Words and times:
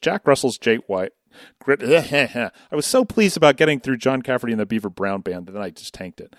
Jack 0.00 0.26
Russell's 0.26 0.58
Jake 0.58 0.88
White. 0.88 1.12
I 1.68 2.50
was 2.72 2.86
so 2.86 3.04
pleased 3.04 3.36
about 3.36 3.56
getting 3.56 3.80
through 3.80 3.98
John 3.98 4.22
Cafferty 4.22 4.52
and 4.52 4.60
the 4.60 4.66
Beaver 4.66 4.90
Brown 4.90 5.20
Band 5.20 5.46
that 5.48 5.60
I 5.60 5.70
just 5.70 5.94
tanked 5.94 6.20
it. 6.20 6.34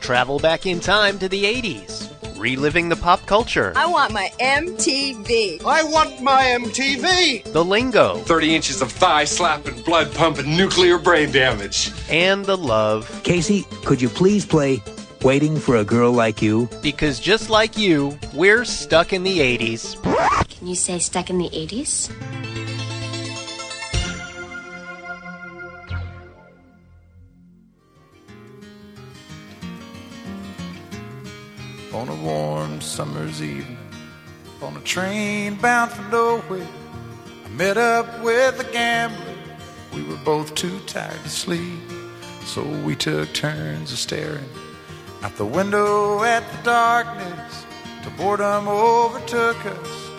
Travel 0.00 0.38
back 0.38 0.66
in 0.66 0.80
time 0.80 1.18
to 1.18 1.28
the 1.30 1.44
80s, 1.44 2.38
reliving 2.38 2.90
the 2.90 2.96
pop 2.96 3.24
culture, 3.26 3.72
I 3.74 3.86
want 3.86 4.12
my 4.12 4.30
MTV. 4.38 5.64
I 5.64 5.82
want 5.82 6.20
my 6.20 6.42
MTV. 6.60 7.44
the 7.52 7.64
lingo, 7.64 8.16
30 8.18 8.54
inches 8.54 8.82
of 8.82 8.92
thigh 8.92 9.24
slapping, 9.24 9.80
blood 9.82 10.14
pumping, 10.14 10.54
nuclear 10.56 10.98
brain 10.98 11.32
damage. 11.32 11.90
and 12.10 12.44
the 12.44 12.56
love. 12.56 13.22
Casey, 13.24 13.64
could 13.86 14.00
you 14.02 14.10
please 14.10 14.44
play 14.44 14.76
Waiting 15.24 15.58
for 15.58 15.76
a 15.76 15.84
Girl 15.84 16.12
Like 16.12 16.42
You? 16.42 16.68
Because 16.82 17.18
just 17.18 17.48
like 17.48 17.78
you, 17.78 18.18
we're 18.34 18.66
stuck 18.66 19.14
in 19.14 19.22
the 19.22 19.38
80s. 19.38 19.96
Can 20.50 20.66
you 20.66 20.74
say 20.74 20.98
stuck 20.98 21.30
in 21.30 21.38
the 21.38 21.48
80s? 21.48 22.10
on 31.94 32.08
a 32.08 32.14
warm 32.16 32.80
summer's 32.82 33.40
evening 33.40 33.78
on 34.60 34.76
a 34.76 34.80
train 34.80 35.54
bound 35.54 35.90
for 35.90 36.02
nowhere. 36.10 36.66
I 37.46 37.48
met 37.50 37.78
up 37.78 38.20
with 38.20 38.60
a 38.60 38.70
gambler. 38.72 39.24
We 39.94 40.02
were 40.02 40.18
both 40.18 40.54
too 40.54 40.80
tired 40.80 41.22
to 41.22 41.30
sleep, 41.30 41.80
so 42.44 42.62
we 42.84 42.94
took 42.96 43.32
turns 43.32 43.90
of 43.90 43.98
staring 43.98 44.50
out 45.24 45.36
the 45.36 45.46
window 45.46 46.22
at 46.22 46.44
the 46.52 46.62
darkness. 46.62 47.64
Till 48.02 48.12
boredom 48.12 48.68
overtook 48.68 49.56
us, 49.64 50.10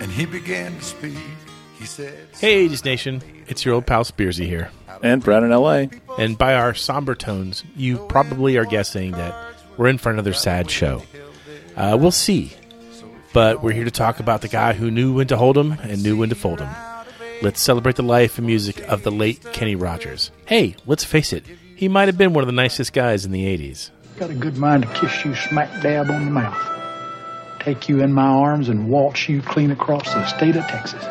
and 0.00 0.10
he 0.10 0.24
began 0.24 0.74
to 0.74 0.82
speak. 0.82 1.18
He 1.78 1.84
said, 1.84 2.28
Hey, 2.38 2.66
80s 2.66 2.84
Nation. 2.84 3.22
It's 3.46 3.64
your 3.64 3.74
old 3.74 3.86
pal 3.86 4.04
Spearsy 4.04 4.46
here. 4.46 4.70
And 5.02 5.22
Brad 5.22 5.42
in 5.42 5.52
L.A. 5.52 5.90
And 6.18 6.38
by 6.38 6.54
our 6.54 6.72
somber 6.72 7.14
tones, 7.14 7.62
you 7.76 7.98
probably 8.08 8.56
are 8.56 8.64
guessing 8.64 9.10
that 9.12 9.34
we're 9.76 9.88
in 9.88 9.98
for 9.98 10.10
another 10.10 10.32
sad 10.32 10.70
show. 10.70 11.02
Uh, 11.76 11.98
we'll 12.00 12.10
see. 12.10 12.54
But 13.34 13.62
we're 13.62 13.72
here 13.72 13.84
to 13.84 13.90
talk 13.90 14.20
about 14.20 14.40
the 14.40 14.48
guy 14.48 14.72
who 14.72 14.90
knew 14.90 15.12
when 15.12 15.26
to 15.26 15.36
hold 15.36 15.58
'em 15.58 15.72
and 15.82 16.02
knew 16.02 16.16
when 16.16 16.30
to 16.30 16.34
fold 16.34 16.62
'em. 16.62 16.74
Let's 17.42 17.60
celebrate 17.60 17.96
the 17.96 18.02
life 18.02 18.38
and 18.38 18.46
music 18.46 18.80
of 18.88 19.02
the 19.02 19.10
late 19.10 19.44
Kenny 19.52 19.74
Rogers. 19.74 20.30
Hey, 20.46 20.76
let's 20.86 21.04
face 21.04 21.32
it, 21.34 21.44
he 21.76 21.88
might 21.88 22.08
have 22.08 22.16
been 22.16 22.32
one 22.32 22.42
of 22.42 22.46
the 22.46 22.52
nicest 22.52 22.94
guys 22.94 23.26
in 23.26 23.32
the 23.32 23.44
80s. 23.44 23.90
Got 24.16 24.30
a 24.30 24.34
good 24.34 24.56
mind 24.56 24.84
to 24.84 24.88
kiss 24.90 25.24
you 25.24 25.34
smack 25.34 25.82
dab 25.82 26.08
on 26.08 26.24
the 26.26 26.30
mouth. 26.30 26.56
Take 27.58 27.88
you 27.88 28.00
in 28.00 28.12
my 28.12 28.26
arms 28.26 28.68
and 28.68 28.88
waltz 28.88 29.28
you 29.28 29.42
clean 29.42 29.72
across 29.72 30.04
the 30.04 30.24
state 30.26 30.54
of 30.54 30.62
Texas. 30.66 31.02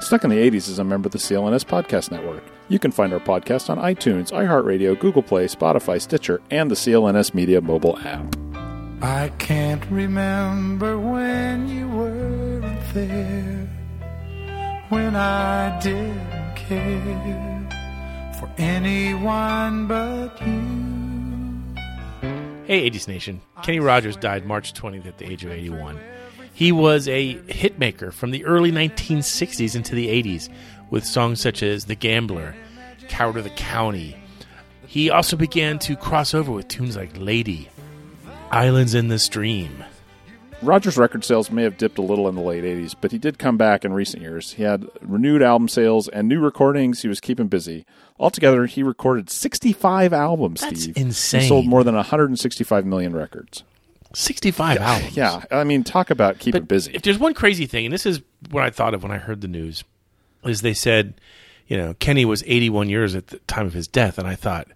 Stuck 0.00 0.22
in 0.22 0.30
the 0.30 0.36
80s 0.36 0.68
is 0.68 0.78
a 0.78 0.84
member 0.84 1.08
of 1.08 1.12
the 1.12 1.18
CLNS 1.18 1.64
Podcast 1.64 2.12
Network. 2.12 2.44
You 2.68 2.78
can 2.78 2.92
find 2.92 3.12
our 3.12 3.18
podcast 3.18 3.68
on 3.68 3.78
iTunes, 3.78 4.30
iHeartRadio, 4.30 4.98
Google 5.00 5.24
Play, 5.24 5.46
Spotify, 5.46 6.00
Stitcher, 6.00 6.40
and 6.52 6.70
the 6.70 6.76
CLNS 6.76 7.34
Media 7.34 7.60
mobile 7.60 7.98
app. 7.98 8.36
I 9.02 9.30
can't 9.38 9.84
remember 9.90 10.98
when 10.98 11.68
you 11.68 11.88
weren't 11.88 12.94
there, 12.94 13.68
when 14.88 15.16
I 15.16 15.80
didn't 15.80 16.54
care 16.54 18.34
for 18.38 18.48
anyone 18.56 19.88
but 19.88 20.40
you. 20.46 20.97
Hey, 22.68 22.90
80s 22.90 23.08
Nation. 23.08 23.40
Kenny 23.62 23.80
Rogers 23.80 24.14
died 24.14 24.44
March 24.44 24.74
20th 24.74 25.06
at 25.06 25.16
the 25.16 25.24
age 25.24 25.42
of 25.42 25.50
81. 25.50 25.98
He 26.52 26.70
was 26.70 27.08
a 27.08 27.36
hitmaker 27.36 28.12
from 28.12 28.30
the 28.30 28.44
early 28.44 28.70
1960s 28.70 29.74
into 29.74 29.94
the 29.94 30.08
80s 30.08 30.50
with 30.90 31.06
songs 31.06 31.40
such 31.40 31.62
as 31.62 31.86
The 31.86 31.94
Gambler, 31.94 32.54
Coward 33.08 33.38
of 33.38 33.44
the 33.44 33.50
County. 33.50 34.18
He 34.86 35.08
also 35.08 35.34
began 35.34 35.78
to 35.78 35.96
cross 35.96 36.34
over 36.34 36.52
with 36.52 36.68
tunes 36.68 36.94
like 36.94 37.16
Lady, 37.16 37.70
Islands 38.50 38.94
in 38.94 39.08
the 39.08 39.18
Stream. 39.18 39.82
Rogers' 40.60 40.98
record 40.98 41.24
sales 41.24 41.50
may 41.50 41.62
have 41.62 41.78
dipped 41.78 41.96
a 41.96 42.02
little 42.02 42.28
in 42.28 42.34
the 42.34 42.42
late 42.42 42.64
80s, 42.64 42.94
but 43.00 43.12
he 43.12 43.18
did 43.18 43.38
come 43.38 43.56
back 43.56 43.82
in 43.82 43.94
recent 43.94 44.22
years. 44.22 44.52
He 44.52 44.64
had 44.64 44.86
renewed 45.00 45.40
album 45.40 45.68
sales 45.68 46.06
and 46.08 46.28
new 46.28 46.40
recordings. 46.40 47.00
He 47.00 47.08
was 47.08 47.20
keeping 47.20 47.46
busy. 47.46 47.86
Altogether, 48.18 48.66
he 48.66 48.82
recorded 48.82 49.30
65 49.30 50.12
albums, 50.12 50.60
That's 50.60 50.82
Steve. 50.82 50.96
insane. 50.96 51.42
He 51.42 51.48
sold 51.48 51.66
more 51.66 51.84
than 51.84 51.94
165 51.94 52.84
million 52.84 53.14
records. 53.14 53.62
65 54.14 54.78
albums. 54.78 55.16
Yeah, 55.16 55.44
I 55.50 55.64
mean, 55.64 55.84
talk 55.84 56.10
about 56.10 56.38
keeping 56.38 56.62
But 56.62 56.68
busy. 56.68 56.92
If 56.94 57.02
there's 57.02 57.18
one 57.18 57.34
crazy 57.34 57.66
thing, 57.66 57.84
and 57.86 57.92
this 57.92 58.06
is 58.06 58.20
what 58.50 58.64
I 58.64 58.70
thought 58.70 58.94
of 58.94 59.02
when 59.02 59.12
I 59.12 59.18
heard 59.18 59.40
the 59.40 59.48
news, 59.48 59.84
is 60.44 60.62
they 60.62 60.74
said, 60.74 61.14
you 61.68 61.76
know, 61.76 61.94
Kenny 61.94 62.24
was 62.24 62.42
81 62.46 62.88
years 62.88 63.14
at 63.14 63.28
the 63.28 63.38
time 63.40 63.66
of 63.66 63.74
his 63.74 63.86
death, 63.86 64.18
and 64.18 64.26
I 64.26 64.34
thought, 64.34 64.66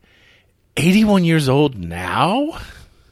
81 0.76 1.24
years 1.24 1.48
old 1.48 1.76
now? 1.76 2.58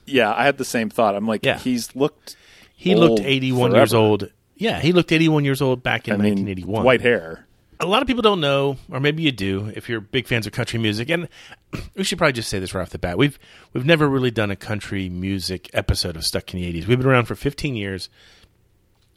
yeah, 0.06 0.32
I 0.32 0.44
had 0.44 0.58
the 0.58 0.64
same 0.64 0.90
thought. 0.90 1.14
I'm 1.16 1.26
like, 1.26 1.44
Yeah. 1.44 1.58
he's 1.58 1.94
looked. 1.96 2.36
He 2.76 2.94
looked 2.94 3.20
81 3.20 3.74
years 3.74 3.92
old. 3.94 4.30
Yeah, 4.56 4.80
he 4.80 4.92
looked 4.92 5.12
81 5.12 5.44
years 5.44 5.60
old 5.62 5.82
back 5.82 6.06
in 6.08 6.14
I 6.14 6.16
mean, 6.16 6.44
1981. 6.44 6.84
white 6.84 7.00
hair. 7.00 7.46
A 7.82 7.86
lot 7.86 8.02
of 8.02 8.06
people 8.06 8.20
don't 8.20 8.42
know, 8.42 8.76
or 8.90 9.00
maybe 9.00 9.22
you 9.22 9.32
do, 9.32 9.72
if 9.74 9.88
you're 9.88 10.00
big 10.00 10.26
fans 10.26 10.46
of 10.46 10.52
country 10.52 10.78
music. 10.78 11.08
And 11.08 11.28
we 11.96 12.04
should 12.04 12.18
probably 12.18 12.34
just 12.34 12.50
say 12.50 12.58
this 12.58 12.74
right 12.74 12.82
off 12.82 12.90
the 12.90 12.98
bat: 12.98 13.16
we've 13.16 13.38
we've 13.72 13.86
never 13.86 14.08
really 14.08 14.30
done 14.30 14.50
a 14.50 14.56
country 14.56 15.08
music 15.08 15.70
episode 15.72 16.16
of 16.16 16.24
Stuck 16.24 16.52
in 16.52 16.60
the 16.60 16.72
'80s. 16.72 16.86
We've 16.86 16.98
been 16.98 17.06
around 17.06 17.24
for 17.24 17.34
15 17.34 17.74
years. 17.74 18.10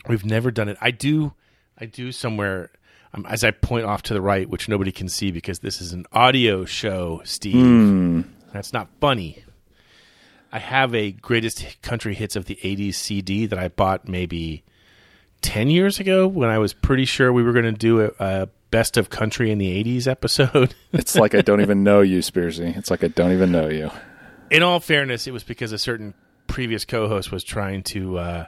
We've 0.07 0.25
never 0.25 0.49
done 0.49 0.69
it. 0.69 0.77
I 0.81 0.91
do, 0.91 1.33
I 1.77 1.85
do 1.85 2.11
somewhere 2.11 2.71
um, 3.13 3.25
as 3.27 3.43
I 3.43 3.51
point 3.51 3.85
off 3.85 4.01
to 4.03 4.13
the 4.13 4.21
right, 4.21 4.49
which 4.49 4.67
nobody 4.67 4.91
can 4.91 5.09
see 5.09 5.31
because 5.31 5.59
this 5.59 5.81
is 5.81 5.93
an 5.93 6.05
audio 6.11 6.65
show. 6.65 7.21
Steve, 7.25 8.25
that's 8.53 8.73
not 8.73 8.89
funny. 8.99 9.43
I 10.51 10.59
have 10.59 10.93
a 10.93 11.11
greatest 11.11 11.81
country 11.81 12.15
hits 12.15 12.35
of 12.35 12.45
the 12.45 12.57
'80s 12.63 12.95
CD 12.95 13.45
that 13.45 13.59
I 13.59 13.67
bought 13.67 14.07
maybe 14.07 14.63
10 15.43 15.69
years 15.69 15.99
ago 15.99 16.27
when 16.27 16.49
I 16.49 16.57
was 16.57 16.73
pretty 16.73 17.05
sure 17.05 17.31
we 17.31 17.43
were 17.43 17.53
going 17.53 17.65
to 17.65 17.71
do 17.71 18.01
a, 18.01 18.11
a 18.19 18.47
best 18.71 18.97
of 18.97 19.09
country 19.11 19.51
in 19.51 19.59
the 19.59 19.83
80s 19.83 20.07
episode. 20.07 20.73
It's 20.93 21.15
like 21.15 21.35
I 21.35 21.41
don't 21.41 21.61
even 21.61 21.83
know 21.83 22.01
you, 22.01 22.19
Spearsy. 22.19 22.75
It's 22.75 22.89
like 22.91 23.03
I 23.03 23.07
don't 23.09 23.31
even 23.31 23.51
know 23.51 23.67
you. 23.67 23.91
in 24.49 24.63
all 24.63 24.79
fairness, 24.79 25.27
it 25.27 25.31
was 25.31 25.43
because 25.43 25.71
a 25.71 25.77
certain 25.77 26.13
previous 26.47 26.85
co 26.85 27.07
host 27.07 27.31
was 27.31 27.43
trying 27.43 27.83
to 27.83 28.17
uh, 28.19 28.45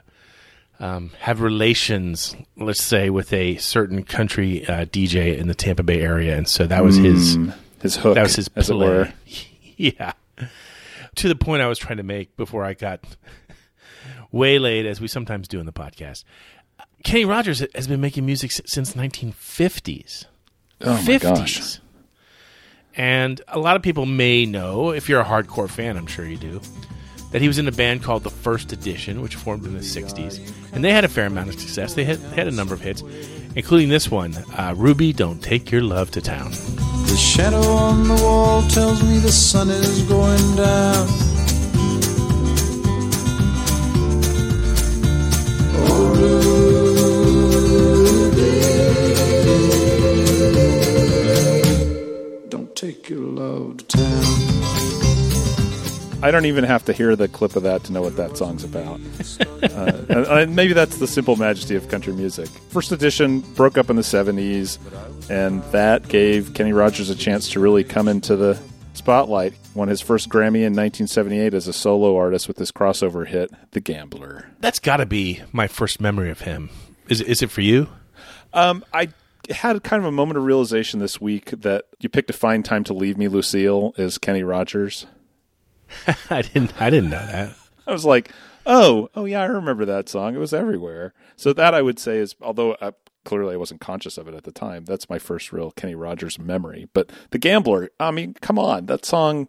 um, 0.80 1.10
have 1.20 1.40
relations, 1.40 2.36
let's 2.56 2.82
say, 2.82 3.10
with 3.10 3.32
a 3.32 3.56
certain 3.56 4.02
country 4.04 4.66
uh, 4.66 4.84
DJ 4.86 5.36
in 5.38 5.48
the 5.48 5.54
Tampa 5.54 5.82
Bay 5.82 6.00
area. 6.00 6.36
And 6.36 6.48
so 6.48 6.66
that 6.66 6.84
was 6.84 6.96
his. 6.96 7.36
His 7.82 7.96
hook, 7.96 8.14
That 8.14 8.22
was 8.22 8.36
his 8.36 8.48
as 8.56 8.70
it 8.70 8.74
were. 8.76 9.12
yeah. 9.76 10.12
To 11.16 11.28
the 11.28 11.36
point 11.36 11.62
I 11.62 11.66
was 11.66 11.78
trying 11.78 11.98
to 11.98 12.02
make 12.02 12.36
before 12.36 12.64
I 12.64 12.74
got 12.74 13.00
waylaid, 14.32 14.86
as 14.86 15.00
we 15.00 15.08
sometimes 15.08 15.48
do 15.48 15.60
in 15.60 15.66
the 15.66 15.72
podcast. 15.72 16.24
Kenny 17.04 17.24
Rogers 17.24 17.62
has 17.74 17.86
been 17.86 18.00
making 18.00 18.26
music 18.26 18.50
s- 18.50 18.60
since 18.66 18.94
1950s. 18.94 20.24
Oh 20.80 20.92
my 20.94 21.00
50s. 21.00 21.20
gosh. 21.22 21.78
And 22.96 23.40
a 23.48 23.58
lot 23.58 23.76
of 23.76 23.82
people 23.82 24.06
may 24.06 24.46
know, 24.46 24.90
if 24.90 25.08
you're 25.08 25.20
a 25.20 25.24
hardcore 25.24 25.68
fan, 25.68 25.96
I'm 25.96 26.06
sure 26.06 26.24
you 26.26 26.36
do, 26.38 26.60
that 27.32 27.42
he 27.42 27.48
was 27.48 27.58
in 27.58 27.68
a 27.68 27.72
band 27.72 28.02
called 28.02 28.22
The 28.22 28.30
First 28.30 28.72
Edition, 28.72 29.20
which 29.20 29.34
formed 29.34 29.66
in 29.66 29.74
the 29.74 29.80
60s. 29.80 30.40
And 30.72 30.82
they 30.82 30.92
had 30.92 31.04
a 31.04 31.08
fair 31.08 31.26
amount 31.26 31.48
of 31.50 31.60
success. 31.60 31.94
They 31.94 32.04
had, 32.04 32.18
they 32.18 32.36
had 32.36 32.48
a 32.48 32.52
number 32.52 32.72
of 32.74 32.80
hits, 32.80 33.02
including 33.54 33.88
this 33.90 34.10
one 34.10 34.34
uh, 34.56 34.74
Ruby, 34.76 35.12
Don't 35.12 35.42
Take 35.42 35.70
Your 35.70 35.82
Love 35.82 36.10
to 36.12 36.20
Town. 36.22 36.50
The 36.52 37.16
shadow 37.20 37.60
on 37.60 38.08
the 38.08 38.14
wall 38.14 38.62
tells 38.68 39.02
me 39.02 39.18
the 39.18 39.32
sun 39.32 39.68
is 39.68 40.02
going 40.04 40.56
down. 40.56 41.06
I 56.26 56.32
don't 56.32 56.46
even 56.46 56.64
have 56.64 56.84
to 56.86 56.92
hear 56.92 57.14
the 57.14 57.28
clip 57.28 57.54
of 57.54 57.62
that 57.62 57.84
to 57.84 57.92
know 57.92 58.02
what 58.02 58.16
that 58.16 58.36
song's 58.36 58.64
about. 58.64 58.98
uh, 59.62 59.92
and- 60.08 60.26
and 60.26 60.56
maybe 60.56 60.72
that's 60.72 60.98
the 60.98 61.06
simple 61.06 61.36
majesty 61.36 61.76
of 61.76 61.88
country 61.88 62.12
music. 62.12 62.48
First 62.70 62.90
edition 62.90 63.40
broke 63.54 63.78
up 63.78 63.90
in 63.90 63.94
the 63.94 64.02
70s, 64.02 64.78
and 65.30 65.62
that 65.70 66.08
gave 66.08 66.52
Kenny 66.52 66.72
Rogers 66.72 67.10
a 67.10 67.14
chance 67.14 67.50
to 67.50 67.60
really 67.60 67.84
come 67.84 68.08
into 68.08 68.34
the 68.34 68.58
spotlight. 68.94 69.54
Won 69.74 69.86
his 69.86 70.00
first 70.00 70.28
Grammy 70.28 70.64
in 70.66 70.74
1978 70.74 71.54
as 71.54 71.68
a 71.68 71.72
solo 71.72 72.16
artist 72.16 72.48
with 72.48 72.58
his 72.58 72.72
crossover 72.72 73.24
hit, 73.24 73.52
The 73.70 73.80
Gambler. 73.80 74.48
That's 74.58 74.80
got 74.80 74.96
to 74.96 75.06
be 75.06 75.42
my 75.52 75.68
first 75.68 76.00
memory 76.00 76.30
of 76.30 76.40
him. 76.40 76.70
Is, 77.08 77.20
is 77.20 77.40
it 77.40 77.52
for 77.52 77.60
you? 77.60 77.88
Um, 78.52 78.84
I 78.92 79.10
had 79.48 79.80
kind 79.84 80.02
of 80.02 80.08
a 80.08 80.12
moment 80.12 80.38
of 80.38 80.44
realization 80.44 80.98
this 80.98 81.20
week 81.20 81.50
that 81.52 81.84
you 82.00 82.08
picked 82.08 82.30
a 82.30 82.32
fine 82.32 82.64
time 82.64 82.82
to 82.82 82.94
leave 82.94 83.16
me, 83.16 83.28
Lucille, 83.28 83.94
is 83.96 84.18
Kenny 84.18 84.42
Rogers. 84.42 85.06
I 86.30 86.42
didn't. 86.42 86.80
I 86.80 86.90
didn't 86.90 87.10
know 87.10 87.26
that. 87.26 87.54
I 87.86 87.92
was 87.92 88.04
like, 88.04 88.30
Oh, 88.68 89.08
oh 89.14 89.24
yeah, 89.26 89.42
I 89.42 89.46
remember 89.46 89.84
that 89.84 90.08
song. 90.08 90.34
It 90.34 90.38
was 90.38 90.52
everywhere. 90.52 91.14
So 91.36 91.52
that 91.52 91.72
I 91.74 91.82
would 91.82 91.98
say 92.00 92.18
is, 92.18 92.34
although 92.40 92.76
I, 92.80 92.92
clearly 93.24 93.54
I 93.54 93.58
wasn't 93.58 93.80
conscious 93.80 94.18
of 94.18 94.26
it 94.26 94.34
at 94.34 94.42
the 94.44 94.50
time, 94.52 94.84
that's 94.84 95.08
my 95.08 95.18
first 95.20 95.52
real 95.52 95.70
Kenny 95.70 95.94
Rogers 95.94 96.38
memory. 96.38 96.88
But 96.92 97.10
The 97.30 97.38
Gambler, 97.38 97.90
I 98.00 98.10
mean, 98.10 98.34
come 98.40 98.58
on, 98.58 98.86
that 98.86 99.04
song, 99.04 99.48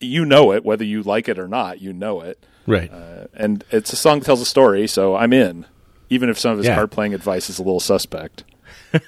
you 0.00 0.24
know 0.24 0.52
it, 0.52 0.64
whether 0.64 0.84
you 0.84 1.02
like 1.02 1.28
it 1.28 1.38
or 1.38 1.48
not, 1.48 1.80
you 1.82 1.92
know 1.92 2.22
it. 2.22 2.46
Right. 2.66 2.90
Uh, 2.90 3.26
and 3.34 3.62
it's 3.70 3.92
a 3.92 3.96
song 3.96 4.20
that 4.20 4.24
tells 4.24 4.40
a 4.40 4.46
story, 4.46 4.86
so 4.86 5.14
I'm 5.16 5.32
in, 5.34 5.66
even 6.08 6.28
if 6.30 6.38
some 6.38 6.52
of 6.52 6.58
his 6.58 6.66
Yeah. 6.66 6.74
card 6.76 6.90
playing 6.90 7.12
advice 7.14 7.50
is 7.50 7.58
a 7.58 7.62
little 7.62 7.80
suspect. 7.80 8.44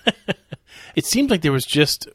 It 0.96 1.04
seems 1.06 1.30
like 1.30 1.42
there 1.42 1.52
was 1.52 1.64
just 1.64 2.08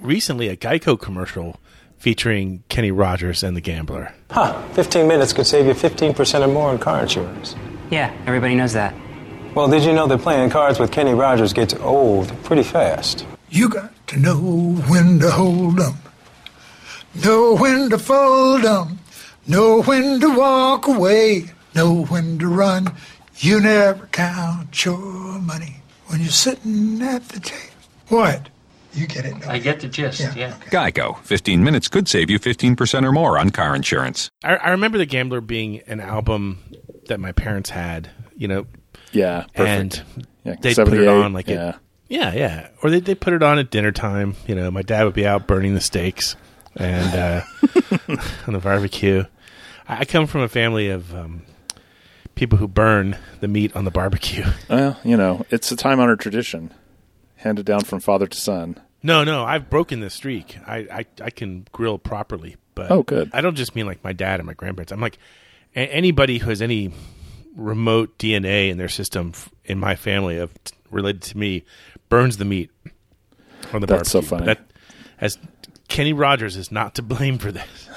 recently 0.00 0.48
a 0.48 0.56
Geico 0.56 0.98
commercial 0.98 1.60
featuring 1.98 2.62
Kenny 2.68 2.90
Rogers 2.90 3.42
and 3.42 3.56
the 3.56 3.60
Gambler. 3.60 4.12
Huh, 4.30 4.60
15 4.72 5.06
minutes 5.08 5.32
could 5.32 5.46
save 5.46 5.66
you 5.66 5.72
15% 5.74 6.42
or 6.44 6.48
more 6.48 6.70
on 6.70 6.78
car 6.78 7.02
insurance. 7.02 7.54
Yeah, 7.90 8.12
everybody 8.26 8.54
knows 8.54 8.72
that. 8.74 8.94
Well, 9.54 9.68
did 9.68 9.84
you 9.84 9.92
know 9.92 10.06
that 10.06 10.18
playing 10.18 10.50
cards 10.50 10.78
with 10.78 10.92
Kenny 10.92 11.14
Rogers 11.14 11.52
gets 11.52 11.74
old 11.74 12.28
pretty 12.44 12.62
fast? 12.62 13.24
You 13.48 13.68
got 13.68 13.92
to 14.08 14.18
know 14.18 14.36
when 14.88 15.18
to 15.20 15.30
hold 15.30 15.80
'em, 15.80 15.94
know 17.24 17.56
when 17.56 17.88
to 17.90 17.98
fold 17.98 18.64
'em, 18.64 18.98
know 19.46 19.82
when 19.82 20.20
to 20.20 20.36
walk 20.36 20.86
away, 20.86 21.46
know 21.74 22.04
when 22.04 22.38
to 22.38 22.48
run. 22.48 22.92
You 23.38 23.60
never 23.60 24.06
count 24.12 24.84
your 24.84 24.98
money 25.40 25.82
when 26.08 26.20
you're 26.20 26.28
sitting 26.30 27.00
at 27.02 27.28
the 27.30 27.40
table. 27.40 27.62
What? 28.08 28.48
You 28.96 29.06
get 29.06 29.24
it? 29.26 29.46
I 29.46 29.58
get 29.58 29.80
the 29.80 29.88
gist, 29.88 30.20
yeah. 30.36 30.52
Geico. 30.70 31.18
15 31.22 31.62
minutes 31.62 31.88
could 31.88 32.08
save 32.08 32.30
you 32.30 32.38
15% 32.40 33.04
or 33.04 33.12
more 33.12 33.38
on 33.38 33.50
car 33.50 33.74
insurance. 33.76 34.30
I, 34.42 34.56
I 34.56 34.70
remember 34.70 34.98
The 34.98 35.06
Gambler 35.06 35.40
being 35.40 35.80
an 35.86 36.00
album 36.00 36.58
that 37.08 37.20
my 37.20 37.32
parents 37.32 37.70
had, 37.70 38.10
you 38.36 38.48
know, 38.48 38.66
Yeah, 39.12 39.44
perfect. 39.54 40.04
and 40.16 40.26
Yeah, 40.44 40.54
they'd 40.60 40.76
put 40.76 40.94
it 40.94 41.06
on 41.08 41.32
like 41.32 41.48
yeah. 41.48 41.70
it, 41.70 41.74
yeah, 42.08 42.32
yeah, 42.34 42.68
or 42.82 42.90
they 42.90 43.00
they 43.00 43.14
put 43.16 43.32
it 43.32 43.42
on 43.42 43.58
at 43.58 43.70
dinner 43.70 43.90
time. 43.92 44.34
You 44.46 44.54
know, 44.54 44.70
my 44.70 44.82
dad 44.82 45.04
would 45.04 45.14
be 45.14 45.26
out 45.26 45.46
burning 45.48 45.74
the 45.74 45.80
steaks 45.80 46.36
and 46.76 47.14
uh, 47.14 47.42
on 48.46 48.52
the 48.52 48.60
barbecue. 48.62 49.24
I, 49.88 49.98
I 50.00 50.04
come 50.04 50.26
from 50.28 50.40
a 50.42 50.48
family 50.48 50.88
of 50.88 51.12
um, 51.14 51.42
people 52.36 52.58
who 52.58 52.68
burn 52.68 53.16
the 53.40 53.48
meat 53.48 53.74
on 53.74 53.84
the 53.84 53.90
barbecue. 53.90 54.44
Well, 54.70 54.98
you 55.04 55.16
know, 55.16 55.44
it's 55.50 55.70
a 55.72 55.76
time 55.76 55.98
honored 56.00 56.20
tradition 56.20 56.72
handed 57.36 57.66
down 57.66 57.80
from 57.80 58.00
father 58.00 58.26
to 58.26 58.36
son. 58.38 58.80
No, 59.06 59.24
no, 59.24 59.44
I've 59.44 59.70
broken 59.70 60.00
the 60.00 60.10
streak. 60.10 60.58
I, 60.66 60.76
I, 60.90 61.06
I 61.22 61.30
can 61.30 61.66
grill 61.72 61.98
properly, 61.98 62.56
but 62.74 62.90
Oh, 62.90 63.02
good. 63.02 63.30
I 63.32 63.40
don't 63.40 63.54
just 63.54 63.74
mean 63.76 63.86
like 63.86 64.02
my 64.04 64.12
dad 64.12 64.40
and 64.40 64.46
my 64.46 64.54
grandparents. 64.54 64.92
I'm 64.92 65.00
like 65.00 65.18
a- 65.74 65.78
anybody 65.92 66.38
who 66.38 66.50
has 66.50 66.60
any 66.60 66.92
remote 67.54 68.18
DNA 68.18 68.68
in 68.70 68.78
their 68.78 68.88
system 68.88 69.30
f- 69.34 69.48
in 69.64 69.78
my 69.78 69.94
family 69.96 70.38
of 70.38 70.52
related 70.90 71.22
to 71.22 71.38
me 71.38 71.64
burns 72.08 72.36
the 72.36 72.44
meat 72.44 72.70
on 73.72 73.80
the 73.80 73.86
That's 73.86 74.10
so 74.10 74.20
barbecue. 74.20 74.38
funny. 74.38 74.46
That, 74.46 74.70
as 75.20 75.38
Kenny 75.88 76.12
Rogers 76.12 76.56
is 76.56 76.70
not 76.72 76.94
to 76.96 77.02
blame 77.02 77.38
for 77.38 77.50
this. 77.52 77.88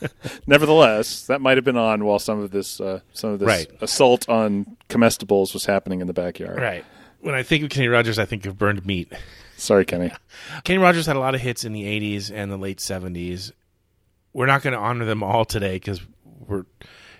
Nevertheless, 0.46 1.26
that 1.26 1.40
might 1.40 1.56
have 1.56 1.64
been 1.64 1.76
on 1.76 2.04
while 2.04 2.18
some 2.18 2.40
of 2.40 2.50
this 2.50 2.80
uh, 2.80 3.00
some 3.12 3.30
of 3.30 3.38
this 3.40 3.46
Right. 3.46 3.66
assault 3.80 4.28
on 4.28 4.76
comestibles 4.88 5.52
was 5.54 5.66
happening 5.66 6.00
in 6.00 6.06
the 6.06 6.12
backyard. 6.12 6.58
Right. 6.60 6.84
When 7.26 7.34
I 7.34 7.42
think 7.42 7.64
of 7.64 7.70
Kenny 7.70 7.88
Rogers, 7.88 8.20
I 8.20 8.24
think 8.24 8.46
of 8.46 8.56
burned 8.56 8.86
meat. 8.86 9.12
Sorry, 9.56 9.84
Kenny. 9.84 10.12
Kenny 10.62 10.78
Rogers 10.78 11.06
had 11.06 11.16
a 11.16 11.18
lot 11.18 11.34
of 11.34 11.40
hits 11.40 11.64
in 11.64 11.72
the 11.72 11.82
80s 11.82 12.30
and 12.32 12.52
the 12.52 12.56
late 12.56 12.78
70s. 12.78 13.50
We're 14.32 14.46
not 14.46 14.62
going 14.62 14.74
to 14.74 14.78
honor 14.78 15.04
them 15.06 15.24
all 15.24 15.44
today 15.44 15.74
because 15.74 16.00
we're, 16.46 16.66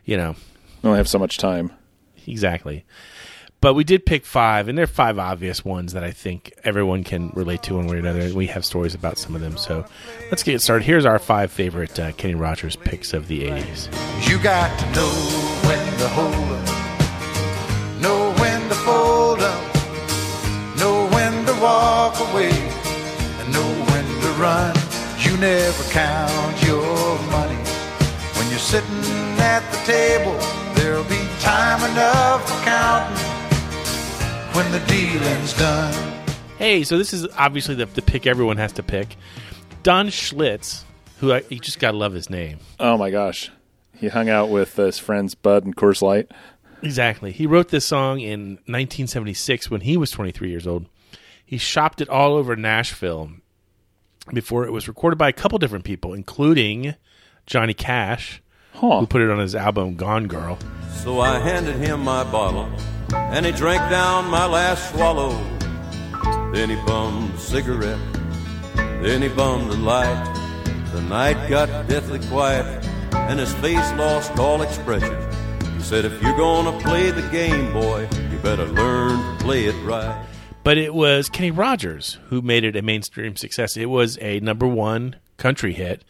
you 0.05 0.17
know, 0.17 0.37
We 0.85 0.91
only 0.91 0.99
have 0.99 1.09
so 1.09 1.19
much 1.19 1.39
time. 1.39 1.73
exactly. 2.25 2.85
But 3.61 3.75
we 3.75 3.83
did 3.83 4.07
pick 4.07 4.25
five, 4.25 4.69
and 4.69 4.79
they're 4.79 4.87
five 4.87 5.19
obvious 5.19 5.65
ones 5.65 5.93
that 5.95 6.05
I 6.05 6.13
think 6.13 6.53
everyone 6.63 7.03
can 7.03 7.31
relate 7.31 7.65
to 7.65 7.75
one 7.75 7.89
way 7.89 7.97
or 7.97 7.99
another. 7.99 8.33
We 8.33 8.47
have 8.47 8.65
stories 8.65 8.95
about 8.95 9.19
some 9.19 9.35
of 9.35 9.41
them. 9.41 9.57
So 9.57 9.85
let's 10.31 10.45
get 10.45 10.61
started. 10.63 10.85
Here's 10.85 11.05
our 11.05 11.19
five 11.19 11.51
favorite 11.51 11.99
uh, 11.99 12.13
Kenny 12.13 12.37
Rogers 12.37 12.77
picks 12.77 13.13
of 13.13 13.27
the 13.27 13.49
80s. 13.49 14.29
You 14.29 14.39
got 14.41 14.79
to 14.79 14.87
know 14.93 15.09
when 15.69 15.99
to 15.99 16.09
hold 16.11 16.66
run. 24.47 24.77
You 25.19 25.37
never 25.39 25.83
count 25.91 26.63
your 26.63 27.19
money 27.37 27.63
when 28.37 28.49
you're 28.49 28.67
sitting 28.75 29.03
at 29.43 29.63
the 29.73 29.79
table. 29.93 30.39
There'll 30.77 31.11
be 31.19 31.23
time 31.41 31.81
enough 31.91 32.41
for 32.49 32.65
counting 32.65 33.17
when 34.55 34.71
the 34.71 34.79
dealing's 34.87 35.53
done. 35.55 35.95
Hey, 36.59 36.85
so 36.85 36.97
this 36.97 37.13
is 37.13 37.27
obviously 37.37 37.75
the, 37.75 37.87
the 37.87 38.03
pick 38.03 38.27
everyone 38.27 38.57
has 38.59 38.73
to 38.75 38.85
pick. 38.85 39.17
Don 39.83 40.09
Schlitz, 40.09 40.85
who 41.19 41.33
I, 41.33 41.43
you 41.49 41.59
just 41.59 41.81
got 41.81 41.91
to 41.91 41.97
love 41.97 42.13
his 42.13 42.31
name. 42.31 42.59
Oh 42.79 42.97
my 42.97 43.11
gosh, 43.11 43.51
he 43.95 44.07
hung 44.09 44.29
out 44.29 44.49
with 44.49 44.77
his 44.77 44.99
friends 44.99 45.35
Bud 45.35 45.65
and 45.65 45.75
Coors 45.75 46.03
Light. 46.03 46.31
Exactly. 46.83 47.33
He 47.33 47.47
wrote 47.47 47.71
this 47.71 47.85
song 47.85 48.21
in 48.21 48.59
1976 48.67 49.71
when 49.73 49.81
he 49.81 49.97
was 49.97 50.13
23 50.13 50.51
years 50.51 50.69
old. 50.69 50.87
He 51.45 51.59
shopped 51.59 52.01
it 52.01 52.09
all 52.09 52.35
over 52.35 52.55
Nashville 52.55 53.33
before 54.33 54.65
it 54.67 54.73
was 54.73 54.89
recorded 54.89 55.17
by 55.17 55.29
a 55.29 55.33
couple 55.33 55.59
different 55.59 55.85
people, 55.85 56.13
including 56.15 56.95
Johnny 57.47 57.75
Cash, 57.75 58.43
who 58.75 59.07
put 59.07 59.23
it 59.23 59.31
on 59.31 59.39
his 59.39 59.55
album 59.55 59.97
Gone 59.97 60.27
Girl. 60.27 60.59
So 61.03 61.21
I 61.21 61.39
handed 61.39 61.77
him 61.77 62.01
my 62.01 62.25
bottle, 62.25 62.71
and 63.15 63.47
he 63.47 63.53
drank 63.53 63.91
down 63.91 64.29
my 64.31 64.47
last 64.47 64.91
swallow. 64.93 65.31
Then 66.53 66.71
he 66.71 66.77
bummed 66.87 67.35
a 67.35 67.39
cigarette, 67.39 67.99
then 68.75 69.23
he 69.23 69.29
bummed 69.29 69.71
a 69.71 69.77
light. 69.77 70.33
The 70.93 71.03
night 71.03 71.49
got 71.49 71.89
deathly 71.89 72.19
quiet, 72.29 72.85
and 73.13 73.39
his 73.39 73.53
face 73.55 73.93
lost 73.93 74.39
all 74.39 74.63
expression. 74.63 75.17
He 75.77 75.83
said, 75.83 76.05
If 76.05 76.21
you're 76.23 76.37
gonna 76.37 76.79
play 76.81 77.11
the 77.11 77.29
game, 77.31 77.73
boy, 77.73 78.09
you 78.31 78.39
better 78.39 78.67
learn 78.67 79.39
to 79.39 79.45
play 79.45 79.67
it 79.67 79.75
right. 79.85 80.25
But 80.67 80.79
it 80.79 80.95
was 80.95 81.29
Kenny 81.29 81.53
Rogers 81.53 82.19
who 82.29 82.43
made 82.43 82.65
it 82.65 82.75
a 82.75 82.83
mainstream 82.83 83.37
success. 83.37 83.77
It 83.77 83.87
was 83.87 84.19
a 84.21 84.41
number 84.41 84.67
one 84.67 85.15
country 85.37 85.73
hit. 85.73 86.03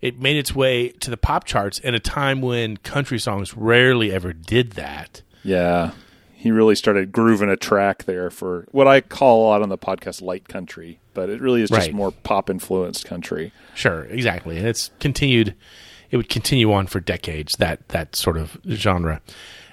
It 0.00 0.20
made 0.20 0.36
its 0.36 0.54
way 0.54 0.90
to 0.90 1.10
the 1.10 1.16
pop 1.16 1.42
charts 1.46 1.80
in 1.80 1.96
a 1.96 1.98
time 1.98 2.40
when 2.40 2.76
country 2.76 3.18
songs 3.18 3.56
rarely 3.56 4.12
ever 4.12 4.32
did 4.32 4.74
that. 4.74 5.22
Yeah, 5.42 5.90
he 6.32 6.52
really 6.52 6.76
started 6.76 7.10
grooving 7.10 7.48
a 7.50 7.56
track 7.56 8.04
there 8.04 8.30
for 8.30 8.68
what 8.70 8.86
I 8.86 9.00
call 9.00 9.40
a 9.40 9.48
lot 9.48 9.62
on 9.62 9.68
the 9.68 9.76
podcast 9.76 10.22
light 10.22 10.46
country, 10.46 11.00
but 11.12 11.28
it 11.28 11.40
really 11.40 11.62
is 11.62 11.70
just 11.70 11.88
Right. 11.88 11.92
more 11.92 12.12
pop 12.12 12.48
influenced 12.48 13.04
country. 13.06 13.50
Sure, 13.74 14.04
exactly, 14.04 14.58
and 14.58 14.68
it's 14.68 14.92
continued. 15.00 15.56
It 16.12 16.18
would 16.18 16.28
continue 16.28 16.72
on 16.72 16.86
for 16.86 17.00
decades. 17.00 17.54
That 17.58 17.88
that 17.88 18.14
sort 18.14 18.36
of 18.36 18.58
genre, 18.70 19.20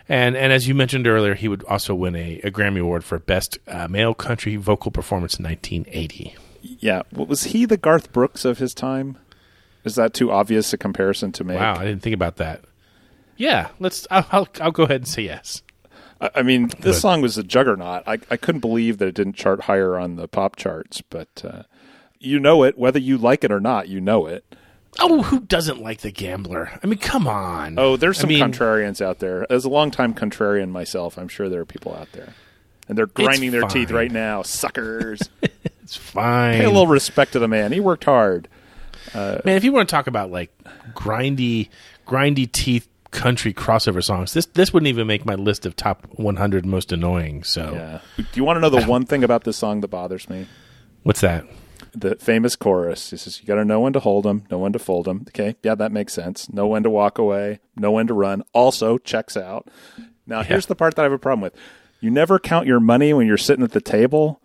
and 0.10 0.36
and 0.36 0.52
as 0.52 0.68
you 0.68 0.76
mentioned 0.76 1.08
earlier, 1.08 1.36
he 1.36 1.48
would 1.48 1.64
also 1.66 1.96
win 1.96 2.16
a, 2.16 2.40
a 2.44 2.52
Grammy 2.52 2.82
Award 2.82 3.04
for 3.04 3.20
Best 3.20 3.58
uh, 3.68 3.88
Male 3.88 4.14
Country 4.14 4.56
Vocal 4.56 4.92
Performance 4.92 5.38
in 5.40 5.46
1980. 5.46 6.36
Yeah, 6.62 7.04
what 7.12 7.28
was 7.28 7.46
he 7.46 7.66
the 7.66 7.78
Garth 7.78 8.12
Brooks 8.12 8.46
of 8.46 8.60
his 8.60 8.74
time? 8.74 9.18
Is 9.84 9.96
that 9.96 10.14
too 10.14 10.32
obvious 10.32 10.74
a 10.74 10.78
comparison 10.78 11.32
to 11.34 11.44
make? 11.44 11.60
Wow, 11.60 11.76
I 11.76 11.86
didn't 11.86 12.02
think 12.02 12.14
about 12.14 12.38
that. 12.38 12.62
Yeah, 13.38 13.70
let's. 13.80 14.06
I'll 14.12 14.28
I'll, 14.32 14.48
I'll 14.60 14.72
go 14.72 14.84
ahead 14.84 15.02
and 15.02 15.08
say 15.08 15.24
yes. 15.24 15.64
I, 16.20 16.30
I 16.36 16.42
mean, 16.44 16.68
this 16.68 16.96
Good. 16.98 17.02
song 17.02 17.22
was 17.22 17.38
a 17.38 17.44
juggernaut. 17.44 18.04
I, 18.06 18.20
I 18.30 18.38
couldn't 18.38 18.62
believe 18.62 19.00
that 19.00 19.08
it 19.08 19.16
didn't 19.16 19.34
chart 19.34 19.62
higher 19.62 19.98
on 19.98 20.16
the 20.16 20.28
pop 20.28 20.56
charts, 20.56 21.02
but 21.02 21.44
uh, 21.44 21.64
you 22.20 22.40
know 22.40 22.64
it, 22.64 22.78
whether 22.78 23.00
you 23.00 23.18
like 23.18 23.44
it 23.44 23.52
or 23.52 23.60
not, 23.60 23.88
you 23.88 24.00
know 24.00 24.28
it. 24.28 24.46
Oh, 25.00 25.22
who 25.24 25.40
doesn't 25.40 25.82
like 25.82 26.02
the 26.02 26.12
Gambler? 26.12 26.80
I 26.84 26.88
mean, 26.88 27.00
come 27.00 27.28
on. 27.28 27.80
Oh, 27.80 27.96
there's 27.98 28.20
I 28.20 28.22
some 28.22 28.30
mean, 28.30 28.44
contrarians 28.44 29.02
out 29.02 29.20
there. 29.20 29.50
As 29.52 29.64
a 29.66 29.70
longtime 29.70 30.14
contrarian 30.14 30.70
myself, 30.70 31.18
I'm 31.18 31.28
sure 31.30 31.48
there 31.50 31.62
are 31.62 31.66
people 31.66 31.96
out 31.96 32.12
there. 32.12 32.34
And 32.90 32.98
they're 32.98 33.08
grinding 33.08 33.52
their 33.52 33.64
teeth 33.64 33.92
right 33.92 34.12
now. 34.12 34.42
Suckers. 34.44 35.22
It's 35.84 35.98
fine. 35.98 36.60
Pay 36.60 36.64
a 36.64 36.70
little 36.70 36.88
respect 36.88 37.34
to 37.34 37.40
the 37.40 37.50
man. 37.50 37.74
He 37.74 37.82
worked 37.82 38.06
hard. 38.06 38.48
Uh, 39.14 39.40
Man, 39.44 39.58
if 39.58 39.66
you 39.66 39.74
want 39.74 39.90
to 39.90 39.94
talk 39.94 40.08
about 40.08 40.32
like 40.32 40.50
grindy, 40.94 41.68
grindy 42.08 42.50
teeth 42.50 42.88
country 43.10 43.54
crossover 43.54 44.02
songs, 44.02 44.32
this 44.32 44.46
this 44.46 44.72
wouldn't 44.72 44.88
even 44.88 45.06
make 45.06 45.26
my 45.26 45.36
list 45.36 45.66
of 45.66 45.76
top 45.76 46.08
100 46.14 46.66
most 46.66 46.94
annoying. 46.94 47.44
So, 47.44 47.74
yeah. 47.74 48.00
Do 48.16 48.24
you 48.36 48.46
want 48.46 48.56
to 48.56 48.62
know 48.62 48.70
the 48.70 48.86
one 48.88 49.06
thing 49.06 49.26
about 49.26 49.44
this 49.44 49.58
song 49.58 49.82
that 49.82 49.90
bothers 49.90 50.30
me? 50.30 50.48
what's 51.04 51.20
that? 51.22 51.46
The 51.94 52.16
famous 52.16 52.56
chorus. 52.56 53.10
He 53.10 53.18
says, 53.18 53.42
You 53.42 53.48
got 53.48 53.56
to 53.56 53.66
know 53.66 53.82
when 53.82 53.94
to 53.94 54.00
hold 54.00 54.26
them, 54.26 54.44
know 54.50 54.60
when 54.60 54.74
to 54.74 54.80
fold 54.80 55.06
them. 55.06 55.26
Okay. 55.30 55.56
Yeah, 55.64 55.76
that 55.76 55.92
makes 55.92 56.14
sense. 56.14 56.50
Know 56.50 56.68
when 56.68 56.84
to 56.84 56.90
walk 56.90 57.18
away, 57.18 57.60
know 57.76 57.92
when 57.92 58.08
to 58.08 58.14
run. 58.14 58.44
Also 58.54 58.98
checks 58.98 59.36
out. 59.36 59.68
Now, 60.26 60.44
here's 60.44 60.68
the 60.68 60.76
part 60.76 60.96
that 60.96 61.02
I 61.02 61.06
have 61.06 61.12
a 61.12 61.20
problem 61.20 61.42
with. 61.42 61.56
You 62.00 62.10
never 62.10 62.40
count 62.40 62.66
your 62.66 62.80
money 62.80 63.14
when 63.14 63.28
you're 63.28 63.38
sitting 63.38 63.64
at 63.64 63.72
the 63.72 63.82
table. 63.82 64.42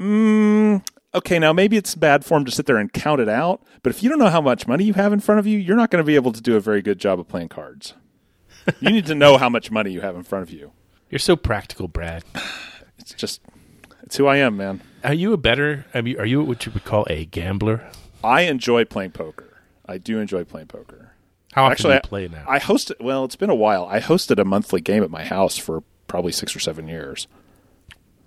Mm, 0.00 0.84
okay, 1.14 1.38
now 1.38 1.52
maybe 1.52 1.76
it's 1.76 1.94
bad 1.94 2.24
form 2.24 2.44
to 2.44 2.50
sit 2.50 2.66
there 2.66 2.78
and 2.78 2.92
count 2.92 3.20
it 3.20 3.28
out, 3.28 3.62
but 3.82 3.90
if 3.90 4.02
you 4.02 4.08
don't 4.08 4.18
know 4.18 4.30
how 4.30 4.40
much 4.40 4.66
money 4.66 4.84
you 4.84 4.94
have 4.94 5.12
in 5.12 5.20
front 5.20 5.38
of 5.38 5.46
you, 5.46 5.58
you're 5.58 5.76
not 5.76 5.90
going 5.90 6.02
to 6.02 6.06
be 6.06 6.16
able 6.16 6.32
to 6.32 6.40
do 6.40 6.56
a 6.56 6.60
very 6.60 6.82
good 6.82 6.98
job 6.98 7.20
of 7.20 7.28
playing 7.28 7.48
cards. 7.48 7.94
you 8.80 8.90
need 8.90 9.06
to 9.06 9.14
know 9.14 9.38
how 9.38 9.48
much 9.48 9.70
money 9.70 9.92
you 9.92 10.00
have 10.00 10.16
in 10.16 10.24
front 10.24 10.42
of 10.42 10.50
you. 10.50 10.72
You're 11.10 11.18
so 11.18 11.36
practical, 11.36 11.88
Brad. 11.88 12.24
It's 12.96 13.12
just 13.12 13.42
it's 14.04 14.16
who 14.16 14.26
I 14.26 14.36
am, 14.36 14.56
man. 14.56 14.80
Are 15.02 15.12
you 15.14 15.32
a 15.32 15.36
better? 15.36 15.84
Are 15.94 16.00
you, 16.00 16.18
are 16.18 16.26
you 16.26 16.42
what 16.42 16.64
you 16.64 16.72
would 16.72 16.84
call 16.84 17.06
a 17.10 17.24
gambler? 17.26 17.82
I 18.22 18.42
enjoy 18.42 18.84
playing 18.84 19.10
poker. 19.10 19.58
I 19.86 19.98
do 19.98 20.18
enjoy 20.18 20.44
playing 20.44 20.68
poker. 20.68 21.12
How 21.52 21.64
often 21.64 21.72
Actually, 21.72 21.88
do 21.90 21.94
you 21.94 21.98
I- 21.98 22.08
play 22.08 22.28
now? 22.28 22.44
I 22.48 22.58
hosted. 22.58 23.00
Well, 23.00 23.24
it's 23.24 23.36
been 23.36 23.50
a 23.50 23.54
while. 23.54 23.84
I 23.86 24.00
hosted 24.00 24.38
a 24.40 24.44
monthly 24.44 24.80
game 24.80 25.02
at 25.02 25.10
my 25.10 25.24
house 25.24 25.56
for 25.58 25.82
probably 26.08 26.32
six 26.32 26.54
or 26.56 26.60
seven 26.60 26.88
years. 26.88 27.26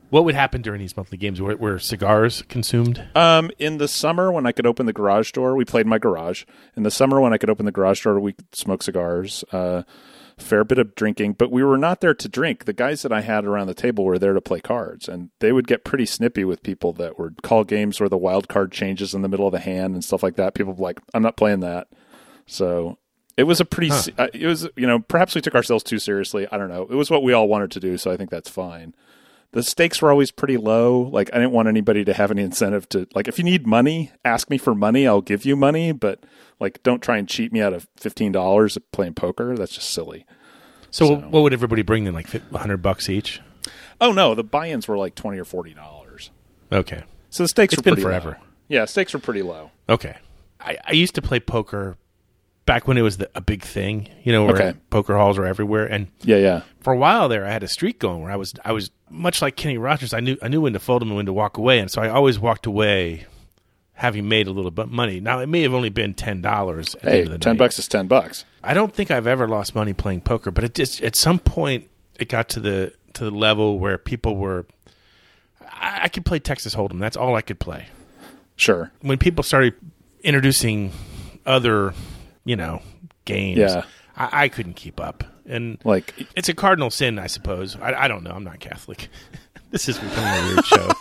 What 0.09 0.23
would 0.23 0.35
happen 0.35 0.61
during 0.61 0.79
these 0.79 0.95
monthly 0.95 1.17
games? 1.17 1.41
Were, 1.41 1.57
were 1.57 1.79
cigars 1.79 2.41
consumed? 2.43 3.03
Um, 3.13 3.51
in 3.59 3.77
the 3.77 3.89
summer 3.89 4.31
when 4.31 4.45
I 4.45 4.53
could 4.53 4.65
open 4.65 4.85
the 4.85 4.93
garage 4.93 5.31
door, 5.33 5.55
we 5.57 5.65
played 5.65 5.85
in 5.85 5.89
my 5.89 5.97
garage. 5.97 6.45
In 6.77 6.83
the 6.83 6.91
summer 6.91 7.19
when 7.19 7.33
I 7.33 7.37
could 7.37 7.49
open 7.49 7.65
the 7.65 7.73
garage 7.73 8.01
door, 8.03 8.17
we 8.19 8.33
smoked 8.53 8.83
cigars. 8.85 9.43
Uh, 9.51 9.83
fair 10.37 10.63
bit 10.63 10.77
of 10.77 10.95
drinking, 10.95 11.33
but 11.33 11.51
we 11.51 11.63
were 11.63 11.77
not 11.77 12.01
there 12.01 12.13
to 12.13 12.29
drink. 12.29 12.65
The 12.65 12.73
guys 12.73 13.01
that 13.01 13.11
I 13.11 13.21
had 13.21 13.45
around 13.45 13.67
the 13.67 13.73
table 13.73 14.05
were 14.05 14.19
there 14.19 14.33
to 14.33 14.41
play 14.41 14.59
cards, 14.59 15.07
and 15.09 15.29
they 15.39 15.51
would 15.51 15.67
get 15.67 15.83
pretty 15.83 16.05
snippy 16.05 16.43
with 16.43 16.63
people 16.63 16.93
that 16.93 17.17
would 17.19 17.41
call 17.41 17.63
games 17.63 17.99
where 17.99 18.09
the 18.09 18.17
wild 18.17 18.47
card 18.47 18.71
changes 18.71 19.13
in 19.13 19.21
the 19.21 19.29
middle 19.29 19.47
of 19.47 19.51
the 19.51 19.59
hand 19.59 19.93
and 19.93 20.03
stuff 20.03 20.23
like 20.23 20.35
that. 20.35 20.53
People 20.53 20.73
were 20.73 20.83
like, 20.83 20.99
"I'm 21.13 21.23
not 21.23 21.37
playing 21.37 21.61
that." 21.61 21.87
So 22.45 22.97
it 23.35 23.43
was 23.43 23.59
a 23.59 23.65
pretty. 23.65 23.89
Huh. 23.89 24.11
uh, 24.17 24.27
It 24.33 24.45
was 24.45 24.67
you 24.75 24.87
know 24.87 24.99
perhaps 24.99 25.33
we 25.35 25.41
took 25.41 25.55
ourselves 25.55 25.83
too 25.83 25.99
seriously. 25.99 26.47
I 26.51 26.57
don't 26.57 26.69
know. 26.69 26.83
It 26.83 26.95
was 26.95 27.09
what 27.09 27.23
we 27.23 27.33
all 27.33 27.47
wanted 27.47 27.71
to 27.71 27.79
do, 27.79 27.97
so 27.97 28.11
I 28.11 28.17
think 28.17 28.29
that's 28.29 28.49
fine 28.49 28.93
the 29.57 29.63
stakes 29.63 30.03
were 30.03 30.11
always 30.11 30.29
pretty 30.29 30.55
low. 30.55 31.01
Like 31.11 31.31
I 31.33 31.37
didn't 31.37 31.51
want 31.51 31.67
anybody 31.67 32.05
to 32.05 32.13
have 32.13 32.29
any 32.29 32.43
incentive 32.43 32.87
to 32.89 33.07
like 33.15 33.27
if 33.27 33.39
you 33.39 33.43
need 33.43 33.65
money, 33.65 34.11
ask 34.23 34.51
me 34.51 34.59
for 34.59 34.75
money, 34.75 35.07
I'll 35.07 35.21
give 35.21 35.45
you 35.45 35.55
money, 35.55 35.91
but 35.91 36.23
like 36.59 36.83
don't 36.83 37.01
try 37.01 37.17
and 37.17 37.27
cheat 37.27 37.51
me 37.51 37.59
out 37.59 37.73
of 37.73 37.87
fifteen 37.97 38.31
dollars 38.31 38.77
playing 38.91 39.15
poker. 39.15 39.55
That's 39.57 39.73
just 39.73 39.89
silly. 39.89 40.25
So, 40.91 41.15
what 41.15 41.41
would 41.41 41.53
everybody 41.53 41.81
bring 41.81 42.03
then? 42.03 42.13
Like 42.13 42.29
hundred 42.51 42.77
bucks 42.83 43.09
each? 43.09 43.41
Oh 43.99 44.11
no, 44.11 44.35
the 44.35 44.43
buy-ins 44.43 44.87
were 44.87 44.97
like 44.97 45.15
twenty 45.15 45.39
or 45.39 45.45
forty 45.45 45.73
dollars. 45.73 46.29
Okay. 46.71 47.03
So 47.31 47.43
the 47.43 47.47
stakes 47.49 47.73
It's 47.73 47.79
were 47.79 47.83
been 47.83 47.93
pretty 47.95 48.03
forever. 48.03 48.29
low. 48.39 48.47
Yeah, 48.69 48.85
stakes 48.85 49.13
were 49.13 49.19
pretty 49.19 49.41
low. 49.41 49.71
Okay. 49.89 50.17
I, 50.59 50.77
I 50.85 50.91
used 50.93 51.15
to 51.15 51.21
play 51.21 51.39
poker 51.39 51.97
back 52.67 52.87
when 52.87 52.97
it 52.97 53.01
was 53.01 53.17
the, 53.17 53.27
a 53.33 53.41
big 53.41 53.63
thing, 53.63 54.07
you 54.23 54.31
know, 54.31 54.45
where 54.45 54.53
Okay. 54.55 54.73
poker 54.91 55.17
halls 55.17 55.39
were 55.39 55.47
everywhere. 55.47 55.85
And 55.87 56.07
Yeah, 56.21 56.37
yeah. 56.37 56.61
for 56.81 56.93
a 56.93 56.97
while 56.97 57.27
there, 57.27 57.43
I 57.45 57.51
had 57.51 57.63
a 57.63 57.67
streak 57.67 57.97
going 57.97 58.21
where 58.21 58.31
I 58.31 58.35
was, 58.35 58.53
I 58.63 58.71
was 58.73 58.91
much 59.09 59.41
like 59.41 59.55
Kenny 59.55 59.79
Rogers. 59.79 60.13
I 60.13 60.19
knew, 60.19 60.37
I 60.43 60.47
knew 60.49 60.61
when 60.61 60.73
to 60.73 60.79
fold 60.79 61.01
them 61.01 61.07
and 61.09 61.17
when 61.17 61.25
to 61.25 61.33
walk 61.33 61.57
away. 61.57 61.79
And 61.79 61.89
so 61.89 62.01
I 62.03 62.09
always 62.09 62.37
walked 62.37 62.67
away 62.67 63.25
having 63.93 64.27
made 64.29 64.45
a 64.45 64.51
little 64.51 64.69
bit 64.69 64.85
of 64.85 64.91
money. 64.91 65.19
Now, 65.19 65.39
it 65.39 65.47
may 65.47 65.63
have 65.63 65.73
only 65.73 65.89
been 65.89 66.13
$10 66.13 66.93
at 66.95 67.01
the 67.01 67.09
Hey, 67.09 67.17
end 67.19 67.27
of 67.27 67.31
the 67.33 67.39
ten 67.39 67.53
night. 67.53 67.57
bucks 67.59 67.79
is 67.79 67.87
ten 67.87 68.05
bucks. 68.05 68.45
I 68.63 68.75
don't 68.75 68.93
think 68.93 69.09
I've 69.09 69.25
ever 69.25 69.47
lost 69.47 69.73
money 69.73 69.93
playing 69.93 70.21
poker, 70.21 70.51
but 70.51 70.63
it 70.63 70.75
just 70.75 71.01
at 71.01 71.15
some 71.15 71.39
point 71.39 71.89
it 72.19 72.29
got 72.29 72.47
to 72.49 72.59
the 72.59 72.93
to 73.13 73.23
the 73.23 73.31
level 73.31 73.79
where 73.79 73.97
people 73.97 74.35
were. 74.35 74.67
I, 75.61 76.01
I 76.03 76.07
could 76.09 76.25
play 76.25 76.39
Texas 76.39 76.75
Hold'em. 76.75 76.99
That's 76.99 77.17
all 77.17 77.35
I 77.35 77.41
could 77.41 77.59
play. 77.59 77.87
Sure. 78.55 78.91
When 79.01 79.17
people 79.17 79.43
started 79.43 79.73
introducing 80.21 80.91
other, 81.45 81.93
you 82.47 82.55
know, 82.55 82.81
games, 83.25 83.59
Yeah. 83.59 83.83
I, 84.15 84.43
I 84.43 84.47
couldn't 84.49 84.75
keep 84.75 84.99
up. 84.99 85.23
And 85.45 85.77
Like 85.83 86.13
it's 86.35 86.49
a 86.49 86.53
cardinal 86.53 86.89
sin, 86.89 87.19
I 87.19 87.27
suppose. 87.27 87.75
I, 87.75 87.93
I 87.93 88.07
don't 88.07 88.23
know. 88.23 88.31
I'm 88.31 88.43
not 88.43 88.59
Catholic. 88.59 89.09
this 89.71 89.87
is 89.87 89.97
becoming 89.99 90.43
a 90.43 90.47
weird 90.47 90.65
show, 90.65 90.91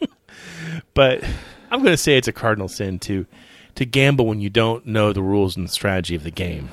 but 0.94 1.22
I'm 1.70 1.80
going 1.80 1.92
to 1.92 1.96
say 1.96 2.16
it's 2.16 2.28
a 2.28 2.32
cardinal 2.32 2.68
sin 2.68 2.98
to 3.00 3.26
to 3.74 3.84
gamble 3.84 4.26
when 4.26 4.40
you 4.40 4.50
don't 4.50 4.86
know 4.86 5.12
the 5.12 5.22
rules 5.22 5.56
and 5.56 5.66
the 5.68 5.72
strategy 5.72 6.14
of 6.14 6.24
the 6.24 6.30
game. 6.30 6.68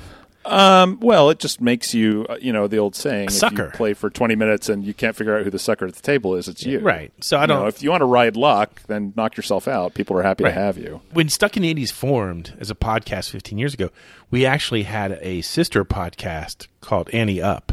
Um, 0.46 0.98
well, 1.00 1.30
it 1.30 1.38
just 1.38 1.60
makes 1.60 1.92
you, 1.94 2.26
uh, 2.28 2.36
you 2.40 2.52
know, 2.52 2.66
the 2.68 2.78
old 2.78 2.94
saying, 2.94 3.26
if 3.26 3.32
sucker. 3.34 3.64
you 3.66 3.70
play 3.70 3.94
for 3.94 4.08
20 4.10 4.34
minutes 4.36 4.68
and 4.68 4.84
you 4.84 4.94
can't 4.94 5.14
figure 5.16 5.36
out 5.36 5.44
who 5.44 5.50
the 5.50 5.58
sucker 5.58 5.86
at 5.86 5.94
the 5.94 6.02
table 6.02 6.34
is, 6.34 6.48
it's 6.48 6.64
you. 6.64 6.78
Right. 6.80 7.12
So 7.20 7.36
I 7.38 7.46
don't- 7.46 7.60
know, 7.60 7.66
if 7.66 7.82
you 7.82 7.90
want 7.90 8.02
to 8.02 8.06
ride 8.06 8.36
luck, 8.36 8.82
then 8.86 9.12
knock 9.16 9.36
yourself 9.36 9.66
out. 9.68 9.94
People 9.94 10.16
are 10.18 10.22
happy 10.22 10.44
Right. 10.44 10.54
to 10.54 10.60
have 10.60 10.78
you. 10.78 11.00
when 11.12 11.28
Stuck 11.28 11.56
in 11.56 11.62
the 11.62 11.70
80s 11.74 11.90
formed 11.92 12.54
as 12.60 12.70
a 12.70 12.74
podcast 12.74 13.30
15 13.30 13.58
years 13.58 13.74
ago, 13.74 13.90
we 14.30 14.46
actually 14.46 14.84
had 14.84 15.18
a 15.22 15.42
sister 15.42 15.84
podcast 15.84 16.68
called 16.80 17.10
Ante 17.12 17.42
Up, 17.42 17.72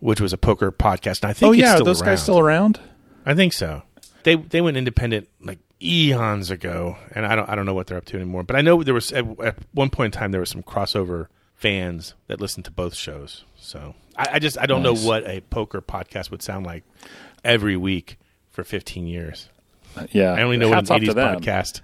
which 0.00 0.20
was 0.20 0.32
a 0.32 0.38
poker 0.38 0.70
podcast. 0.70 1.22
And 1.22 1.30
I 1.30 1.32
think 1.32 1.48
Oh, 1.50 1.52
yeah. 1.52 1.74
Are 1.76 1.84
those 1.84 2.00
around. 2.00 2.10
guys 2.12 2.22
still 2.22 2.38
around? 2.38 2.80
I 3.26 3.34
think 3.34 3.52
so. 3.52 3.82
They 4.22 4.36
they 4.36 4.60
went 4.60 4.76
independent 4.76 5.28
like 5.42 5.58
eons 5.82 6.50
ago, 6.50 6.96
and 7.14 7.24
I 7.26 7.34
don't 7.36 7.48
I 7.48 7.54
don't 7.54 7.66
know 7.66 7.74
what 7.74 7.86
they're 7.86 7.98
up 7.98 8.04
to 8.06 8.16
anymore. 8.16 8.42
But 8.42 8.56
I 8.56 8.60
know 8.62 8.82
there 8.82 8.94
was 8.94 9.12
at, 9.12 9.24
at 9.40 9.56
one 9.72 9.90
point 9.90 10.14
in 10.14 10.18
time 10.20 10.32
there 10.32 10.40
was 10.40 10.50
some 10.50 10.62
crossover 10.62 11.26
fans 11.58 12.14
that 12.28 12.40
listen 12.40 12.62
to 12.62 12.70
both 12.70 12.94
shows. 12.94 13.44
So 13.56 13.94
I, 14.16 14.28
I 14.34 14.38
just 14.38 14.56
I 14.58 14.66
don't 14.66 14.82
Nice. 14.82 15.02
know 15.02 15.08
what 15.08 15.26
a 15.28 15.40
poker 15.42 15.82
podcast 15.82 16.30
would 16.30 16.42
sound 16.42 16.64
like 16.64 16.84
every 17.44 17.76
week 17.76 18.18
for 18.50 18.64
15 18.64 19.06
years. 19.06 19.48
Uh, 19.96 20.06
yeah. 20.12 20.32
I 20.32 20.42
only 20.42 20.56
know 20.56 20.68
what 20.68 20.76
Hats 20.88 20.90
an 20.90 21.00
to 21.00 21.12
80s 21.12 21.14
them. 21.14 21.40
podcast. 21.40 21.80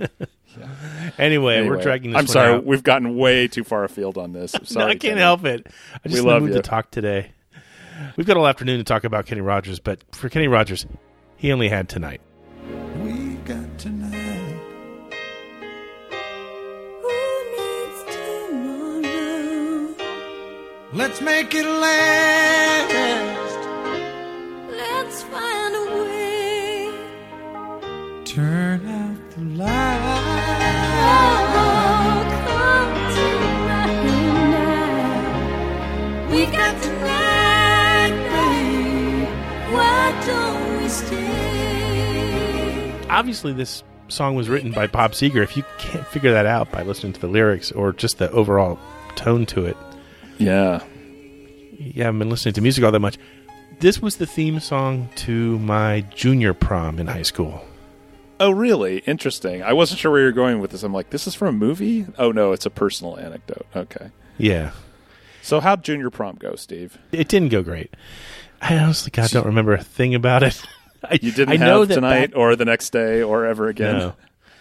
anyway, 1.18 1.56
we're 1.62 1.74
Anyway, 1.74 1.82
dragging 1.82 2.10
this 2.12 2.18
I'm 2.18 2.26
sorry. 2.26 2.54
out. 2.54 2.64
We've 2.64 2.82
gotten 2.82 3.16
way 3.16 3.48
too 3.48 3.64
far 3.64 3.84
afield 3.84 4.18
on 4.18 4.32
this. 4.32 4.54
I'm 4.54 4.62
No. 4.72 4.80
I 4.86 4.88
can't 4.90 5.00
Kenny. 5.00 5.20
help 5.20 5.44
it. 5.44 5.66
I 5.94 5.98
We 6.04 6.10
just 6.12 6.24
love 6.24 6.42
you. 6.46 6.52
to 6.54 6.60
talk 6.62 6.90
today. 6.90 7.32
We've 8.16 8.26
got 8.26 8.36
all 8.36 8.46
afternoon 8.46 8.78
to 8.78 8.84
talk 8.84 9.04
about 9.04 9.26
Kenny 9.26 9.40
Rogers, 9.42 9.78
but 9.78 10.00
for 10.14 10.28
Kenny 10.28 10.48
Rogers, 10.48 10.86
he 11.36 11.52
only 11.52 11.68
had 11.68 11.88
tonight. 11.88 12.20
Let's 20.92 21.20
make 21.20 21.54
it 21.54 21.64
last. 21.64 22.92
Let's 24.72 25.22
find 25.22 25.76
a 25.76 25.84
way. 26.02 26.90
Turn 28.24 28.88
out 28.88 29.30
the 29.30 29.40
light. 29.54 30.00
Oh, 31.54 32.24
come 32.44 32.94
tonight. 33.14 34.00
We 36.32 36.46
got 36.46 36.82
tonight, 36.82 38.10
babe. 38.32 39.28
Why 39.72 40.12
don't 40.26 40.82
we 40.82 40.88
stay? 40.88 41.30
Obviously, 43.08 43.52
this 43.52 43.84
song 44.08 44.34
was 44.34 44.48
written 44.48 44.72
by 44.72 44.88
Bob 44.88 45.12
Seger. 45.12 45.44
If 45.44 45.56
you 45.56 45.62
can't 45.78 46.04
figure 46.08 46.32
that 46.32 46.46
out 46.46 46.72
by 46.72 46.82
listening 46.82 47.12
to 47.12 47.20
the 47.20 47.28
lyrics 47.28 47.70
or 47.70 47.92
just 47.92 48.18
the 48.18 48.28
overall 48.32 48.76
tone 49.14 49.46
to 49.46 49.66
it, 49.66 49.76
Yeah. 50.40 50.82
Yeah, 51.78 52.04
I 52.04 52.06
haven't 52.06 52.18
been 52.18 52.30
listening 52.30 52.54
to 52.54 52.60
music 52.60 52.84
all 52.84 52.92
that 52.92 53.00
much. 53.00 53.16
This 53.78 54.02
was 54.02 54.16
the 54.16 54.26
theme 54.26 54.60
song 54.60 55.08
to 55.16 55.58
my 55.60 56.02
junior 56.14 56.52
prom 56.52 56.98
in 56.98 57.06
high 57.06 57.22
school. 57.22 57.64
Oh, 58.38 58.50
really? 58.50 58.98
Interesting. 59.00 59.62
I 59.62 59.72
wasn't 59.72 60.00
sure 60.00 60.10
where 60.10 60.20
you 60.20 60.26
were 60.26 60.32
going 60.32 60.60
with 60.60 60.70
this. 60.70 60.82
I'm 60.82 60.92
like, 60.92 61.10
this 61.10 61.26
is 61.26 61.34
from 61.34 61.48
a 61.48 61.52
movie? 61.52 62.06
Oh, 62.18 62.32
no, 62.32 62.52
it's 62.52 62.66
a 62.66 62.70
personal 62.70 63.18
anecdote. 63.18 63.66
Okay. 63.76 64.10
Yeah. 64.38 64.72
So, 65.42 65.60
how'd 65.60 65.82
junior 65.82 66.10
prom 66.10 66.36
go, 66.36 66.54
Steve? 66.56 66.98
It 67.12 67.28
didn't 67.28 67.48
go 67.50 67.62
great. 67.62 67.94
I 68.60 68.76
honestly, 68.78 69.10
God, 69.10 69.30
don't 69.30 69.46
remember 69.46 69.72
a 69.74 69.82
thing 69.82 70.14
about 70.14 70.42
it. 70.42 70.62
I, 71.04 71.18
You 71.20 71.32
didn't 71.32 71.48
I 71.50 71.56
have 71.56 71.60
know 71.66 71.84
that 71.86 71.94
tonight 71.94 72.30
back- 72.32 72.38
or 72.38 72.56
the 72.56 72.66
next 72.66 72.90
day 72.90 73.22
or 73.22 73.46
ever 73.46 73.68
again? 73.68 73.96
No. 73.96 74.14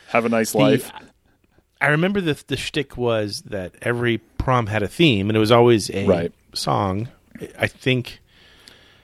Have 0.09 0.23
a 0.25 0.29
nice 0.29 0.53
The- 0.53 0.57
life. 0.59 0.91
I 1.81 1.87
remember 1.87 2.19
the 2.19 2.41
the 2.47 2.57
shtick 2.57 2.97
was 2.97 3.41
that 3.43 3.75
every 3.81 4.19
prom 4.49 4.65
had 4.67 4.81
a 4.81 4.87
theme, 4.87 5.29
and 5.29 5.37
it 5.37 5.39
was 5.39 5.51
always 5.51 5.89
a 5.91 6.05
Right. 6.07 6.31
song. 6.53 7.07
I 7.57 7.67
think 7.67 8.19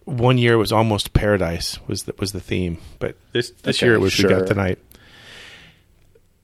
one 0.06 0.38
year 0.40 0.58
was 0.58 0.72
almost 0.72 1.14
Paradise 1.14 1.78
was 1.88 2.04
the, 2.04 2.16
was 2.18 2.32
the 2.32 2.40
theme, 2.40 2.80
but 3.00 3.16
this 3.32 3.52
this 3.62 3.78
Okay, 3.78 3.86
year 3.86 3.96
it 3.96 4.00
was 4.00 4.18
We. 4.18 4.28
Got 4.28 4.48
Tonight. 4.48 4.80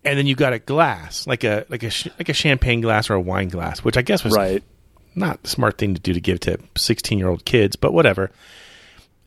And 0.03 0.17
then 0.17 0.25
you 0.27 0.35
got 0.35 0.53
a 0.53 0.59
glass, 0.59 1.25
like 1.27 1.43
a 1.43 1.65
like 1.69 1.83
a 1.83 1.89
sh- 1.89 2.07
like 2.19 2.29
a 2.29 2.33
champagne 2.33 2.81
glass 2.81 3.09
or 3.09 3.15
a 3.15 3.19
wine 3.21 3.49
glass, 3.49 3.79
which 3.83 3.97
I 3.97 4.01
guess 4.03 4.23
was 4.23 4.35
Right. 4.35 4.63
not 5.15 5.41
the 5.43 5.49
smart 5.49 5.77
thing 5.77 5.93
to 5.95 5.99
do 5.99 6.13
to 6.13 6.21
give 6.21 6.39
to 6.41 6.57
sixteen 6.77 7.17
year 7.19 7.27
old 7.27 7.43
kids, 7.45 7.75
but 7.75 7.93
whatever. 7.93 8.29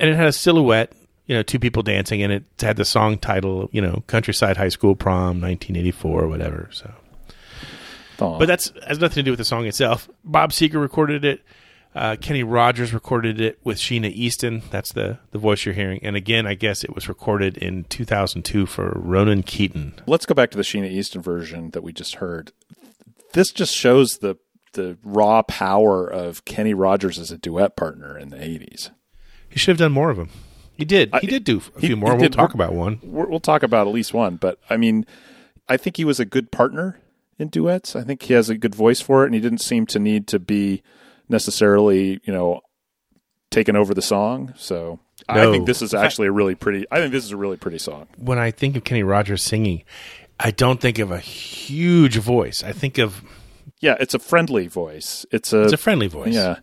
And 0.00 0.08
it 0.10 0.16
had 0.16 0.26
a 0.26 0.32
silhouette, 0.32 0.92
you 1.26 1.34
know, 1.36 1.42
two 1.42 1.58
people 1.60 1.82
dancing, 1.84 2.22
and 2.22 2.32
it 2.32 2.44
had 2.60 2.76
the 2.76 2.84
song 2.84 3.18
title, 3.18 3.68
you 3.72 3.80
know, 3.80 4.02
Countryside 4.08 4.56
High 4.56 4.68
School 4.70 4.94
Prom, 4.96 5.40
nineteen 5.40 5.76
eighty 5.76 5.92
four, 5.92 6.22
or 6.22 6.28
whatever. 6.28 6.68
So 6.72 6.92
Aw. 8.20 8.38
but 8.38 8.46
that's 8.48 8.72
has 8.86 8.98
nothing 9.00 9.16
to 9.16 9.22
do 9.22 9.30
with 9.32 9.38
the 9.38 9.44
song 9.44 9.66
itself. 9.66 10.08
Bob 10.24 10.50
Seger 10.52 10.80
recorded 10.80 11.24
it. 11.24 11.42
Uh, 11.94 12.16
Kenny 12.20 12.42
Rogers 12.42 12.92
recorded 12.92 13.40
it 13.40 13.60
with 13.62 13.78
Sheena 13.78 14.10
Easton. 14.10 14.62
That's 14.72 14.92
the, 14.92 15.20
the 15.30 15.38
voice 15.38 15.64
you're 15.64 15.74
hearing. 15.76 16.00
And 16.02 16.16
again, 16.16 16.44
I 16.44 16.54
guess 16.54 16.82
it 16.82 16.92
was 16.92 17.08
recorded 17.08 17.56
in 17.56 17.84
2002 17.84 18.66
for 18.66 18.92
Ronan 18.96 19.44
Keating. 19.44 19.94
Let's 20.04 20.26
go 20.26 20.34
back 20.34 20.50
to 20.50 20.56
the 20.56 20.64
Sheena 20.64 20.90
Easton 20.90 21.22
version 21.22 21.70
that 21.70 21.84
we 21.84 21.92
just 21.92 22.16
heard. 22.16 22.50
This 23.32 23.52
just 23.52 23.74
shows 23.74 24.18
the 24.18 24.36
the 24.72 24.98
raw 25.04 25.42
power 25.42 26.04
of 26.08 26.44
Kenny 26.44 26.74
Rogers 26.74 27.16
as 27.16 27.30
a 27.30 27.38
duet 27.38 27.76
partner 27.76 28.18
in 28.18 28.30
the 28.30 28.38
80s. 28.38 28.90
He 29.48 29.56
should 29.60 29.70
have 29.74 29.78
done 29.78 29.92
more 29.92 30.10
of 30.10 30.16
them. 30.16 30.30
He 30.76 30.84
did. 30.84 31.14
He 31.20 31.28
did 31.28 31.44
do 31.44 31.62
a 31.76 31.80
He- 31.80 31.86
few 31.86 31.96
more. 31.96 32.10
We'll 32.10 32.22
did. 32.22 32.32
talk 32.32 32.54
We're- 32.54 32.64
about 32.66 32.74
one. 32.76 32.98
We'll 33.04 33.38
talk 33.38 33.62
about 33.62 33.86
at 33.86 33.94
least 33.94 34.12
one, 34.12 34.34
but 34.34 34.58
I 34.68 34.76
mean, 34.76 35.06
I 35.68 35.76
think 35.76 35.96
he 35.96 36.04
was 36.04 36.18
a 36.18 36.24
good 36.24 36.50
partner 36.50 36.98
in 37.38 37.48
duets. 37.48 37.96
I 37.96 38.02
think 38.02 38.22
he 38.22 38.34
has 38.34 38.48
a 38.48 38.56
good 38.56 38.74
voice 38.74 39.00
for 39.00 39.22
it, 39.22 39.26
and 39.26 39.34
he 39.34 39.40
didn't 39.40 39.60
seem 39.60 39.86
to 39.86 39.98
need 39.98 40.26
to 40.28 40.38
be 40.38 40.82
necessarily, 41.28 42.20
you 42.24 42.32
know, 42.32 42.60
taken 43.50 43.76
over 43.76 43.94
the 43.94 44.02
song. 44.02 44.52
So 44.56 45.00
I 45.28 45.50
think 45.50 45.66
this 45.66 45.82
is 45.82 45.94
actually 45.94 46.28
a 46.28 46.32
really 46.32 46.54
pretty. 46.54 46.86
I 46.90 46.98
think 46.98 47.12
this 47.12 47.24
is 47.24 47.32
a 47.32 47.36
really 47.36 47.56
pretty 47.56 47.78
song. 47.78 48.06
When 48.16 48.38
I 48.38 48.50
think 48.50 48.76
of 48.76 48.84
Kenny 48.84 49.02
Rogers 49.02 49.42
singing, 49.42 49.84
I 50.38 50.50
don't 50.50 50.80
think 50.80 50.98
of 50.98 51.10
a 51.10 51.18
huge 51.18 52.16
voice. 52.16 52.62
I 52.62 52.72
think 52.72 52.98
of 52.98 53.22
Yeah, 53.80 53.96
it's 54.00 54.14
a 54.14 54.18
friendly 54.18 54.66
voice. 54.66 55.24
It's 55.30 55.52
a 55.52 55.62
it's 55.64 55.72
a 55.72 55.78
friendly 55.78 56.08
voice. 56.08 56.34
Yeah, 56.34 56.58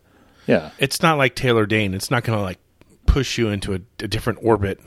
yeah. 0.46 0.70
It's 0.78 1.02
not 1.02 1.18
like 1.18 1.34
Taylor 1.34 1.66
Dayne. 1.66 1.94
It's 1.94 2.10
not 2.10 2.24
going 2.24 2.38
to 2.38 2.42
like 2.42 2.58
push 3.06 3.38
you 3.38 3.48
into 3.48 3.74
a, 3.74 3.80
a 4.00 4.08
different 4.08 4.38
orbit 4.42 4.80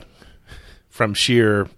from 0.88 1.12
sheer 1.14 1.68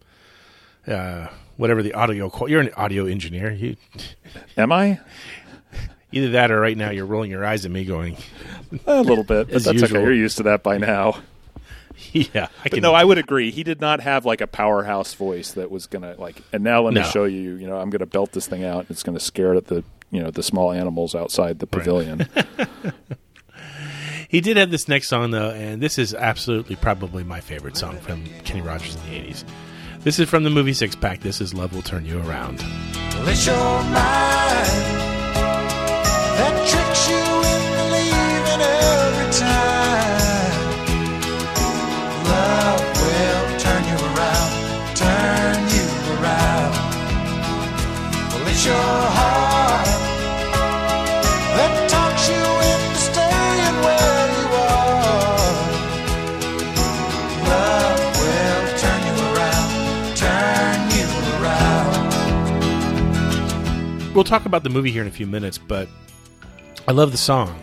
uh, 0.87 1.29
whatever 1.59 1.83
the 1.83 1.93
audio. 1.93 2.31
qual- 2.31 2.49
You're 2.49 2.63
an 2.63 2.71
audio 2.75 3.05
engineer. 3.05 3.51
You 3.53 3.77
Am 4.57 4.73
I? 4.73 4.99
either 6.11 6.31
that 6.31 6.51
or 6.51 6.59
right 6.59 6.77
now 6.79 6.89
you're 6.89 7.05
rolling 7.05 7.31
your 7.31 7.45
eyes 7.45 7.67
at 7.67 7.71
me, 7.71 7.85
going 7.85 8.17
A 8.87 9.03
little 9.03 9.25
bit, 9.25 9.49
but 9.51 9.63
that's 9.63 9.67
usual. 9.83 9.99
okay. 9.99 10.05
You're 10.07 10.15
used 10.15 10.39
to 10.39 10.45
that 10.45 10.63
by 10.63 10.79
now. 10.79 11.19
Yeah, 12.13 12.47
I 12.65 12.69
But 12.71 12.81
no, 12.81 12.95
I 12.95 13.03
would 13.03 13.19
agree. 13.19 13.51
He 13.51 13.65
did 13.65 13.81
not 13.81 14.01
have 14.01 14.25
like 14.25 14.41
a 14.41 14.47
powerhouse 14.47 15.15
voice 15.15 15.51
that 15.53 15.69
was 15.69 15.87
gonna 15.89 16.15
like. 16.17 16.41
And 16.53 16.63
now 16.63 16.83
let 16.83 16.95
me 16.95 17.01
No. 17.01 17.07
show 17.07 17.25
you. 17.25 17.57
You 17.57 17.67
know, 17.67 17.77
I'm 17.77 17.91
gonna 17.91 18.07
belt 18.07 18.31
this 18.31 18.47
thing 18.47 18.63
out. 18.65 18.87
It's 18.89 19.03
gonna 19.03 19.19
scare 19.19 19.55
at 19.57 19.67
the 19.67 19.83
you 20.13 20.23
know 20.23 20.31
the 20.31 20.45
small 20.45 20.71
animals 20.71 21.17
outside 21.17 21.59
the 21.59 21.67
pavilion. 21.67 22.29
He 24.29 24.43
did 24.43 24.59
have 24.59 24.71
this 24.71 24.89
next 24.89 25.09
song 25.09 25.31
though, 25.31 25.51
and 25.51 25.83
this 25.83 25.99
is 25.99 26.13
absolutely 26.15 26.77
probably 26.77 27.25
my 27.25 27.41
favorite 27.41 27.77
song 27.79 27.99
from 27.99 28.25
Kenny 28.45 28.61
Rogers 28.61 28.95
in 28.97 29.01
the 29.11 29.19
'80s. 29.33 29.45
This 30.09 30.19
is 30.21 30.31
from 30.31 30.43
the 30.43 30.49
movie 30.49 30.73
Six 30.73 30.97
Pack. 30.97 31.21
This 31.21 31.39
is 31.39 31.53
"Love 31.53 31.75
Will 31.75 31.83
Turn 31.83 32.07
You 32.07 32.19
Around." 32.21 32.65
Well, 33.13 33.27
We'll 64.19 64.25
talk 64.25 64.47
about 64.47 64.65
the 64.65 64.69
movie 64.69 64.91
here 64.91 65.03
in 65.03 65.07
a 65.07 65.13
few 65.13 65.29
minutes, 65.29 65.59
but 65.59 65.89
I 66.89 66.91
love 66.91 67.13
the 67.13 67.17
song. 67.17 67.57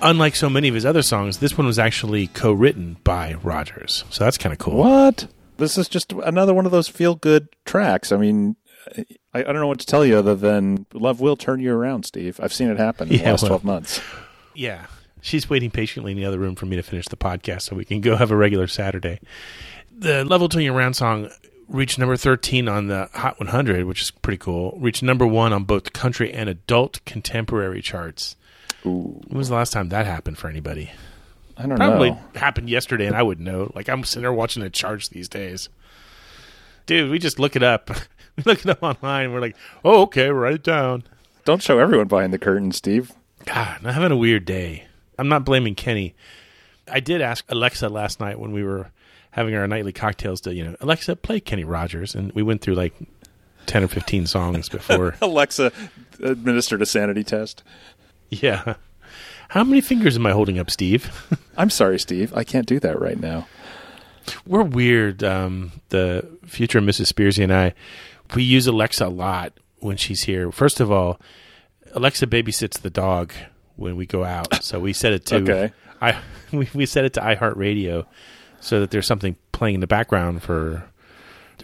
Unlike 0.00 0.36
so 0.36 0.48
many 0.48 0.68
of 0.68 0.74
his 0.76 0.86
other 0.86 1.02
songs, 1.02 1.38
this 1.38 1.58
one 1.58 1.66
was 1.66 1.76
actually 1.76 2.28
co-written 2.28 2.98
by 3.02 3.34
Rogers, 3.42 4.04
so 4.08 4.22
that's 4.22 4.38
kind 4.38 4.52
of 4.52 4.60
cool. 4.60 4.76
what? 4.76 5.26
This 5.56 5.76
is 5.76 5.88
just 5.88 6.12
another 6.12 6.54
one 6.54 6.66
of 6.66 6.70
those 6.70 6.86
feel 6.86 7.16
good 7.16 7.48
tracks. 7.64 8.12
I 8.12 8.16
mean, 8.16 8.54
I, 8.96 9.40
I 9.40 9.42
don't 9.42 9.56
know 9.56 9.66
what 9.66 9.80
to 9.80 9.86
tell 9.86 10.06
you 10.06 10.16
other 10.18 10.36
than 10.36 10.86
love 10.94 11.20
will 11.20 11.34
turn 11.36 11.58
you 11.58 11.74
around, 11.74 12.04
Steve. 12.06 12.38
I've 12.40 12.52
seen 12.52 12.68
it 12.70 12.78
happen 12.78 13.08
in 13.08 13.14
Yeah, 13.14 13.24
the 13.24 13.30
last 13.32 13.42
well. 13.42 13.48
twelve 13.48 13.64
months. 13.64 14.00
Yeah. 14.54 14.86
She's 15.20 15.50
waiting 15.50 15.72
patiently 15.72 16.12
in 16.12 16.16
the 16.16 16.26
other 16.26 16.38
room 16.38 16.54
for 16.54 16.66
me 16.66 16.76
to 16.76 16.82
finish 16.84 17.06
the 17.06 17.16
podcast 17.16 17.62
so 17.62 17.74
we 17.74 17.84
can 17.84 18.00
go 18.00 18.14
have 18.14 18.30
a 18.30 18.36
regular 18.36 18.68
Saturday. 18.68 19.18
The 19.90 20.24
Love 20.24 20.42
Will 20.42 20.48
Turn 20.48 20.62
You 20.62 20.72
Around 20.72 20.94
song 20.94 21.28
reached 21.68 21.98
number 21.98 22.16
13 22.16 22.68
on 22.68 22.86
the 22.88 23.08
Hot 23.14 23.38
100, 23.38 23.84
which 23.84 24.02
is 24.02 24.10
pretty 24.10 24.38
cool. 24.38 24.76
Reached 24.80 25.02
number 25.02 25.26
one 25.26 25.52
on 25.52 25.64
both 25.64 25.92
country 25.92 26.32
and 26.32 26.48
adult 26.48 27.04
contemporary 27.04 27.82
charts. 27.82 28.36
Ooh. 28.86 29.20
When 29.26 29.38
was 29.38 29.48
the 29.48 29.54
last 29.54 29.72
time 29.72 29.88
that 29.90 30.06
happened 30.06 30.38
for 30.38 30.48
anybody? 30.48 30.90
I 31.56 31.66
don't 31.66 31.76
Probably 31.76 32.10
know. 32.10 32.16
Probably 32.16 32.40
happened 32.40 32.70
yesterday 32.70 33.06
and 33.06 33.16
I 33.16 33.22
wouldn't 33.22 33.46
know. 33.46 33.70
Like 33.74 33.88
I'm 33.88 34.04
sitting 34.04 34.22
there 34.22 34.32
watching 34.32 34.62
the 34.62 34.70
charts 34.70 35.08
these 35.08 35.28
days. 35.28 35.68
Dude, 36.86 37.10
we 37.10 37.18
just 37.18 37.38
look 37.38 37.56
it 37.56 37.62
up. 37.62 37.90
we 38.36 38.44
look 38.44 38.60
it 38.60 38.70
up 38.70 38.82
online. 38.82 39.32
We're 39.32 39.40
like, 39.40 39.56
oh, 39.84 40.02
okay, 40.02 40.28
write 40.30 40.54
it 40.54 40.62
down. 40.62 41.04
Don't 41.44 41.62
show 41.62 41.78
everyone 41.78 42.08
behind 42.08 42.32
the 42.32 42.38
curtain, 42.38 42.72
Steve. 42.72 43.12
God, 43.44 43.78
I'm 43.82 43.92
having 43.92 44.12
a 44.12 44.16
weird 44.16 44.44
day. 44.44 44.86
I'm 45.18 45.28
not 45.28 45.44
blaming 45.44 45.74
Kenny. 45.74 46.14
I 46.90 47.00
did 47.00 47.20
ask 47.20 47.44
Alexa 47.48 47.88
last 47.88 48.20
night 48.20 48.38
when 48.38 48.52
we 48.52 48.62
were 48.62 48.90
having 49.30 49.54
our 49.54 49.66
nightly 49.66 49.92
cocktails 49.92 50.40
to, 50.42 50.54
you 50.54 50.64
know, 50.64 50.76
Alexa, 50.80 51.16
play 51.16 51.40
Kenny 51.40 51.64
Rogers. 51.64 52.14
And 52.14 52.32
we 52.32 52.42
went 52.42 52.60
through 52.60 52.74
like 52.74 52.94
10 53.66 53.84
or 53.84 53.88
15 53.88 54.26
songs 54.26 54.68
before. 54.70 55.14
Alexa 55.20 55.72
administered 56.22 56.82
a 56.82 56.86
sanity 56.86 57.24
test. 57.24 57.62
yeah. 58.30 58.74
How 59.50 59.64
many 59.64 59.80
fingers 59.80 60.16
am 60.16 60.26
I 60.26 60.32
holding 60.32 60.58
up, 60.58 60.70
Steve? 60.70 61.10
I'm 61.56 61.70
sorry, 61.70 61.98
Steve. 61.98 62.34
I 62.34 62.44
can't 62.44 62.66
do 62.66 62.78
that 62.80 63.00
right 63.00 63.18
now. 63.18 63.48
We're 64.46 64.62
weird. 64.62 65.24
Um, 65.24 65.72
the 65.88 66.28
future 66.44 66.80
Mrs. 66.82 67.10
Spearsy 67.10 67.42
and 67.44 67.52
I, 67.54 67.72
we 68.34 68.42
use 68.42 68.66
Alexa 68.66 69.06
a 69.06 69.08
lot 69.08 69.54
when 69.78 69.96
she's 69.96 70.24
here. 70.24 70.52
First 70.52 70.80
of 70.80 70.92
all, 70.92 71.18
Alexa 71.92 72.26
babysits 72.26 72.78
the 72.80 72.90
dog 72.90 73.32
when 73.76 73.96
we 73.96 74.04
go 74.04 74.22
out, 74.24 74.62
so 74.62 74.78
we 74.80 74.92
set 74.92 75.14
it 75.14 75.24
to 75.26 75.36
Okay. 75.36 75.72
I 76.02 76.18
we, 76.52 76.68
we 76.74 76.84
set 76.84 77.06
it 77.06 77.14
to 77.14 77.20
iHeartRadio 77.20 78.04
so 78.60 78.80
that 78.80 78.90
there's 78.90 79.06
something 79.06 79.36
playing 79.52 79.74
in 79.76 79.80
the 79.80 79.86
background 79.86 80.42
for 80.42 80.84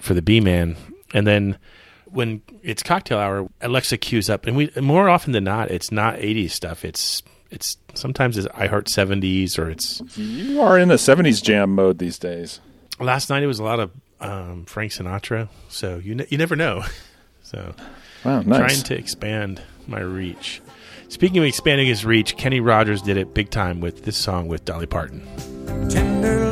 for 0.01 0.15
the 0.15 0.23
B 0.23 0.41
man, 0.41 0.77
and 1.13 1.27
then 1.27 1.59
when 2.07 2.43
it's 2.63 2.83
cocktail 2.83 3.19
hour, 3.19 3.49
Alexa 3.61 3.97
cues 3.99 4.29
up, 4.31 4.47
and 4.47 4.57
we 4.57 4.71
more 4.81 5.09
often 5.09 5.33
than 5.33 5.45
not, 5.45 5.71
it's 5.71 5.91
not 5.91 6.17
'80s 6.19 6.51
stuff. 6.51 6.85
It's 6.85 7.23
it's 7.51 7.77
sometimes 7.95 8.37
it's 8.39 8.47
iHeart 8.49 8.85
'70s 8.85 9.59
or 9.59 9.71
it's 9.71 10.03
You 10.17 10.61
are 10.61 10.79
in 10.79 10.91
a 10.91 10.95
70s 10.95 11.43
jam 11.43 11.75
mode 11.75 11.99
these 11.99 12.19
days. 12.19 12.61
last 13.01 13.31
night 13.31 13.43
it 13.43 13.47
was 13.47 13.59
a 13.61 13.65
lot 13.65 13.79
of 13.81 13.91
um, 14.21 14.65
Frank 14.67 14.93
Sinatra, 14.93 15.49
so 15.69 15.99
you 15.99 16.15
ne- 16.17 16.27
you 16.31 16.39
never 16.39 16.57
know. 16.57 16.83
So 17.47 17.75
Wow, 18.25 18.41
nice. 18.41 18.59
trying 18.59 18.83
to 18.85 18.97
expand 18.99 19.61
my 19.87 20.01
reach. 20.01 20.63
Speaking 21.09 21.39
of 21.39 21.45
expanding 21.45 21.87
his 21.87 22.03
reach, 22.05 22.37
Kenny 22.39 22.59
Rogers 22.59 23.03
did 23.03 23.19
it 23.19 23.35
big 23.35 23.51
time 23.51 23.81
with 23.81 24.05
this 24.05 24.17
song 24.17 24.49
with 24.49 24.65
Dolly 24.65 24.87
Parton. 24.87 25.21
Tender 25.91 26.51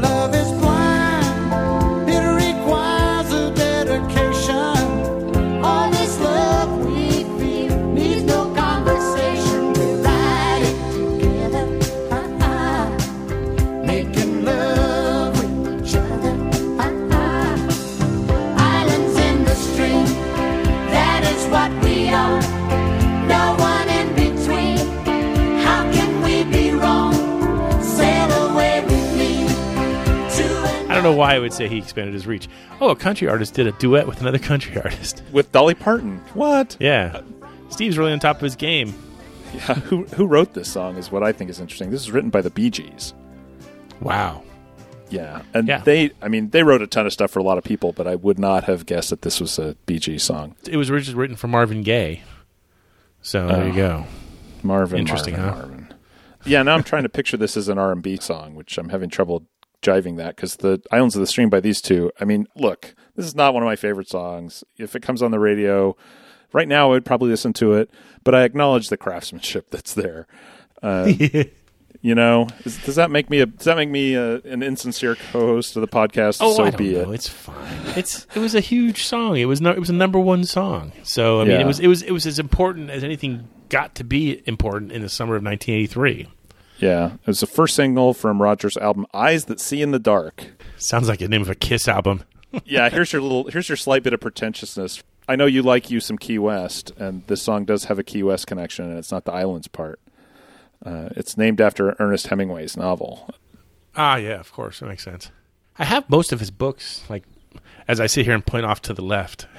why 31.23 31.35
I 31.35 31.39
would 31.39 31.53
say 31.53 31.69
he 31.69 31.79
expanded 31.79 32.15
his 32.15 32.27
reach. 32.27 32.49
Oh, 32.81 32.91
a 32.91 32.97
country 32.97 33.29
artist 33.29 33.55
did 33.55 33.67
a 33.67 33.73
duet 33.73 34.07
with 34.07 34.21
another 34.21 34.39
country 34.51 34.77
artist. 34.77 35.23
With 35.33 35.51
Dolly 35.53 35.75
Parton. 35.75 36.19
What? 36.35 36.77
Yeah. 36.81 37.13
Uh, 37.43 37.47
Steve's 37.71 37.97
really 37.99 38.13
on 38.13 38.21
top 38.21 38.37
of 38.37 38.43
his 38.43 38.57
game. 38.57 38.95
Yeah, 39.55 39.75
who 39.75 40.05
who 40.07 40.27
wrote 40.27 40.55
this 40.55 40.71
song 40.73 40.97
is 40.97 41.13
what 41.13 41.23
I 41.23 41.33
think 41.33 41.51
is 41.51 41.61
interesting. 41.61 41.91
This 41.91 42.01
is 42.01 42.11
written 42.11 42.31
by 42.31 42.41
the 42.41 42.51
Bee 42.51 42.71
Gees. 42.71 43.13
Wow. 44.01 44.43
Yeah, 45.11 45.43
and 45.53 45.69
Yeah. 45.69 45.79
they, 45.79 46.11
I 46.23 46.29
mean, 46.29 46.49
they 46.51 46.63
wrote 46.63 46.81
a 46.81 46.87
ton 46.87 47.05
of 47.05 47.13
stuff 47.13 47.31
for 47.31 47.39
a 47.39 47.43
lot 47.43 47.59
of 47.59 47.65
people, 47.65 47.93
but 47.93 48.07
I 48.07 48.15
would 48.15 48.39
not 48.39 48.65
have 48.65 48.87
guessed 48.87 49.11
that 49.11 49.21
this 49.23 49.41
was 49.43 49.59
a 49.59 49.77
Bee 49.85 49.99
Gees 49.99 50.23
song. 50.23 50.55
It 50.67 50.79
was 50.79 50.89
originally 50.91 51.21
written 51.21 51.37
for 51.37 51.49
Marvin 51.49 51.83
Gaye. 51.83 52.23
So 53.21 53.47
there 53.47 53.67
you 53.67 53.73
Oh. 53.73 53.77
go. 53.77 54.05
Marvin, 54.63 55.01
Interesting, 55.01 55.37
Marvin, 55.37 55.53
huh? 55.55 55.67
Marvin. 55.67 55.95
Yeah, 56.47 56.63
now 56.63 56.75
I'm 56.75 56.83
trying 56.83 57.03
to 57.03 57.09
picture 57.11 57.37
this 57.37 57.57
as 57.57 57.69
an 57.69 57.77
R&B 57.79 58.17
song, 58.23 58.55
which 58.55 58.79
I'm 58.79 58.89
having 58.89 59.11
trouble 59.11 59.45
jiving 59.83 60.17
that 60.17 60.37
because 60.37 60.57
the 60.57 60.81
Islands 60.91 61.15
of 61.17 61.21
the 61.21 61.27
Stream 61.27 61.51
by 61.51 61.61
these 61.61 61.81
two. 61.83 62.11
I 62.21 62.25
mean, 62.25 62.47
look, 62.57 62.95
this 63.17 63.27
is 63.27 63.35
not 63.35 63.53
one 63.55 63.63
of 63.63 63.67
my 63.67 63.77
favorite 63.77 64.09
songs. 64.09 64.65
If 64.79 64.95
it 64.97 65.03
comes 65.03 65.23
on 65.23 65.31
the 65.31 65.39
radio 65.41 65.97
right 66.53 66.69
now, 66.69 66.87
I 66.89 66.91
would 66.91 67.05
probably 67.05 67.31
listen 67.31 67.53
to 67.55 67.75
it, 67.75 67.91
but 68.25 68.35
I 68.35 68.45
acknowledge 68.45 68.89
the 68.89 68.97
craftsmanship 68.97 69.71
that's 69.71 69.95
there. 69.95 70.27
Uh, 70.83 71.13
you 72.01 72.15
know, 72.15 72.49
is, 72.65 72.79
does 72.85 72.97
that 72.97 73.11
make 73.11 73.31
me 73.31 73.41
a 73.41 73.47
does 73.47 73.67
that 73.67 73.77
make 73.77 73.89
me 73.89 74.15
a, 74.15 74.37
an 74.41 74.63
insincere 74.63 75.17
co-host 75.31 75.77
of 75.77 75.81
the 75.83 75.89
podcast? 75.89 76.39
Oh, 76.41 76.55
so 76.55 76.65
I 76.65 76.71
don't 76.71 76.79
be 76.79 76.95
know. 76.95 77.11
it. 77.13 77.15
It's 77.15 77.29
fine. 77.29 77.81
It's 77.97 78.27
it 78.35 78.41
was 78.41 78.55
a 78.55 78.61
huge 78.61 79.05
song. 79.05 79.37
It 79.37 79.45
was 79.45 79.61
no, 79.61 79.71
it 79.71 79.79
was 79.79 79.91
a 79.91 79.95
number 79.95 80.19
one 80.19 80.45
song. 80.45 80.93
So 81.05 81.41
I 81.41 81.45
mean, 81.45 81.53
Yeah. 81.53 81.61
it 81.61 81.67
was 81.67 81.79
it 81.81 81.87
was 81.87 82.03
it 82.03 82.11
was 82.13 82.27
as 82.27 82.39
important 82.39 82.91
as 82.91 83.05
anything 83.05 83.49
got 83.69 83.95
to 83.97 84.05
be 84.05 84.43
important 84.47 84.93
in 84.93 85.01
the 85.03 85.09
summer 85.09 85.37
of 85.37 85.43
1983. 85.45 86.29
Yeah, 86.83 87.15
it 87.15 87.27
was 87.27 87.39
the 87.41 87.47
first 87.47 87.77
single 87.77 88.13
from 88.13 88.43
Rogers' 88.43 88.77
album 88.77 89.07
"Eyes 89.15 89.45
That 89.45 89.61
See 89.61 89.83
in 89.83 89.93
the 89.93 90.01
Dark." 90.01 90.47
Sounds 90.77 91.09
like 91.09 91.21
the 91.21 91.29
name 91.29 91.43
of 91.43 91.49
a 91.49 91.55
Kiss 91.55 91.87
album. 91.87 92.25
yeah, 92.65 92.91
here's 92.91 93.13
your 93.13 93.23
little 93.23 93.45
here's 93.45 93.69
your 93.69 93.77
slight 93.77 94.03
bit 94.03 94.13
of 94.13 94.21
pretentiousness. 94.21 95.03
I 95.29 95.37
know 95.37 95.47
you 95.47 95.63
like 95.63 95.91
you 95.91 96.01
some 96.01 96.19
Key 96.19 96.41
West, 96.41 96.91
and 96.99 97.25
this 97.29 97.41
song 97.41 97.65
does 97.65 97.85
have 97.85 98.01
a 98.01 98.03
Key 98.03 98.25
West 98.25 98.49
connection, 98.49 98.87
and 98.87 98.99
it's 98.99 99.13
not 99.13 99.25
the 99.25 99.33
islands 99.33 99.69
part. 99.69 100.01
Uh, 100.85 101.11
it's 101.13 101.37
named 101.39 101.61
after 101.61 101.95
Ernest 102.01 102.27
Hemingway's 102.27 102.77
novel. 102.77 103.31
Ah, 103.95 104.17
yeah, 104.17 104.41
of 104.41 104.53
course. 104.53 104.81
That 104.81 104.87
makes 104.87 105.05
sense. 105.05 105.31
I 105.79 105.85
have 105.85 106.11
most 106.11 106.33
of 106.33 106.41
his 106.41 106.51
books, 106.51 107.05
like, 107.09 107.23
as 107.89 108.01
I 108.01 108.07
sit 108.07 108.25
here 108.25 108.35
and 108.35 108.45
point 108.45 108.65
off 108.67 108.83
to 108.83 108.95
the 108.95 109.03
left. 109.03 109.47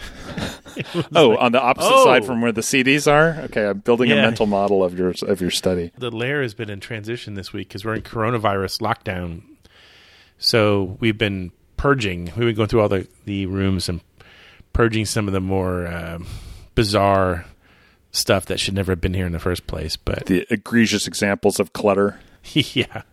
Oh, 1.14 1.38
on 1.38 1.52
the 1.52 1.62
opposite 1.62 1.92
Oh. 1.94 2.04
side 2.06 2.26
from 2.26 2.42
where 2.42 2.52
the 2.52 2.62
CDs 2.62 3.06
are. 3.12 3.44
Okay, 3.44 3.64
I'm 3.68 3.78
building 3.80 4.12
a 4.12 4.16
mental 4.16 4.48
model 4.48 4.84
of 4.84 4.98
your 4.98 5.14
of 5.28 5.40
your 5.40 5.52
study. 5.52 5.92
The 6.00 6.10
lair 6.10 6.42
has 6.42 6.56
been 6.56 6.72
in 6.72 6.80
transition 6.80 7.36
this 7.36 7.54
week 7.54 7.68
because 7.68 7.86
we're 7.86 7.94
in 7.94 8.02
coronavirus 8.02 8.82
lockdown. 8.82 9.44
So 10.40 10.98
we've 11.00 11.18
been 11.18 11.52
purging. 11.78 12.26
We've 12.36 12.48
been 12.48 12.56
going 12.56 12.70
through 12.70 12.82
all 12.82 12.90
the, 12.90 13.08
the 13.26 13.46
rooms 13.46 13.88
and 13.88 14.02
purging 14.74 15.06
some 15.06 15.28
of 15.28 15.34
the 15.34 15.40
more 15.42 15.86
um 15.86 16.26
bizarre 16.74 17.46
stuff 18.12 18.48
that 18.48 18.60
should 18.60 18.74
never 18.74 18.92
have 18.94 19.02
been 19.02 19.14
here 19.14 19.28
in 19.28 19.32
the 19.32 19.40
first 19.40 19.68
place. 19.68 19.96
But 19.96 20.26
The 20.26 20.48
egregious 20.50 21.06
examples 21.06 21.60
of 21.60 21.74
clutter. 21.74 22.20
yeah, 22.54 23.04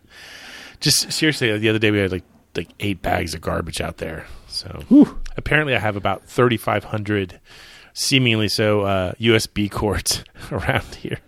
just 0.79 1.11
seriously, 1.11 1.55
the 1.59 1.69
other 1.69 1.79
day 1.79 1.91
we 1.91 1.99
had 1.99 2.11
like 2.11 2.23
like 2.55 2.69
eight 2.79 3.03
bags 3.03 3.35
of 3.35 3.41
garbage 3.41 3.81
out 3.81 3.97
there. 3.97 4.25
So 4.51 5.07
apparently, 5.37 5.75
I 5.75 5.79
have 5.79 5.95
about 5.95 6.23
thirty 6.23 6.57
five 6.57 6.83
hundred, 6.83 7.39
seemingly 7.93 8.47
so, 8.47 8.81
uh, 8.81 9.13
USB 9.13 9.69
cords 9.71 10.23
around 10.51 10.95
here. 10.95 11.19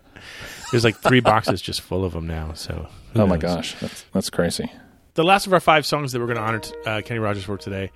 There's 0.72 0.84
like 0.84 0.98
three 0.98 1.20
boxes 1.20 1.62
just 1.62 1.82
full 1.82 2.04
of 2.04 2.14
them 2.14 2.28
now. 2.28 2.54
So 2.54 2.88
who 3.14 3.22
Oh 3.22 3.28
my 3.28 3.38
gosh, 3.38 3.76
that's 3.80 4.06
that's 4.14 4.30
crazy. 4.30 4.72
The 5.14 5.24
last 5.24 5.46
of 5.46 5.54
our 5.54 5.60
five 5.60 5.86
songs 5.86 6.12
that 6.12 6.20
we're 6.20 6.26
going 6.26 6.38
to 6.38 6.44
honor 6.44 6.60
t- 6.60 6.74
uh, 6.88 7.02
Kenny 7.02 7.20
Rogers 7.20 7.44
for 7.44 7.58
today. 7.58 7.92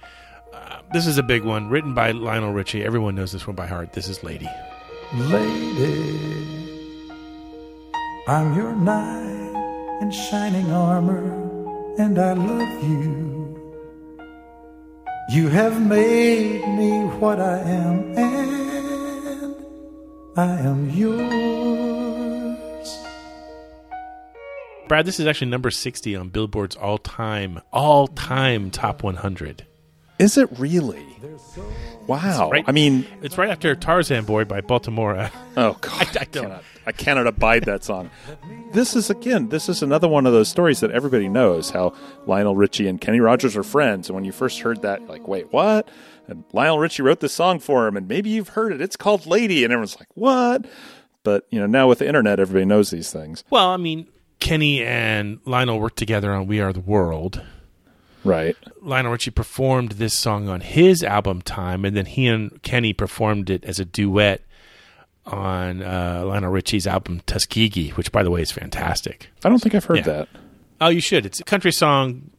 Uh, 0.54 0.82
this 0.94 1.08
is 1.08 1.18
a 1.18 1.24
big 1.24 1.44
one, 1.44 1.70
written 1.70 1.94
by 1.96 2.12
Lionel 2.12 2.54
Richie. 2.54 2.84
Everyone 2.84 3.16
knows 3.16 3.32
this 3.32 3.48
one 3.48 3.56
by 3.56 3.66
heart. 3.66 3.94
This 3.94 4.08
is 4.08 4.24
"Lady." 4.24 4.48
Lady, 5.16 6.20
I'm 8.28 8.56
your 8.56 8.76
knight 8.76 10.00
in 10.02 10.12
shining 10.12 10.72
armor, 10.72 11.24
and 11.98 12.20
I 12.20 12.34
love 12.34 12.84
you. 12.84 13.57
You 15.30 15.50
have 15.50 15.86
made 15.86 16.66
me 16.78 17.02
what 17.20 17.42
I 17.42 17.60
am, 17.60 18.18
and 18.18 19.56
I 20.38 20.58
am 20.60 20.90
yours. 20.90 22.58
Brad, 24.88 25.06
this 25.06 25.20
is 25.20 25.28
actually 25.28 25.52
number 25.52 25.70
sixty 25.70 26.16
on 26.16 26.30
Billboard's 26.30 26.78
all-time 26.78 27.60
all-time 27.74 28.72
top 28.72 29.04
one 29.04 29.16
hundred. 29.16 29.66
Is 30.20 30.38
it 30.38 30.50
really? 30.58 31.06
Wow. 32.08 32.50
Right- 32.50 32.64
I 32.68 32.72
mean, 32.72 33.06
It's 33.22 33.38
right 33.38 33.50
after 33.50 33.76
Tarzan 33.76 34.26
Boy 34.26 34.46
by 34.46 34.62
Baltimora. 34.62 35.32
oh 35.58 35.78
god, 35.82 36.18
I, 36.18 36.22
I 36.22 36.26
cannot, 36.26 36.64
I 36.88 36.92
cannot 36.92 37.28
abide 37.28 37.66
that 37.66 37.84
song. 37.84 38.10
This 38.72 38.96
is 38.96 39.10
again, 39.10 39.50
this 39.50 39.70
is 39.70 39.84
another 39.84 40.08
one 40.08 40.26
of 40.26 40.34
those 40.34 40.48
stories 40.50 40.80
that 40.80 40.92
everybody 40.92 41.28
knows. 41.28 41.70
How 41.72 41.94
Lionel 42.26 42.56
Richie 42.56 42.88
and 42.88 43.00
Kenny 43.00 43.20
Rogers 43.20 43.56
are 43.58 43.64
friends, 43.64 44.08
and 44.10 44.16
when 44.16 44.24
you 44.26 44.32
first 44.32 44.62
heard 44.62 44.82
that, 44.84 45.02
you're 45.02 45.10
like, 45.10 45.28
wait, 45.28 45.52
what? 45.52 45.90
And 46.28 46.44
Lionel 46.54 46.80
Richie 46.80 47.04
wrote 47.04 47.20
this 47.20 47.34
song 47.34 47.60
for 47.60 47.88
him, 47.88 47.96
and 47.98 48.08
maybe 48.08 48.30
you've 48.30 48.50
heard 48.50 48.72
it. 48.74 48.82
It's 48.82 48.96
called 48.96 49.26
"Lady," 49.26 49.64
and 49.64 49.72
everyone's 49.72 49.98
like, 50.00 50.10
what? 50.16 50.66
But 51.24 51.46
you 51.52 51.60
know, 51.60 51.68
now 51.68 51.88
with 51.90 52.00
the 52.00 52.08
internet, 52.08 52.40
everybody 52.40 52.66
knows 52.66 52.90
these 52.90 53.12
things, 53.12 53.44
Well, 53.50 53.68
I 53.70 53.78
mean, 53.78 54.08
Kenny 54.40 54.82
and 54.84 55.40
Lionel 55.46 55.80
worked 55.80 55.98
together 55.98 56.34
on 56.34 56.48
"We 56.48 56.60
Are 56.62 56.72
the 56.74 56.80
World." 56.80 57.42
Right? 58.24 58.56
Lionel 58.82 59.12
Richie 59.12 59.32
performed 59.32 59.94
this 59.94 60.18
song 60.18 60.48
on 60.50 60.62
his 60.62 61.04
album 61.04 61.42
Time, 61.42 61.86
and 61.86 61.96
then 61.96 62.06
he 62.06 62.28
and 62.28 62.62
Kenny 62.64 62.94
performed 62.94 63.50
it 63.50 63.64
as 63.66 63.80
a 63.80 63.86
duet 63.86 64.42
on 65.26 65.82
uh, 65.82 66.24
Lionel 66.26 66.52
Richie's 66.52 66.88
album 66.88 67.22
Tuskegee, 67.26 67.90
which, 67.92 68.12
by 68.12 68.24
the 68.24 68.32
way, 68.32 68.42
is 68.42 68.52
fantastic. 68.52 69.30
I 69.44 69.50
don't 69.50 69.60
think 69.60 69.76
I've 69.76 69.86
heard 69.86 69.98
Yeah. 69.98 70.04
that. 70.04 70.30
Oh, 70.80 70.90
you 70.90 71.02
should. 71.02 71.26
It's 71.26 71.40
a 71.40 71.44
country 71.44 71.72
song, 71.72 72.30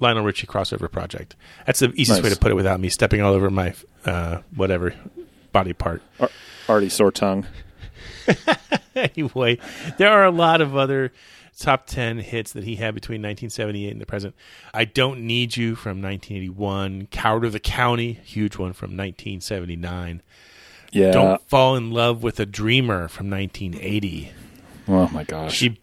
Lionel 0.00 0.24
Richie 0.24 0.46
crossover 0.46 0.90
project. 0.90 1.36
That's 1.66 1.78
the 1.78 1.92
easiest 1.94 2.22
way 2.22 2.28
to 2.30 2.36
put 2.36 2.50
it 2.50 2.54
without 2.54 2.80
me 2.80 2.88
stepping 2.88 3.22
all 3.22 3.32
over 3.32 3.48
my 3.50 3.74
uh, 4.04 4.40
whatever 4.54 4.94
body 5.52 5.72
part. 5.72 6.02
Ar- 6.20 6.28
already 6.68 6.88
sore 6.88 7.12
tongue. 7.12 7.46
anyway, 8.96 9.58
there 9.98 10.10
are 10.10 10.24
a 10.24 10.30
lot 10.30 10.60
of 10.60 10.76
other 10.76 11.12
top 11.58 11.86
10 11.86 12.18
hits 12.18 12.52
that 12.52 12.64
he 12.64 12.76
had 12.76 12.94
between 12.94 13.20
1978 13.22 13.90
and 13.92 14.00
the 14.00 14.06
present. 14.06 14.34
I 14.72 14.84
Don't 14.84 15.20
Need 15.26 15.56
You 15.56 15.74
from 15.74 16.02
1981. 16.02 17.08
Coward 17.10 17.44
of 17.44 17.52
the 17.52 17.60
County, 17.60 18.12
huge 18.24 18.56
one 18.56 18.72
from 18.72 18.90
1979. 18.96 20.22
Yeah. 20.92 21.10
Don't 21.10 21.48
Fall 21.48 21.76
in 21.76 21.90
Love 21.90 22.22
with 22.22 22.38
a 22.40 22.46
Dreamer 22.46 23.08
from 23.08 23.28
1980. 23.30 24.32
Oh 24.88 25.08
my 25.08 25.24
gosh. 25.24 25.54
She 25.54 25.80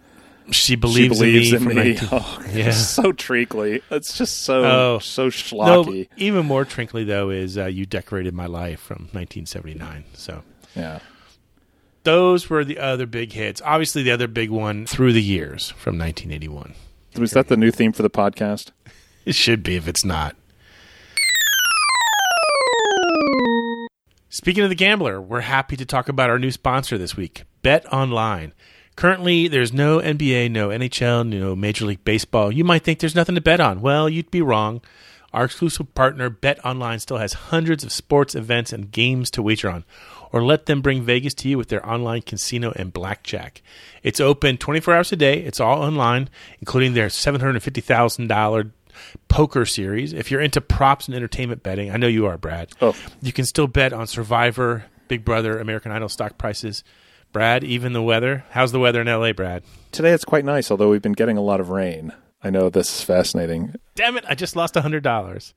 she 0.52 0.76
believes, 0.76 1.16
she 1.18 1.20
believes 1.24 1.54
in 1.54 1.62
in 1.64 1.68
me. 1.70 1.74
me. 1.76 1.84
19 1.94 2.10
Oh, 2.12 2.44
yeah. 2.52 2.68
it's 2.70 2.78
so 2.88 3.12
treacly. 3.12 3.82
It's 3.90 4.18
just 4.18 4.40
so 4.40 4.64
Oh. 4.66 5.00
so 5.00 5.26
No, 5.26 5.30
schlocky. 5.30 6.08
even 6.18 6.46
more 6.46 6.66
trinkly 6.66 7.06
though 7.06 7.30
is 7.30 7.58
uh, 7.58 7.66
"You 7.66 7.86
Decorated 7.86 8.34
My 8.34 8.48
Life" 8.48 8.80
from 8.80 9.10
1979. 9.14 10.04
So 10.14 10.44
yeah. 10.76 11.00
Those 12.04 12.50
were 12.50 12.64
the 12.64 12.80
other 12.80 13.06
big 13.06 13.34
hits. 13.34 13.62
Obviously, 13.64 14.04
the 14.04 14.12
other 14.12 14.28
big 14.28 14.50
one 14.50 14.86
through 14.86 15.14
the 15.14 15.22
years 15.22 15.70
from 15.72 15.98
1981. 15.98 16.74
Was 17.18 17.32
that 17.32 17.48
the 17.48 17.58
new 17.58 17.72
theme 17.72 17.94
for 17.94 18.04
the 18.04 18.10
podcast? 18.10 18.72
It 19.24 19.36
should 19.36 19.62
be 19.62 19.76
if 19.76 19.88
it's 19.88 20.04
not. 20.04 20.36
Speaking 24.30 24.64
of 24.64 24.70
the 24.70 24.76
gambler, 24.76 25.22
we're 25.22 25.42
happy 25.42 25.76
to 25.76 25.86
talk 25.86 26.10
about 26.10 26.32
our 26.32 26.40
new 26.40 26.50
sponsor 26.50 26.98
this 26.98 27.16
week, 27.16 27.44
Bet 27.62 27.86
Online. 27.94 28.52
Currently, 28.96 29.48
there's 29.48 29.72
no 29.72 30.00
NBA, 30.00 30.50
no 30.50 30.70
NHL, 30.70 31.28
no 31.28 31.56
Major 31.56 31.86
League 31.86 32.04
Baseball. 32.04 32.52
You 32.52 32.64
might 32.64 32.84
think 32.84 32.98
there's 32.98 33.14
nothing 33.14 33.36
to 33.36 33.42
bet 33.42 33.60
on. 33.60 33.82
Well, 33.82 34.10
you'd 34.10 34.32
be 34.32 34.42
wrong. 34.42 34.82
Our 35.34 35.46
exclusive 35.46 35.94
partner, 35.96 36.30
Bet 36.30 36.64
Online, 36.66 37.00
still 37.00 37.18
has 37.18 37.34
hundreds 37.34 37.84
of 37.84 37.92
sports 37.92 38.36
events 38.36 38.74
and 38.74 38.92
games 38.92 39.32
to 39.32 39.42
wager 39.42 39.70
on. 39.70 39.86
Or 40.34 40.44
let 40.44 40.66
them 40.66 40.82
bring 40.82 41.04
Vegas 41.04 41.34
to 41.36 41.50
you 41.50 41.58
with 41.58 41.70
their 41.70 41.88
online 41.88 42.22
casino 42.22 42.72
and 42.76 42.94
blackjack. 42.94 43.62
It's 44.04 44.20
open 44.20 44.58
24 44.58 44.94
hours 44.94 45.12
a 45.12 45.16
day. 45.16 45.40
It's 45.40 45.60
all 45.60 45.82
online, 45.82 46.30
including 46.60 46.94
their 46.94 47.08
$750,000 47.08 48.72
poker 49.28 49.66
series. 49.66 50.14
If 50.14 50.32
you're 50.32 50.42
into 50.42 50.62
props 50.62 51.08
and 51.08 51.16
entertainment 51.16 51.64
betting, 51.64 51.92
I 51.92 51.98
know 51.98 52.08
you 52.08 52.26
are, 52.28 52.38
Brad. 52.38 52.72
Oh. 52.82 52.96
You 53.22 53.34
can 53.34 53.46
still 53.46 53.68
bet 53.68 53.94
on 53.94 54.08
Survivor, 54.08 54.86
Big 55.08 55.26
Brother, 55.26 55.60
American 55.60 55.92
Idol 55.92 56.10
stock 56.10 56.38
prices. 56.38 56.84
Brad, 57.32 57.64
even 57.64 57.94
the 57.94 58.02
weather. 58.02 58.44
How's 58.52 58.74
the 58.74 58.80
weather 58.80 59.02
in 59.02 59.08
LA, 59.08 59.32
Brad? 59.32 59.64
Today 59.92 60.12
it's 60.12 60.26
quite 60.26 60.44
nice, 60.44 60.70
although 60.70 60.90
we've 60.90 61.02
been 61.02 61.14
getting 61.14 61.38
a 61.38 61.42
lot 61.42 61.62
of 61.62 61.70
rain. 61.70 62.14
I 62.44 62.50
know 62.50 62.70
this 62.70 62.90
is 62.90 63.04
fascinating. 63.04 63.76
Damn 63.96 64.18
it, 64.18 64.26
I 64.28 64.36
just 64.36 64.56
lost 64.56 64.74
$100. 64.74 65.54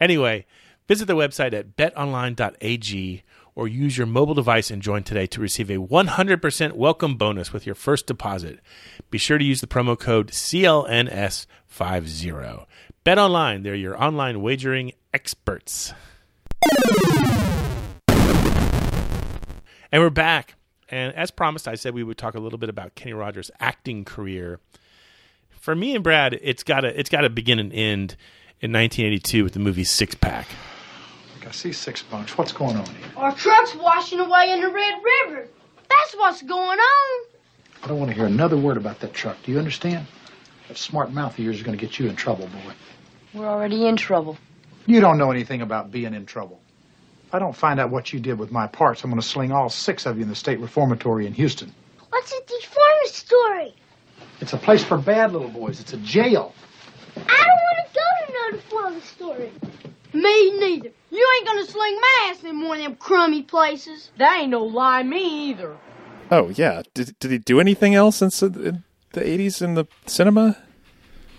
Anyway, 0.00 0.46
visit 0.88 1.04
the 1.06 1.14
website 1.14 1.52
at 1.52 1.76
betonline.ag 1.76 3.22
or 3.54 3.68
use 3.68 3.98
your 3.98 4.06
mobile 4.06 4.32
device 4.32 4.70
and 4.70 4.80
join 4.80 5.02
today 5.02 5.26
to 5.26 5.42
receive 5.42 5.68
a 5.68 5.76
100% 5.76 6.72
welcome 6.72 7.16
bonus 7.16 7.52
with 7.52 7.66
your 7.66 7.74
first 7.74 8.06
deposit. 8.06 8.60
Be 9.10 9.18
sure 9.18 9.36
to 9.36 9.44
use 9.44 9.60
the 9.60 9.66
promo 9.66 9.98
code 9.98 10.28
CLNS50. 10.28 12.64
Bet 13.04 13.18
Online, 13.18 13.62
they're 13.62 13.74
your 13.74 14.02
online 14.02 14.40
wagering 14.40 14.92
experts. 15.12 15.92
And 19.92 20.00
we're 20.00 20.08
back. 20.08 20.54
And 20.88 21.14
as 21.14 21.30
promised, 21.30 21.68
I 21.68 21.74
said 21.74 21.92
we 21.92 22.02
would 22.02 22.16
talk 22.16 22.34
a 22.34 22.40
little 22.40 22.58
bit 22.58 22.70
about 22.70 22.94
Kenny 22.94 23.12
Rogers' 23.12 23.50
acting 23.60 24.06
career. 24.06 24.58
For 25.62 25.76
me 25.76 25.94
and 25.94 26.02
Brad, 26.02 26.36
it's 26.42 26.64
got 26.64 26.80
to 26.80 26.98
it's 26.98 27.08
got 27.08 27.20
to 27.20 27.30
begin 27.30 27.60
and 27.60 27.72
end 27.72 28.16
in 28.60 28.72
1982 28.72 29.44
with 29.44 29.52
the 29.52 29.60
movie 29.60 29.84
Six 29.84 30.12
Pack. 30.16 30.48
I 31.46 31.52
see 31.52 31.70
six 31.70 32.02
bucks. 32.02 32.36
What's 32.36 32.50
going 32.50 32.76
on 32.76 32.84
here? 32.84 32.96
Our 33.16 33.32
truck's 33.32 33.76
washing 33.76 34.18
away 34.18 34.50
in 34.50 34.60
the 34.60 34.68
Red 34.68 34.94
River. 35.28 35.48
That's 35.88 36.14
what's 36.16 36.42
going 36.42 36.80
on. 36.80 37.24
I 37.80 37.86
don't 37.86 38.00
want 38.00 38.10
to 38.10 38.16
hear 38.16 38.26
another 38.26 38.56
word 38.56 38.76
about 38.76 38.98
that 39.00 39.14
truck. 39.14 39.36
Do 39.44 39.52
you 39.52 39.60
understand? 39.60 40.04
That 40.66 40.78
smart 40.78 41.12
mouth 41.12 41.38
of 41.38 41.44
yours 41.44 41.58
is 41.58 41.62
going 41.62 41.78
to 41.78 41.80
get 41.80 41.96
you 41.96 42.08
in 42.08 42.16
trouble, 42.16 42.48
boy. 42.48 42.72
We're 43.32 43.46
already 43.46 43.86
in 43.86 43.96
trouble. 43.96 44.38
You 44.86 45.00
don't 45.00 45.16
know 45.16 45.30
anything 45.30 45.62
about 45.62 45.92
being 45.92 46.12
in 46.12 46.26
trouble. 46.26 46.60
If 47.28 47.36
I 47.36 47.38
don't 47.38 47.54
find 47.54 47.78
out 47.78 47.90
what 47.90 48.12
you 48.12 48.18
did 48.18 48.36
with 48.36 48.50
my 48.50 48.66
parts, 48.66 49.04
I'm 49.04 49.10
going 49.10 49.20
to 49.22 49.26
sling 49.28 49.52
all 49.52 49.68
six 49.68 50.06
of 50.06 50.16
you 50.16 50.24
in 50.24 50.28
the 50.28 50.34
state 50.34 50.58
reformatory 50.58 51.28
in 51.28 51.34
Houston. 51.34 51.72
What's 52.08 52.32
a 52.32 52.40
deformatory? 52.40 53.74
It's 54.42 54.52
a 54.52 54.58
place 54.58 54.82
for 54.82 54.98
bad 54.98 55.32
little 55.32 55.48
boys. 55.48 55.80
It's 55.80 55.92
a 55.92 55.96
jail. 55.98 56.52
I 57.16 57.20
don't 57.20 57.62
want 57.62 57.86
to 57.86 57.94
go 57.94 58.58
to 58.58 58.92
no 58.92 59.00
story. 59.00 59.52
Me 60.12 60.58
neither. 60.58 60.90
You 61.10 61.28
ain't 61.38 61.46
gonna 61.46 61.64
sling 61.64 61.96
my 62.00 62.30
ass 62.30 62.42
in 62.44 62.60
one 62.60 62.78
of 62.78 62.82
them 62.84 62.96
crummy 62.96 63.42
places. 63.42 64.10
That 64.18 64.40
ain't 64.40 64.50
no 64.50 64.64
lie, 64.64 65.04
me 65.04 65.50
either. 65.50 65.76
Oh 66.30 66.48
yeah. 66.50 66.82
Did 66.92 67.16
did 67.20 67.30
he 67.30 67.38
do 67.38 67.60
anything 67.60 67.94
else 67.94 68.20
in, 68.20 68.26
s- 68.26 68.42
in 68.42 68.82
the 69.12 69.20
80s 69.20 69.62
in 69.62 69.74
the 69.74 69.86
cinema? 70.06 70.56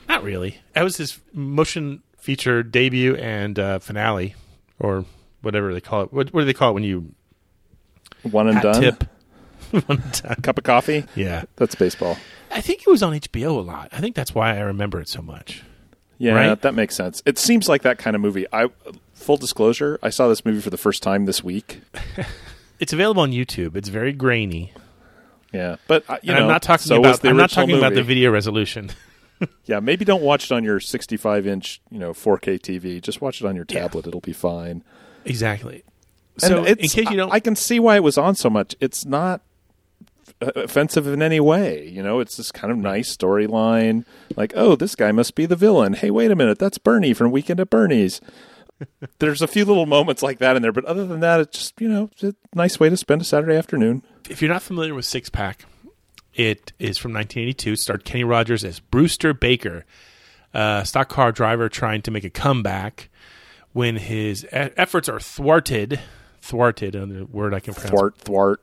Not 0.07 0.23
really. 0.23 0.59
That 0.73 0.83
was 0.83 0.95
his 0.97 1.19
motion 1.33 2.03
feature 2.17 2.63
debut 2.63 3.15
and 3.17 3.59
uh, 3.59 3.79
finale, 3.79 4.35
or 4.79 5.03
whatever 5.41 5.73
they 5.73 5.81
call 5.81 6.03
it. 6.03 6.13
What, 6.13 6.33
what 6.33 6.41
do 6.41 6.45
they 6.45 6.53
call 6.53 6.69
it 6.71 6.73
when 6.73 6.83
you 6.83 7.13
One 8.23 8.47
and 8.47 8.61
done. 8.61 8.81
tip? 8.81 9.03
One 9.71 9.83
and 10.01 10.11
done. 10.21 10.35
Cup 10.41 10.57
of 10.57 10.63
coffee. 10.63 11.03
Yeah. 11.15 11.43
That's 11.57 11.75
baseball. 11.75 12.17
I 12.53 12.61
think 12.61 12.81
it 12.81 12.87
was 12.87 13.01
on 13.03 13.13
HBO 13.13 13.57
a 13.57 13.61
lot. 13.61 13.89
I 13.91 13.99
think 13.99 14.15
that's 14.15 14.33
why 14.35 14.55
I 14.57 14.61
remember 14.61 15.01
it 15.01 15.07
so 15.09 15.21
much. 15.21 15.63
Yeah, 16.17 16.33
Right? 16.35 16.61
that 16.61 16.73
makes 16.75 16.95
sense. 16.95 17.21
It 17.25 17.37
seems 17.37 17.67
like 17.67 17.81
that 17.81 17.97
kind 17.97 18.15
of 18.15 18.21
movie. 18.21 18.45
I 18.53 18.67
full 19.13 19.37
disclosure, 19.37 19.99
I 20.03 20.09
saw 20.09 20.27
this 20.27 20.45
movie 20.45 20.61
for 20.61 20.69
the 20.69 20.77
first 20.77 21.01
time 21.03 21.25
this 21.25 21.43
week. 21.43 21.81
It's 22.79 22.91
available 22.91 23.21
on 23.21 23.31
YouTube. 23.31 23.77
It's 23.77 23.87
very 23.87 24.11
grainy. 24.11 24.73
Yeah, 25.53 25.77
but 25.87 26.03
uh, 26.09 26.17
you 26.21 26.33
know, 26.33 26.41
I'm 26.41 26.47
not 26.47 26.61
talking 26.63 26.87
so 26.87 26.99
about 26.99 27.21
the 27.21 27.29
I'm 27.29 27.37
not 27.37 27.49
talking 27.51 27.77
about 27.77 27.93
the 27.93 28.03
video 28.03 28.31
resolution. 28.31 28.89
Yeah, 29.65 29.79
maybe 29.81 30.05
don't 30.05 30.21
watch 30.23 30.45
it 30.45 30.51
on 30.53 30.63
your 30.63 30.79
65 30.79 31.45
inch, 31.47 31.81
you 31.91 31.99
know, 31.99 32.11
4K 32.13 32.59
TV. 32.59 33.01
Just 33.01 33.19
watch 33.21 33.41
it 33.41 33.47
on 33.47 33.55
your 33.57 33.65
tablet; 33.65 34.07
it'll 34.07 34.21
be 34.21 34.31
fine. 34.33 34.83
exactly. 35.25 35.83
So 36.37 36.59
in 36.59 36.67
it's- 36.79 36.93
case 36.93 37.09
you 37.09 37.17
don't 37.17 37.29
I, 37.31 37.35
I 37.35 37.39
can 37.41 37.55
see 37.55 37.79
why 37.79 37.95
it 37.97 38.03
was 38.03 38.17
on 38.17 38.35
so 38.35 38.49
much. 38.49 38.75
It's 38.79 39.05
not 39.05 39.41
Uh, 40.41 40.51
offensive 40.55 41.07
in 41.07 41.21
any 41.21 41.39
way. 41.39 41.87
You 41.87 42.03
know, 42.03 42.19
it's 42.19 42.37
this 42.37 42.51
kind 42.51 42.71
of 42.71 42.77
nice 42.77 43.15
storyline. 43.15 44.05
Like, 44.35 44.53
oh, 44.55 44.75
this 44.75 44.95
guy 44.95 45.11
must 45.11 45.35
be 45.35 45.45
the 45.45 45.55
villain. 45.55 45.93
Hey, 45.93 46.11
wait 46.11 46.31
a 46.31 46.35
minute, 46.35 46.59
that's 46.59 46.77
Bernie 46.77 47.13
from 47.13 47.31
Weekend 47.31 47.59
at 47.59 47.69
Bernie's. 47.69 48.19
There's 49.19 49.41
a 49.41 49.47
few 49.47 49.63
little 49.65 49.85
moments 49.85 50.21
like 50.21 50.39
that 50.39 50.55
in 50.55 50.61
there, 50.61 50.71
but 50.71 50.85
other 50.85 51.05
than 51.05 51.19
that, 51.21 51.39
it's 51.39 51.57
just 51.57 51.79
you 51.81 51.87
know, 51.87 52.09
a 52.21 52.33
nice 52.53 52.79
way 52.79 52.89
to 52.89 52.97
spend 52.97 53.21
a 53.21 53.25
Saturday 53.25 53.55
afternoon. 53.55 54.03
if 54.29 54.41
you're 54.41 54.51
not 54.51 54.63
familiar 54.63 54.93
with 54.93 55.05
Six 55.05 55.29
Pack, 55.29 55.65
it 56.33 56.73
is 56.79 56.97
from 56.97 57.13
1982. 57.13 57.73
It 57.73 57.79
starred 57.79 58.05
Kenny 58.05 58.23
Rogers 58.23 58.63
as 58.63 58.79
Brewster 58.79 59.33
Baker, 59.33 59.85
a 60.53 60.83
stock 60.85 61.09
car 61.09 61.31
driver 61.31 61.69
trying 61.69 62.01
to 62.01 62.11
make 62.11 62.23
a 62.23 62.29
comeback 62.29 63.09
when 63.71 63.97
his 63.97 64.43
e- 64.45 64.49
efforts 64.51 65.07
are 65.07 65.19
thwarted. 65.19 65.99
Thwarted, 66.41 66.95
another 66.95 67.25
word 67.25 67.53
I 67.53 67.59
can 67.61 67.73
pronounce. 67.73 67.91
Thwart, 67.91 68.17
thwart. 68.17 68.61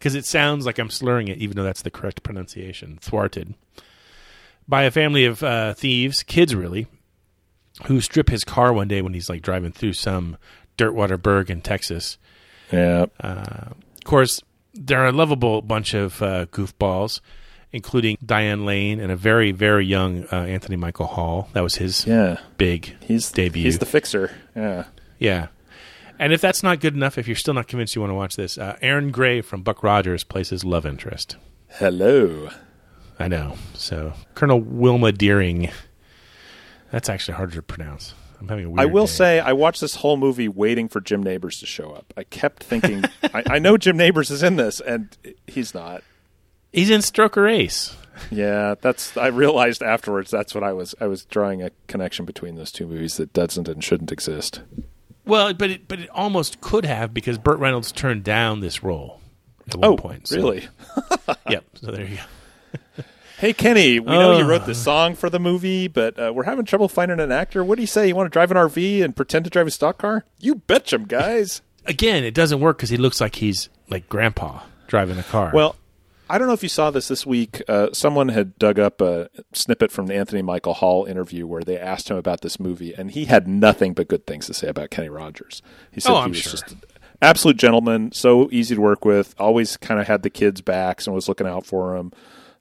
Because 0.00 0.14
it 0.14 0.24
sounds 0.24 0.64
like 0.64 0.78
I'm 0.78 0.88
slurring 0.90 1.28
it, 1.28 1.36
even 1.38 1.56
though 1.56 1.62
that's 1.62 1.82
the 1.82 1.90
correct 1.90 2.22
pronunciation. 2.22 2.98
Thwarted. 3.02 3.54
By 4.66 4.84
a 4.84 4.90
family 4.90 5.26
of 5.26 5.42
uh, 5.42 5.74
thieves, 5.74 6.22
kids 6.22 6.54
really, 6.54 6.86
who 7.86 8.00
strip 8.00 8.30
his 8.30 8.42
car 8.42 8.72
one 8.72 8.88
day 8.88 9.02
when 9.02 9.12
he's 9.14 9.28
like 9.28 9.42
driving 9.42 9.72
through 9.72 9.92
some 9.92 10.38
Dirtwater 10.78 11.18
Burg 11.18 11.50
in 11.50 11.60
Texas. 11.60 12.16
Yeah. 12.72 13.06
Uh, 13.22 13.68
of 13.72 14.04
course, 14.04 14.40
they're 14.72 15.04
a 15.06 15.12
lovable 15.12 15.60
bunch 15.60 15.92
of 15.92 16.22
uh, 16.22 16.46
goofballs, 16.46 17.20
including 17.70 18.16
Diane 18.24 18.64
Lane 18.64 19.00
and 19.00 19.12
a 19.12 19.16
very, 19.16 19.52
very 19.52 19.84
young 19.84 20.24
uh, 20.32 20.36
Anthony 20.36 20.76
Michael 20.76 21.08
Hall. 21.08 21.50
That 21.52 21.62
was 21.62 21.74
his 21.74 22.06
Yeah. 22.06 22.38
big 22.56 22.96
He's 23.02 23.30
debut. 23.30 23.64
He's 23.64 23.78
the 23.80 23.86
fixer. 23.86 24.30
Yeah. 24.56 24.84
yeah. 25.18 25.48
And 26.20 26.34
if 26.34 26.42
that's 26.42 26.62
not 26.62 26.80
good 26.80 26.94
enough, 26.94 27.16
if 27.16 27.26
you're 27.26 27.34
still 27.34 27.54
not 27.54 27.66
convinced 27.66 27.94
you 27.96 28.02
want 28.02 28.10
to 28.10 28.14
watch 28.14 28.36
this, 28.36 28.58
uh, 28.58 28.76
Erin 28.82 29.10
Gray 29.10 29.40
from 29.40 29.62
Buck 29.62 29.82
Rogers 29.82 30.22
plays 30.22 30.50
his 30.50 30.64
love 30.66 30.84
interest. 30.84 31.36
Hello. 31.68 32.50
I 33.18 33.26
know. 33.26 33.54
So 33.72 34.12
Colonel 34.34 34.60
Wilma 34.60 35.12
Deering. 35.12 35.70
That's 36.92 37.08
actually 37.08 37.34
harder 37.34 37.54
to 37.54 37.62
pronounce. 37.62 38.12
I'm 38.38 38.48
having 38.48 38.66
a 38.66 38.68
weird 38.68 38.80
I 38.80 38.84
will 38.84 39.06
day. 39.06 39.12
say 39.12 39.40
I 39.40 39.54
watched 39.54 39.80
this 39.80 39.94
whole 39.96 40.18
movie 40.18 40.48
waiting 40.48 40.88
for 40.88 41.00
Jim 41.00 41.22
Nabors 41.22 41.58
to 41.60 41.66
show 41.66 41.92
up. 41.92 42.12
I 42.18 42.24
kept 42.24 42.64
thinking, 42.64 43.04
I, 43.22 43.42
I 43.46 43.58
know 43.58 43.78
Jim 43.78 43.96
Nabors 43.96 44.30
is 44.30 44.42
in 44.42 44.56
this, 44.56 44.80
and 44.80 45.16
he's 45.46 45.72
not. 45.72 46.02
he's 46.70 46.90
in 46.90 47.00
Stroker 47.00 47.50
Ace. 47.50 47.96
Yeah, 48.30 48.74
that's. 48.78 49.16
I 49.16 49.28
realized 49.28 49.82
afterwards 49.82 50.30
that's 50.30 50.54
what 50.54 50.64
I 50.64 50.74
was. 50.74 50.94
I 51.00 51.06
was 51.06 51.24
drawing 51.24 51.62
a 51.62 51.70
connection 51.86 52.26
between 52.26 52.56
those 52.56 52.72
two 52.72 52.86
movies 52.86 53.16
that 53.16 53.32
doesn't 53.32 53.68
and 53.68 53.82
shouldn't 53.82 54.12
exist. 54.12 54.60
Well, 55.24 55.52
but 55.54 55.70
it, 55.70 55.88
but 55.88 56.00
it 56.00 56.08
almost 56.10 56.60
could 56.60 56.84
have 56.84 57.12
because 57.14 57.38
Burt 57.38 57.58
Reynolds 57.58 57.92
turned 57.92 58.24
down 58.24 58.60
this 58.60 58.82
role 58.82 59.20
at 59.68 59.76
one 59.76 59.90
Oh, 59.90 59.96
point. 59.96 60.28
so- 60.28 60.36
really? 60.36 60.66
yep. 61.48 61.64
So 61.74 61.90
there 61.90 62.06
you 62.06 62.16
go. 62.16 62.22
Hey 63.38 63.54
Kenny, 63.54 63.98
we 64.00 64.10
know 64.12 64.36
you 64.36 64.44
wrote 64.44 64.66
the 64.66 64.74
song 64.74 65.14
for 65.14 65.30
the 65.30 65.38
movie, 65.40 65.88
but 65.88 66.18
uh, 66.18 66.30
we're 66.30 66.42
having 66.44 66.66
trouble 66.66 66.88
finding 66.88 67.20
an 67.20 67.32
actor. 67.32 67.64
What 67.64 67.76
do 67.76 67.80
you 67.82 67.86
say? 67.86 68.06
You 68.06 68.14
want 68.14 68.26
to 68.26 68.30
drive 68.30 68.50
an 68.50 68.58
RV 68.58 69.02
and 69.02 69.16
pretend 69.16 69.46
to 69.46 69.50
drive 69.50 69.66
a 69.66 69.70
stock 69.70 69.96
car? 69.96 70.26
You 70.40 70.56
betcha, 70.56 70.98
guys. 70.98 71.62
Again, 71.86 72.22
it 72.22 72.34
doesn't 72.34 72.60
work 72.60 72.76
because 72.76 72.90
he 72.90 72.98
looks 72.98 73.18
like 73.18 73.36
he's 73.36 73.70
like 73.88 74.10
grandpa 74.10 74.60
driving 74.88 75.16
a 75.18 75.22
car. 75.22 75.52
Well, 75.54 75.74
I 76.30 76.38
don't 76.38 76.46
know 76.46 76.54
if 76.54 76.62
you 76.62 76.68
saw 76.68 76.90
this 76.90 77.08
this 77.08 77.26
week. 77.26 77.60
Uh, 77.68 77.88
someone 77.92 78.28
had 78.28 78.56
dug 78.58 78.78
up 78.78 79.00
a 79.00 79.28
snippet 79.52 79.90
from 79.90 80.06
the 80.06 80.14
Anthony 80.14 80.42
Michael 80.42 80.74
Hall 80.74 81.04
interview 81.04 81.46
where 81.46 81.62
they 81.62 81.76
asked 81.78 82.08
him 82.10 82.16
about 82.16 82.40
this 82.42 82.60
movie, 82.60 82.94
and 82.94 83.10
he 83.10 83.24
had 83.26 83.48
nothing 83.48 83.92
but 83.94 84.08
good 84.08 84.26
things 84.26 84.46
to 84.46 84.54
say 84.54 84.68
about 84.68 84.90
Kenny 84.90 85.08
Rogers. 85.08 85.60
He 85.90 86.00
said 86.00 86.12
Oh, 86.12 86.16
he 86.16 86.20
I'm 86.22 86.30
was 86.30 86.38
sure. 86.38 86.52
just 86.52 86.70
an 86.70 86.80
absolute 87.20 87.56
gentleman, 87.56 88.12
so 88.12 88.48
easy 88.52 88.74
to 88.76 88.80
work 88.80 89.04
with, 89.04 89.34
always 89.38 89.76
kind 89.76 90.00
of 90.00 90.06
had 90.06 90.22
the 90.22 90.30
kids' 90.30 90.60
backs 90.60 91.06
and 91.06 91.14
was 91.14 91.28
looking 91.28 91.46
out 91.48 91.66
for 91.66 91.96
them. 91.96 92.12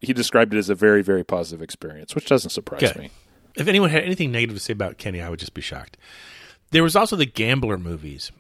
He 0.01 0.13
described 0.13 0.53
it 0.53 0.57
as 0.57 0.69
a 0.69 0.75
very, 0.75 1.01
very 1.03 1.23
positive 1.23 1.61
experience, 1.61 2.15
which 2.15 2.25
doesn't 2.25 2.49
surprise 2.49 2.81
Good. 2.81 2.95
me. 2.97 3.09
if 3.55 3.67
anyone 3.67 3.89
had 3.91 4.03
anything 4.03 4.31
negative 4.31 4.55
to 4.55 4.63
say 4.63 4.73
about 4.73 4.97
Kenny, 4.97 5.21
I 5.21 5.29
would 5.29 5.39
just 5.39 5.53
be 5.53 5.61
shocked. 5.61 5.95
There 6.71 6.83
was 6.83 6.95
also 6.95 7.15
the 7.15 7.25
Gambler 7.25 7.77
movies. 7.77 8.31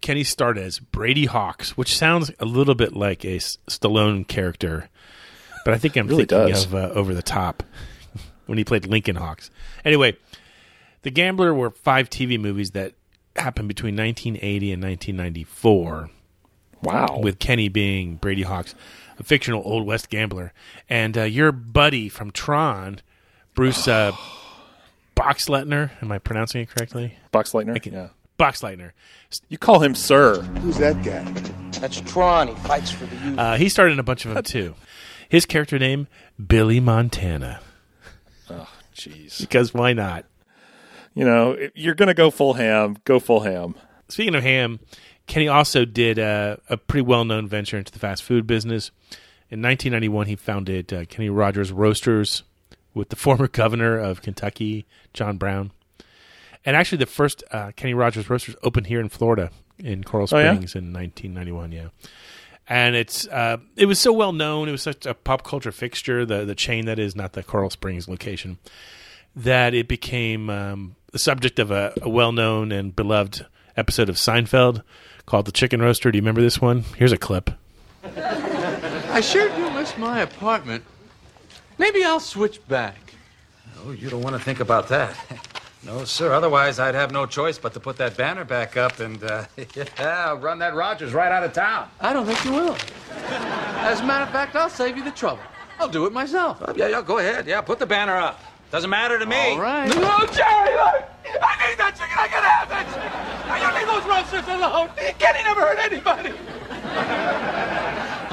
Kenny 0.00 0.24
starred 0.24 0.58
as 0.58 0.78
Brady 0.78 1.26
Hawkes, 1.26 1.76
which 1.76 1.96
sounds 1.96 2.30
a 2.38 2.44
little 2.44 2.74
bit 2.74 2.94
like 2.94 3.24
a 3.24 3.36
S- 3.36 3.58
Stallone 3.68 4.26
character, 4.26 4.88
but 5.64 5.74
I 5.74 5.78
think 5.78 5.96
I'm 5.96 6.06
Really 6.06 6.24
thinking 6.24 6.48
does. 6.52 6.64
of 6.66 6.74
uh, 6.74 6.90
Over 6.94 7.14
the 7.14 7.22
Top 7.22 7.62
when 8.46 8.58
he 8.58 8.64
played 8.64 8.86
Lincoln 8.86 9.16
Hawks. 9.16 9.50
Anyway, 9.84 10.16
the 11.02 11.10
Gambler 11.10 11.52
were 11.52 11.70
five 11.70 12.08
TV 12.10 12.38
movies 12.40 12.70
that 12.72 12.94
happened 13.36 13.68
between 13.68 13.96
1980 13.96 14.72
and 14.72 14.82
1994. 14.82 16.10
Wow. 16.82 17.18
With 17.22 17.38
Kenny 17.40 17.68
being 17.68 18.16
Brady 18.16 18.42
Hawkes, 18.42 18.74
a 19.18 19.24
fictional 19.24 19.62
Old 19.64 19.84
West 19.86 20.10
gambler. 20.10 20.52
And 20.88 21.18
uh, 21.18 21.22
your 21.24 21.50
buddy 21.50 22.08
from 22.08 22.30
Tron, 22.30 23.00
Bruce 23.54 23.88
uh, 23.88 24.12
Boxleitner, 25.16 25.90
am 26.00 26.12
I 26.12 26.18
pronouncing 26.18 26.62
it 26.62 26.70
correctly? 26.70 27.16
Boxleitner? 27.32 27.84
Yeah. 27.84 28.08
Boxleitner. 28.38 28.92
You 29.48 29.58
call 29.58 29.80
him 29.80 29.94
Sir. 29.94 30.40
Who's 30.40 30.78
that 30.78 31.02
guy? 31.02 31.24
That's 31.80 32.00
Tron. 32.00 32.48
He 32.48 32.54
fights 32.54 32.90
for 32.90 33.06
the 33.06 33.16
youth. 33.16 33.38
Uh, 33.38 33.54
he 33.56 33.68
starred 33.68 33.92
in 33.92 33.98
a 33.98 34.02
bunch 34.04 34.24
of 34.24 34.34
them 34.34 34.42
too. 34.42 34.74
His 35.28 35.44
character 35.44 35.78
name, 35.78 36.06
Billy 36.44 36.80
Montana. 36.80 37.60
Oh, 38.48 38.68
jeez. 38.94 39.40
Because 39.40 39.74
why 39.74 39.92
not? 39.92 40.24
You 41.14 41.24
know, 41.24 41.52
if 41.52 41.72
you're 41.74 41.94
going 41.94 42.06
to 42.06 42.14
go 42.14 42.30
full 42.30 42.54
ham, 42.54 42.96
go 43.04 43.18
full 43.18 43.40
ham. 43.40 43.74
Speaking 44.08 44.34
of 44.34 44.42
ham, 44.42 44.80
Kenny 45.26 45.48
also 45.48 45.84
did 45.84 46.18
uh, 46.18 46.56
a 46.70 46.76
pretty 46.76 47.02
well 47.02 47.24
known 47.24 47.46
venture 47.46 47.76
into 47.76 47.92
the 47.92 47.98
fast 47.98 48.22
food 48.22 48.46
business. 48.46 48.90
In 49.50 49.60
1991, 49.62 50.26
he 50.26 50.36
founded 50.36 50.92
uh, 50.92 51.04
Kenny 51.06 51.28
Rogers 51.28 51.72
Roasters 51.72 52.44
with 52.94 53.10
the 53.10 53.16
former 53.16 53.48
governor 53.48 53.98
of 53.98 54.22
Kentucky, 54.22 54.86
John 55.12 55.36
Brown. 55.36 55.72
And 56.68 56.76
actually, 56.76 56.98
the 56.98 57.06
first 57.06 57.42
uh, 57.50 57.70
Kenny 57.76 57.94
Rogers 57.94 58.28
Roasters 58.28 58.54
opened 58.62 58.88
here 58.88 59.00
in 59.00 59.08
Florida 59.08 59.50
in 59.78 60.04
Coral 60.04 60.28
Oh, 60.30 60.38
yeah? 60.38 60.52
Springs 60.52 60.74
in 60.74 60.92
1991. 60.92 61.72
Yeah, 61.72 61.88
and 62.68 62.94
it's 62.94 63.26
uh, 63.28 63.56
it 63.74 63.86
was 63.86 63.98
so 63.98 64.12
well 64.12 64.32
known. 64.32 64.68
It 64.68 64.72
was 64.72 64.82
such 64.82 65.06
a 65.06 65.14
pop 65.14 65.44
culture 65.44 65.72
fixture. 65.72 66.26
The 66.26 66.44
the 66.44 66.54
chain 66.54 66.84
that 66.84 66.98
is 66.98 67.16
not 67.16 67.32
the 67.32 67.42
Coral 67.42 67.70
Springs 67.70 68.06
location 68.06 68.58
that 69.34 69.72
it 69.72 69.88
became 69.88 70.50
um, 70.50 70.96
the 71.12 71.18
subject 71.18 71.58
of 71.58 71.70
a, 71.70 71.94
a 72.02 72.08
well 72.10 72.32
known 72.32 72.70
and 72.70 72.94
beloved 72.94 73.46
episode 73.74 74.10
of 74.10 74.16
Seinfeld 74.16 74.82
called 75.24 75.46
"The 75.46 75.52
Chicken 75.52 75.80
Roaster." 75.80 76.10
Do 76.12 76.18
you 76.18 76.22
remember 76.22 76.42
this 76.42 76.60
one? 76.60 76.82
Here's 76.98 77.12
a 77.12 77.16
clip. 77.16 77.48
I 78.04 79.22
sure 79.22 79.48
do 79.56 79.70
miss 79.70 79.96
my 79.96 80.20
apartment. 80.20 80.84
Maybe 81.78 82.04
I'll 82.04 82.20
switch 82.20 82.60
back. 82.68 83.14
Oh, 83.86 83.92
you 83.92 84.10
don't 84.10 84.20
want 84.20 84.36
to 84.36 84.42
think 84.42 84.60
about 84.60 84.88
that. 84.88 85.16
No, 85.84 86.04
sir. 86.04 86.32
Otherwise, 86.32 86.78
I'd 86.78 86.94
have 86.94 87.12
no 87.12 87.24
choice 87.24 87.58
but 87.58 87.72
to 87.74 87.80
put 87.80 87.96
that 87.98 88.16
banner 88.16 88.44
back 88.44 88.76
up 88.76 88.98
and, 89.00 89.22
uh, 89.22 89.44
yeah, 89.74 90.36
run 90.38 90.58
that 90.58 90.74
Rogers 90.74 91.14
right 91.14 91.30
out 91.30 91.44
of 91.44 91.52
town. 91.52 91.88
I 92.00 92.12
don't 92.12 92.26
think 92.26 92.44
you 92.44 92.52
will. 92.52 92.76
As 93.80 94.00
a 94.00 94.04
matter 94.04 94.24
of 94.24 94.30
fact, 94.30 94.56
I'll 94.56 94.68
save 94.68 94.96
you 94.96 95.04
the 95.04 95.12
trouble. 95.12 95.42
I'll 95.78 95.88
do 95.88 96.06
it 96.06 96.12
myself. 96.12 96.58
Oh, 96.60 96.72
yeah, 96.76 96.88
yeah, 96.88 97.02
go 97.02 97.18
ahead. 97.18 97.46
Yeah, 97.46 97.60
put 97.60 97.78
the 97.78 97.86
banner 97.86 98.16
up. 98.16 98.40
Doesn't 98.70 98.90
matter 98.90 99.18
to 99.18 99.24
me. 99.26 99.36
All 99.52 99.60
right. 99.60 99.88
No, 99.88 100.18
Jerry, 100.26 100.74
look! 100.74 101.04
I 101.40 101.68
need 101.68 101.78
that 101.78 101.94
chicken! 101.94 102.16
I 102.18 102.28
can 102.28 102.42
have 102.42 102.68
that 102.68 102.86
chicken! 102.88 103.48
Now 103.48 103.56
you 103.62 103.78
leave 103.78 103.86
those 103.86 104.04
roasters 104.04 104.46
alone! 104.48 104.90
Kenny 105.18 105.42
never 105.42 105.60
hurt 105.60 105.78
anybody! 105.78 106.34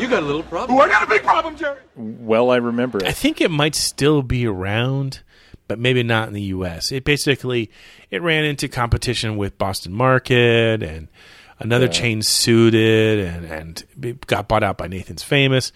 You 0.01 0.09
got 0.09 0.23
a 0.23 0.25
little 0.25 0.43
problem. 0.43 0.77
Oh, 0.77 0.81
I 0.81 0.89
got 0.89 1.03
a 1.03 1.07
big 1.07 1.23
problem, 1.23 1.55
Jerry! 1.55 1.79
Well, 1.95 2.49
I 2.51 2.57
remember 2.57 2.97
it. 2.97 3.05
I 3.05 3.11
think 3.11 3.39
it 3.39 3.49
might 3.51 3.75
still 3.75 4.21
be 4.23 4.45
around, 4.45 5.21
but 5.67 5.79
maybe 5.79 6.03
not 6.03 6.27
in 6.27 6.33
the 6.33 6.41
U.S. 6.43 6.91
It 6.91 7.03
basically 7.03 7.71
it 8.11 8.21
ran 8.21 8.43
into 8.45 8.67
competition 8.67 9.37
with 9.37 9.57
Boston 9.57 9.93
Market 9.93 10.83
and 10.83 11.07
another 11.59 11.85
Yeah. 11.85 11.91
chain 11.91 12.21
sued 12.21 12.73
it 12.75 13.19
and 13.19 13.45
and 13.45 14.19
got 14.27 14.47
bought 14.47 14.63
out 14.63 14.77
by 14.77 14.87
Nathan's 14.87 15.23
Famous. 15.23 15.71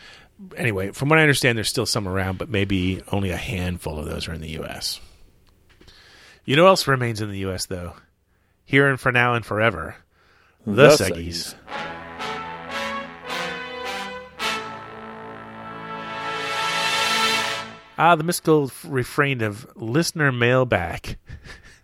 Anyway, 0.55 0.91
from 0.91 1.09
what 1.09 1.19
I 1.19 1.21
understand, 1.21 1.57
there's 1.57 1.67
still 1.69 1.85
some 1.85 2.07
around, 2.07 2.37
but 2.37 2.49
maybe 2.49 3.01
only 3.11 3.29
a 3.31 3.37
handful 3.37 3.99
of 3.99 4.05
those 4.05 4.27
are 4.29 4.33
in 4.33 4.41
the 4.41 4.51
U.S. 4.51 4.99
You 6.45 6.55
know 6.55 6.63
what 6.63 6.69
else 6.69 6.87
remains 6.87 7.21
in 7.21 7.29
the 7.29 7.39
U.S. 7.39 7.65
though? 7.65 7.93
Here 8.65 8.87
and 8.87 8.99
for 8.99 9.11
now 9.11 9.33
and 9.33 9.45
forever, 9.45 9.95
the, 10.65 10.71
The 10.71 10.89
Seggies. 10.91 11.55
Ah, 17.99 18.15
the 18.15 18.23
mystical 18.23 18.71
refrain 18.85 19.41
of 19.41 19.67
listener 19.75 20.31
mailback. 20.31 21.17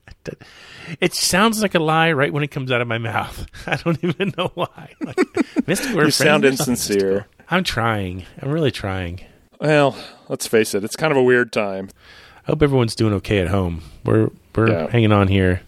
it 1.01 1.13
sounds 1.13 1.61
like 1.61 1.75
a 1.75 1.79
lie 1.79 2.11
right 2.11 2.31
when 2.31 2.41
it 2.43 2.51
comes 2.51 2.71
out 2.71 2.81
of 2.81 2.87
my 2.87 2.97
mouth. 2.97 3.45
I 3.67 3.75
don't 3.75 4.01
even 4.03 4.33
know 4.37 4.51
why. 4.55 4.93
Like, 5.05 5.67
mystical 5.67 5.95
You 5.97 6.05
refrain, 6.05 6.11
sound 6.11 6.45
insincere. 6.45 7.27
I'm 7.49 7.63
trying. 7.63 8.23
I'm 8.41 8.49
really 8.49 8.71
trying. 8.71 9.21
Well, 9.59 9.95
let's 10.29 10.47
face 10.47 10.73
it, 10.73 10.83
it's 10.83 10.95
kind 10.95 11.11
of 11.11 11.17
a 11.17 11.23
weird 11.23 11.51
time. 11.53 11.89
I 12.47 12.51
hope 12.51 12.61
everyone's 12.61 12.95
doing 12.95 13.13
okay 13.15 13.39
at 13.39 13.47
home. 13.47 13.81
We're 14.03 14.29
we're 14.55 14.69
Yeah. 14.71 14.89
hanging 14.89 15.11
on 15.11 15.27
here. 15.27 15.61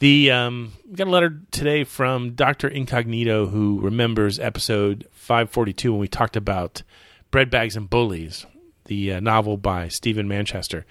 The 0.00 0.30
um, 0.30 0.72
we 0.88 0.94
got 0.96 1.06
a 1.08 1.10
letter 1.10 1.40
today 1.50 1.84
from 1.84 2.32
Doctor 2.34 2.68
Incognito, 2.68 3.46
who 3.46 3.80
remembers 3.80 4.38
episode 4.38 5.06
542 5.12 5.92
when 5.92 6.00
we 6.00 6.08
talked 6.08 6.36
about 6.36 6.82
bread 7.30 7.50
bags 7.50 7.76
and 7.76 7.88
bullies, 7.90 8.46
the 8.88 9.14
uh, 9.14 9.20
novel 9.20 9.56
by 9.56 9.88
Stephen 9.88 10.28
Manchester, 10.28 10.84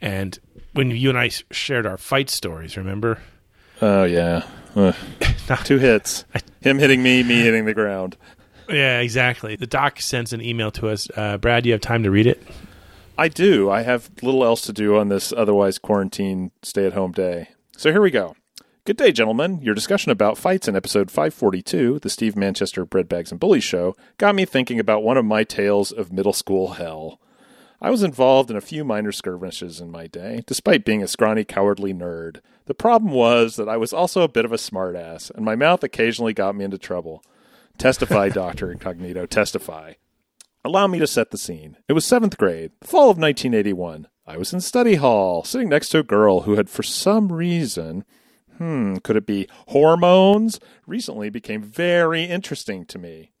and 0.00 0.38
when 0.72 0.90
you 0.90 1.08
and 1.08 1.18
I 1.18 1.30
shared 1.50 1.86
our 1.86 1.96
fight 1.96 2.30
stories. 2.30 2.76
Remember? 2.76 3.18
Oh 3.80 4.04
yeah, 4.04 4.46
Ugh. 4.76 4.94
two 5.64 5.78
hits. 5.78 6.24
Him 6.60 6.78
hitting 6.78 7.02
me, 7.02 7.22
me 7.22 7.40
hitting 7.40 7.64
the 7.64 7.74
ground. 7.74 8.16
Yeah, 8.68 9.00
exactly. 9.00 9.56
The 9.56 9.66
doc 9.66 10.00
sends 10.00 10.32
an 10.32 10.40
email 10.42 10.70
to 10.72 10.88
us. 10.88 11.08
Uh, 11.16 11.38
Brad, 11.38 11.62
do 11.62 11.68
you 11.68 11.72
have 11.72 11.80
time 11.80 12.02
to 12.02 12.10
read 12.10 12.26
it? 12.26 12.42
I 13.18 13.28
do. 13.28 13.70
I 13.70 13.82
have 13.82 14.10
little 14.22 14.44
else 14.44 14.62
to 14.62 14.72
do 14.72 14.96
on 14.96 15.08
this 15.08 15.32
otherwise 15.32 15.78
quarantine 15.78 16.50
stay 16.62 16.86
at 16.86 16.92
home 16.92 17.12
day. 17.12 17.48
So 17.76 17.90
here 17.90 18.02
we 18.02 18.10
go. 18.10 18.34
Good 18.84 18.98
day, 18.98 19.10
gentlemen. 19.10 19.60
Your 19.62 19.74
discussion 19.74 20.12
about 20.12 20.38
fights 20.38 20.68
in 20.68 20.76
episode 20.76 21.10
542, 21.10 21.98
the 22.00 22.10
Steve 22.10 22.36
Manchester 22.36 22.84
Bread 22.84 23.08
Bags 23.08 23.30
and 23.30 23.40
Bullies 23.40 23.64
show, 23.64 23.96
got 24.18 24.34
me 24.34 24.44
thinking 24.44 24.78
about 24.78 25.02
one 25.02 25.16
of 25.16 25.24
my 25.24 25.44
tales 25.44 25.90
of 25.90 26.12
middle 26.12 26.32
school 26.32 26.74
hell. 26.74 27.20
I 27.80 27.90
was 27.90 28.02
involved 28.02 28.50
in 28.50 28.56
a 28.56 28.62
few 28.62 28.84
minor 28.84 29.12
skirmishes 29.12 29.80
in 29.80 29.90
my 29.90 30.06
day, 30.06 30.42
despite 30.46 30.84
being 30.84 31.02
a 31.02 31.08
scrawny, 31.08 31.44
cowardly 31.44 31.92
nerd. 31.92 32.40
The 32.64 32.74
problem 32.74 33.12
was 33.12 33.56
that 33.56 33.68
I 33.68 33.76
was 33.76 33.92
also 33.92 34.22
a 34.22 34.28
bit 34.28 34.44
of 34.44 34.52
a 34.52 34.56
smartass, 34.56 35.30
and 35.30 35.44
my 35.44 35.56
mouth 35.56 35.84
occasionally 35.84 36.32
got 36.32 36.56
me 36.56 36.64
into 36.64 36.78
trouble. 36.78 37.22
Testify, 37.76 38.28
Dr. 38.30 38.72
Incognito, 38.72 39.26
testify. 39.26 39.94
Allow 40.64 40.86
me 40.86 40.98
to 40.98 41.06
set 41.06 41.30
the 41.30 41.38
scene. 41.38 41.76
It 41.86 41.92
was 41.92 42.04
seventh 42.04 42.38
grade, 42.38 42.72
the 42.80 42.88
fall 42.88 43.10
of 43.10 43.18
1981. 43.18 44.08
I 44.26 44.36
was 44.36 44.52
in 44.52 44.60
study 44.60 44.96
hall, 44.96 45.44
sitting 45.44 45.68
next 45.68 45.90
to 45.90 45.98
a 45.98 46.02
girl 46.02 46.40
who 46.40 46.56
had, 46.56 46.68
for 46.68 46.82
some 46.82 47.30
reason, 47.30 48.04
hmm, 48.56 48.96
could 48.96 49.16
it 49.16 49.26
be 49.26 49.48
hormones? 49.68 50.58
Recently 50.86 51.30
became 51.30 51.62
very 51.62 52.24
interesting 52.24 52.84
to 52.86 52.98
me. 52.98 53.32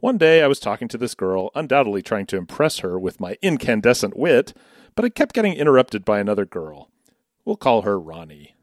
One 0.00 0.16
day 0.16 0.42
I 0.42 0.46
was 0.46 0.58
talking 0.58 0.88
to 0.88 0.98
this 0.98 1.14
girl, 1.14 1.50
undoubtedly 1.54 2.00
trying 2.00 2.24
to 2.26 2.38
impress 2.38 2.78
her 2.78 2.98
with 2.98 3.20
my 3.20 3.36
incandescent 3.42 4.16
wit, 4.16 4.54
but 4.94 5.04
I 5.04 5.10
kept 5.10 5.34
getting 5.34 5.52
interrupted 5.52 6.06
by 6.06 6.20
another 6.20 6.46
girl. 6.46 6.90
We'll 7.44 7.56
call 7.56 7.82
her 7.82 8.00
Ronnie. 8.00 8.56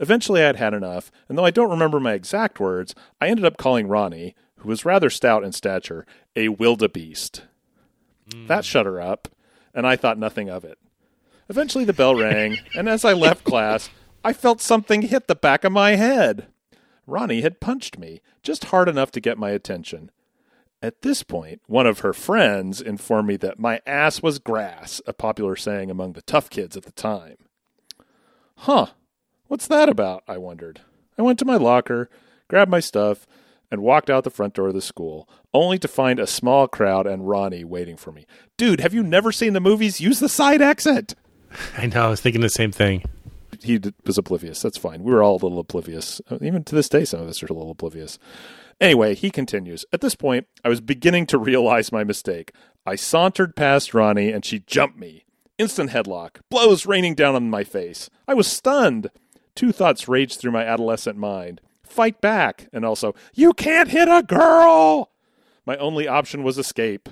Eventually 0.00 0.42
I 0.42 0.46
had 0.46 0.56
had 0.56 0.74
enough, 0.74 1.12
and 1.28 1.38
though 1.38 1.44
I 1.44 1.52
don't 1.52 1.70
remember 1.70 2.00
my 2.00 2.14
exact 2.14 2.58
words, 2.58 2.96
I 3.20 3.28
ended 3.28 3.44
up 3.44 3.58
calling 3.58 3.86
Ronnie, 3.86 4.34
who 4.56 4.68
was 4.68 4.84
rather 4.84 5.08
stout 5.08 5.44
in 5.44 5.52
stature, 5.52 6.04
a 6.34 6.48
wildebeest. 6.48 7.42
Hmm. 8.32 8.46
That 8.48 8.64
shut 8.64 8.86
her 8.86 9.00
up, 9.00 9.28
and 9.72 9.86
I 9.86 9.94
thought 9.94 10.18
nothing 10.18 10.50
of 10.50 10.64
it. 10.64 10.78
Eventually 11.48 11.84
the 11.84 11.92
bell 11.92 12.16
rang, 12.16 12.58
and 12.74 12.88
as 12.88 13.04
I 13.04 13.12
left 13.12 13.44
class, 13.44 13.88
I 14.24 14.32
felt 14.32 14.60
something 14.60 15.02
hit 15.02 15.28
the 15.28 15.36
back 15.36 15.62
of 15.62 15.70
my 15.70 15.92
head. 15.94 16.48
Ronnie 17.06 17.42
had 17.42 17.60
punched 17.60 17.98
me, 17.98 18.20
just 18.42 18.66
hard 18.66 18.88
enough 18.88 19.12
to 19.12 19.20
get 19.20 19.38
my 19.38 19.50
attention. 19.50 20.10
At 20.82 21.02
this 21.02 21.22
point, 21.22 21.60
one 21.66 21.86
of 21.86 21.98
her 21.98 22.14
friends 22.14 22.80
informed 22.80 23.28
me 23.28 23.36
that 23.36 23.58
my 23.58 23.80
ass 23.86 24.22
was 24.22 24.38
grass, 24.38 25.02
a 25.06 25.12
popular 25.12 25.54
saying 25.54 25.90
among 25.90 26.14
the 26.14 26.22
tough 26.22 26.48
kids 26.48 26.76
at 26.76 26.84
the 26.84 26.92
time. 26.92 27.36
Huh, 28.56 28.86
what's 29.46 29.66
that 29.66 29.90
about? 29.90 30.22
I 30.26 30.38
wondered. 30.38 30.80
I 31.18 31.22
went 31.22 31.38
to 31.40 31.44
my 31.44 31.56
locker, 31.56 32.08
grabbed 32.48 32.70
my 32.70 32.80
stuff, 32.80 33.26
and 33.70 33.82
walked 33.82 34.08
out 34.08 34.24
the 34.24 34.30
front 34.30 34.54
door 34.54 34.68
of 34.68 34.74
the 34.74 34.80
school, 34.80 35.28
only 35.52 35.78
to 35.78 35.86
find 35.86 36.18
a 36.18 36.26
small 36.26 36.66
crowd 36.66 37.06
and 37.06 37.28
Ronnie 37.28 37.64
waiting 37.64 37.96
for 37.98 38.10
me. 38.10 38.26
Dude, 38.56 38.80
have 38.80 38.94
you 38.94 39.02
never 39.02 39.32
seen 39.32 39.52
the 39.52 39.60
movies? 39.60 40.00
Use 40.00 40.18
the 40.18 40.28
side 40.30 40.62
exit! 40.62 41.14
I 41.76 41.86
know. 41.86 42.06
I 42.06 42.08
was 42.08 42.20
thinking 42.20 42.40
the 42.40 42.48
same 42.48 42.72
thing. 42.72 43.04
He 43.62 43.80
was 44.06 44.16
oblivious. 44.16 44.62
That's 44.62 44.78
fine. 44.78 45.02
We 45.02 45.12
were 45.12 45.22
all 45.22 45.34
a 45.34 45.42
little 45.42 45.58
oblivious. 45.58 46.20
Even 46.40 46.64
to 46.64 46.74
this 46.74 46.88
day, 46.88 47.04
some 47.04 47.20
of 47.20 47.28
us 47.28 47.42
are 47.42 47.46
a 47.46 47.52
little 47.52 47.72
oblivious. 47.72 48.18
Anyway, 48.80 49.14
he 49.14 49.30
continues. 49.30 49.84
At 49.92 50.00
this 50.00 50.14
point, 50.14 50.46
I 50.64 50.68
was 50.68 50.80
beginning 50.80 51.26
to 51.26 51.38
realize 51.38 51.92
my 51.92 52.04
mistake. 52.04 52.52
I 52.86 52.96
sauntered 52.96 53.56
past 53.56 53.92
Ronnie, 53.92 54.32
and 54.32 54.44
she 54.44 54.60
jumped 54.60 54.98
me. 54.98 55.24
Instant 55.58 55.90
headlock, 55.90 56.40
blows 56.48 56.86
raining 56.86 57.14
down 57.14 57.34
on 57.34 57.50
my 57.50 57.64
face. 57.64 58.08
I 58.26 58.32
was 58.32 58.46
stunned. 58.46 59.10
Two 59.54 59.72
thoughts 59.72 60.08
raged 60.08 60.40
through 60.40 60.52
my 60.52 60.64
adolescent 60.64 61.18
mind 61.18 61.60
fight 61.90 62.20
back, 62.20 62.68
and 62.72 62.84
also, 62.84 63.14
you 63.34 63.52
can't 63.52 63.88
hit 63.88 64.08
a 64.08 64.22
girl! 64.22 65.10
My 65.66 65.76
only 65.76 66.08
option 66.08 66.42
was 66.42 66.56
escape. 66.56 67.08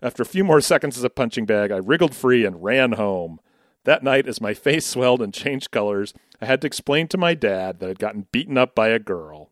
After 0.00 0.22
a 0.22 0.26
few 0.26 0.44
more 0.44 0.60
seconds 0.60 0.96
as 0.96 1.04
a 1.04 1.10
punching 1.10 1.46
bag, 1.46 1.72
I 1.72 1.78
wriggled 1.78 2.14
free 2.14 2.44
and 2.44 2.62
ran 2.62 2.92
home. 2.92 3.40
That 3.84 4.04
night, 4.04 4.28
as 4.28 4.40
my 4.40 4.54
face 4.66 4.86
swelled 4.86 5.22
and 5.22 5.34
changed 5.34 5.70
colors, 5.70 6.14
I 6.40 6.46
had 6.46 6.60
to 6.60 6.66
explain 6.66 7.08
to 7.08 7.18
my 7.18 7.34
dad 7.34 7.80
that 7.80 7.90
I'd 7.90 7.98
gotten 7.98 8.28
beaten 8.30 8.56
up 8.56 8.74
by 8.74 8.88
a 8.88 8.98
girl. 8.98 9.50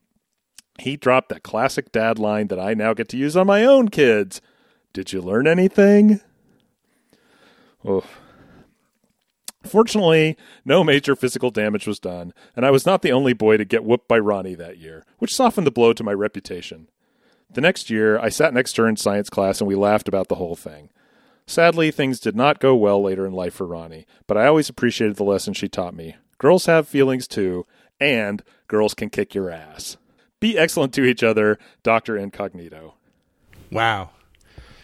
He 0.78 0.96
dropped 0.96 1.28
that 1.30 1.42
classic 1.42 1.90
dad 1.92 2.18
line 2.18 2.48
that 2.48 2.60
I 2.60 2.74
now 2.74 2.94
get 2.94 3.08
to 3.10 3.16
use 3.16 3.36
on 3.36 3.46
my 3.46 3.64
own 3.64 3.88
kids. 3.88 4.40
Did 4.92 5.12
you 5.12 5.20
learn 5.20 5.46
anything? 5.46 6.20
Oh. 7.84 8.04
Fortunately, 9.64 10.36
no 10.64 10.84
major 10.84 11.16
physical 11.16 11.50
damage 11.50 11.86
was 11.86 11.98
done, 11.98 12.32
and 12.54 12.64
I 12.64 12.70
was 12.70 12.86
not 12.86 13.02
the 13.02 13.12
only 13.12 13.32
boy 13.32 13.56
to 13.56 13.64
get 13.64 13.84
whooped 13.84 14.06
by 14.06 14.18
Ronnie 14.18 14.54
that 14.54 14.78
year, 14.78 15.04
which 15.18 15.34
softened 15.34 15.66
the 15.66 15.72
blow 15.72 15.92
to 15.92 16.04
my 16.04 16.12
reputation. 16.12 16.88
The 17.50 17.60
next 17.60 17.90
year, 17.90 18.18
I 18.18 18.28
sat 18.28 18.54
next 18.54 18.74
to 18.74 18.82
her 18.82 18.88
in 18.88 18.96
science 18.96 19.30
class 19.30 19.60
and 19.60 19.68
we 19.68 19.74
laughed 19.74 20.08
about 20.08 20.28
the 20.28 20.36
whole 20.36 20.56
thing. 20.56 20.90
Sadly, 21.46 21.90
things 21.90 22.18
did 22.18 22.34
not 22.34 22.58
go 22.58 22.74
well 22.74 23.00
later 23.00 23.24
in 23.24 23.32
life 23.32 23.54
for 23.54 23.66
Ronnie, 23.66 24.06
but 24.26 24.36
I 24.36 24.46
always 24.46 24.68
appreciated 24.68 25.16
the 25.16 25.24
lesson 25.24 25.54
she 25.54 25.68
taught 25.68 25.94
me. 25.94 26.16
Girls 26.38 26.66
have 26.66 26.88
feelings 26.88 27.28
too, 27.28 27.66
and 28.00 28.42
girls 28.66 28.94
can 28.94 29.10
kick 29.10 29.34
your 29.34 29.48
ass. 29.50 29.96
Be 30.40 30.58
excellent 30.58 30.92
to 30.94 31.04
each 31.04 31.22
other, 31.22 31.58
Dr. 31.82 32.16
Incognito. 32.16 32.94
Wow. 33.70 34.10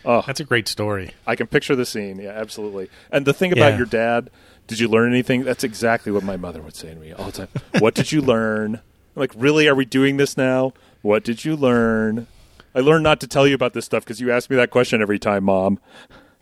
Oh, 0.05 0.23
That's 0.27 0.41
a 0.41 0.45
great 0.45 0.67
story. 0.67 1.13
I 1.27 1.37
can 1.37 1.47
picture 1.47 1.77
the 1.77 1.85
scene. 1.87 2.19
Yeah, 2.19 2.31
absolutely. 2.31 2.89
And 3.11 3.27
the 3.27 3.35
thing 3.35 3.53
about 3.53 3.73
Yeah. 3.73 3.77
your 3.77 3.87
dad, 3.87 4.31
did 4.67 4.81
you 4.81 4.89
learn 4.89 5.13
anything? 5.13 5.45
That's 5.45 5.63
exactly 5.63 6.11
what 6.11 6.25
my 6.25 6.37
mother 6.37 6.61
would 6.63 6.75
say 6.75 6.95
to 6.95 6.99
me 6.99 7.13
all 7.13 7.27
the 7.27 7.33
time. 7.47 7.49
what 7.81 7.95
did 7.95 8.11
you 8.13 8.21
learn? 8.23 8.77
I'm 8.77 9.21
like, 9.21 9.33
really? 9.37 9.69
Are 9.69 9.75
we 9.75 9.85
doing 9.85 10.17
this 10.17 10.37
now? 10.37 10.73
What 11.03 11.23
did 11.23 11.45
you 11.45 11.55
learn? 11.55 12.27
I 12.75 12.81
learned 12.81 13.05
not 13.05 13.21
to 13.21 13.27
tell 13.29 13.47
you 13.47 13.55
about 13.55 13.75
this 13.75 13.85
stuff 13.85 14.05
because 14.05 14.21
you 14.21 14.33
ask 14.33 14.49
me 14.49 14.57
that 14.57 14.71
question 14.71 15.03
every 15.03 15.19
time, 15.19 15.45
Mom. 15.45 15.79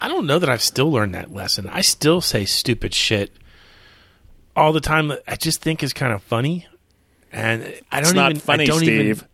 I 0.01 0.07
don't 0.09 0.27
know 0.27 0.39
that 0.39 0.49
I've 0.49 0.63
still 0.63 0.91
learned 0.91 1.15
that 1.17 1.33
lesson. 1.35 1.67
I 1.69 1.81
still 1.81 2.21
say 2.21 2.45
stupid 2.45 2.95
shit 2.95 3.33
all 4.55 4.73
the 4.73 4.81
time 4.81 5.09
that 5.09 5.23
I 5.27 5.35
just 5.35 5.61
think 5.61 5.83
is 5.83 5.93
kind 5.93 6.13
of 6.13 6.23
funny. 6.23 6.67
And 7.33 7.63
I 7.93 8.01
don't 8.01 8.07
It's 8.11 8.15
not 8.15 8.31
even 8.33 8.41
funny, 8.41 8.65
I 8.65 8.67
don't 8.67 8.79
Steve. 8.79 9.01
Even, 9.01 9.25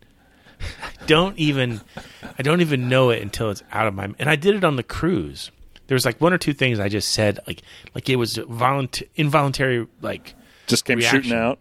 I 1.01 1.05
don't 1.07 1.37
even 1.39 1.81
I 2.37 2.41
don't 2.43 2.61
even 2.61 2.89
know 2.89 3.09
it 3.09 3.21
until 3.21 3.49
it's 3.49 3.63
out 3.71 3.87
of 3.87 3.93
my 3.95 4.13
and 4.19 4.29
I 4.29 4.35
did 4.35 4.55
it 4.55 4.63
on 4.63 4.75
the 4.75 4.83
cruise. 4.83 5.51
There 5.87 5.95
was 5.95 6.05
like 6.05 6.19
one 6.21 6.33
or 6.33 6.37
two 6.37 6.53
things 6.53 6.79
I 6.79 6.89
just 6.89 7.09
said 7.09 7.39
like 7.47 7.61
like 7.95 8.09
it 8.09 8.15
was 8.17 8.37
volunteer 8.37 9.07
involuntary 9.15 9.87
like 10.01 10.35
Just 10.67 10.85
came 10.85 10.97
reaction. 10.99 11.23
shooting 11.23 11.37
out. 11.37 11.59